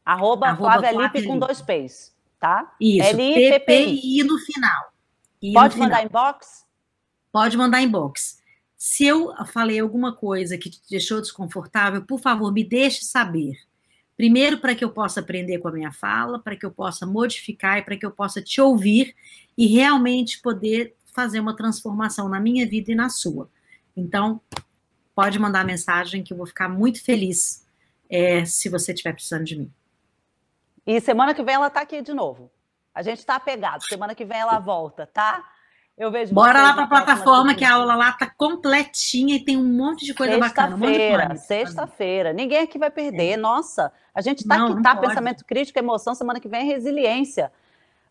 Arroba, 0.03 0.47
Arroba 0.47 0.71
Flávia, 0.73 0.89
Flávia 0.91 1.19
Lipe 1.19 1.27
com 1.27 1.39
dois 1.39 1.61
P's, 1.61 2.13
tá? 2.37 2.75
Isso, 2.81 3.15
P-P-I 3.15 4.23
no 4.23 4.37
final. 4.39 4.91
I 5.41 5.53
Pode 5.53 5.77
no 5.77 5.83
mandar 5.83 5.97
final. 5.97 6.09
inbox? 6.09 6.65
Pode 7.31 7.57
mandar 7.57 7.81
inbox. 7.81 8.41
Se 8.75 9.05
eu 9.05 9.33
falei 9.45 9.79
alguma 9.79 10.13
coisa 10.13 10.57
que 10.57 10.69
te 10.69 10.81
deixou 10.89 11.21
desconfortável, 11.21 12.01
por 12.01 12.19
favor, 12.19 12.51
me 12.51 12.63
deixe 12.63 13.05
saber. 13.05 13.55
Primeiro, 14.17 14.57
para 14.57 14.75
que 14.75 14.83
eu 14.83 14.89
possa 14.89 15.21
aprender 15.21 15.59
com 15.59 15.69
a 15.69 15.71
minha 15.71 15.93
fala, 15.93 16.39
para 16.39 16.57
que 16.57 16.65
eu 16.65 16.71
possa 16.71 17.05
modificar 17.05 17.77
e 17.77 17.83
para 17.83 17.95
que 17.95 18.05
eu 18.05 18.11
possa 18.11 18.41
te 18.41 18.59
ouvir 18.59 19.15
e 19.57 19.67
realmente 19.67 20.41
poder 20.41 20.95
fazer 21.05 21.39
uma 21.39 21.55
transformação 21.55 22.27
na 22.27 22.39
minha 22.39 22.67
vida 22.67 22.91
e 22.91 22.95
na 22.95 23.09
sua. 23.09 23.49
Então, 23.95 24.41
pode 25.15 25.37
mandar 25.39 25.65
mensagem 25.65 26.23
que 26.23 26.33
eu 26.33 26.37
vou 26.37 26.45
ficar 26.45 26.69
muito 26.69 27.03
feliz 27.03 27.67
é, 28.09 28.45
se 28.45 28.69
você 28.69 28.91
estiver 28.91 29.13
precisando 29.13 29.45
de 29.45 29.57
mim. 29.57 29.73
E 30.85 30.99
semana 30.99 31.33
que 31.33 31.43
vem 31.43 31.55
ela 31.55 31.67
está 31.67 31.81
aqui 31.81 32.01
de 32.01 32.13
novo. 32.13 32.51
A 32.93 33.01
gente 33.01 33.19
está 33.19 33.35
apegado. 33.35 33.83
Semana 33.87 34.13
que 34.13 34.25
vem 34.25 34.39
ela 34.39 34.59
volta, 34.59 35.07
tá? 35.07 35.43
Eu 35.97 36.09
vejo 36.09 36.33
Bora 36.33 36.61
lá 36.61 36.73
para 36.73 36.83
a 36.83 36.87
plataforma 36.87 37.53
que 37.53 37.63
a 37.63 37.73
aula 37.73 37.95
lá 37.95 38.11
tá 38.11 38.27
completinha 38.35 39.35
e 39.35 39.43
tem 39.43 39.57
um 39.57 39.63
monte 39.63 40.05
de 40.05 40.13
coisa 40.13 40.37
bacana. 40.37 40.77
Sexta-feira, 40.77 41.35
sexta-feira. 41.35 42.33
Ninguém 42.33 42.59
aqui 42.59 42.79
vai 42.79 42.89
perder. 42.89 43.33
É. 43.33 43.37
Nossa, 43.37 43.91
a 44.13 44.21
gente 44.21 44.39
está 44.39 44.65
aqui, 44.65 44.81
tá? 44.81 44.95
Pensamento 44.95 45.45
crítico, 45.45 45.77
emoção. 45.77 46.15
Semana 46.15 46.39
que 46.39 46.47
vem 46.47 46.61
é 46.61 46.63
resiliência. 46.63 47.51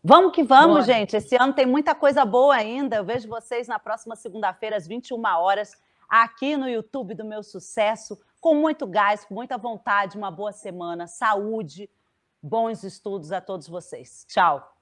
Vamos 0.03 0.31
que 0.33 0.41
vamos, 0.41 0.67
Bora. 0.67 0.83
gente. 0.83 1.15
Esse 1.15 1.35
ano 1.35 1.53
tem 1.53 1.65
muita 1.65 1.93
coisa 1.93 2.23
boa 2.23 2.55
ainda. 2.55 2.95
Eu 2.95 3.03
vejo 3.03 3.27
vocês 3.27 3.67
na 3.67 3.77
próxima 3.77 4.15
segunda-feira, 4.15 4.77
às 4.77 4.87
21 4.87 5.21
horas, 5.37 5.75
aqui 6.11 6.57
no 6.57 6.67
YouTube 6.67 7.15
do 7.15 7.23
Meu 7.23 7.41
Sucesso, 7.41 8.19
com 8.41 8.53
muito 8.53 8.85
gás, 8.85 9.23
com 9.23 9.33
muita 9.33 9.57
vontade. 9.57 10.17
Uma 10.17 10.29
boa 10.29 10.51
semana, 10.51 11.07
saúde, 11.07 11.89
bons 12.43 12.83
estudos 12.83 13.31
a 13.31 13.39
todos 13.39 13.69
vocês. 13.69 14.25
Tchau. 14.27 14.75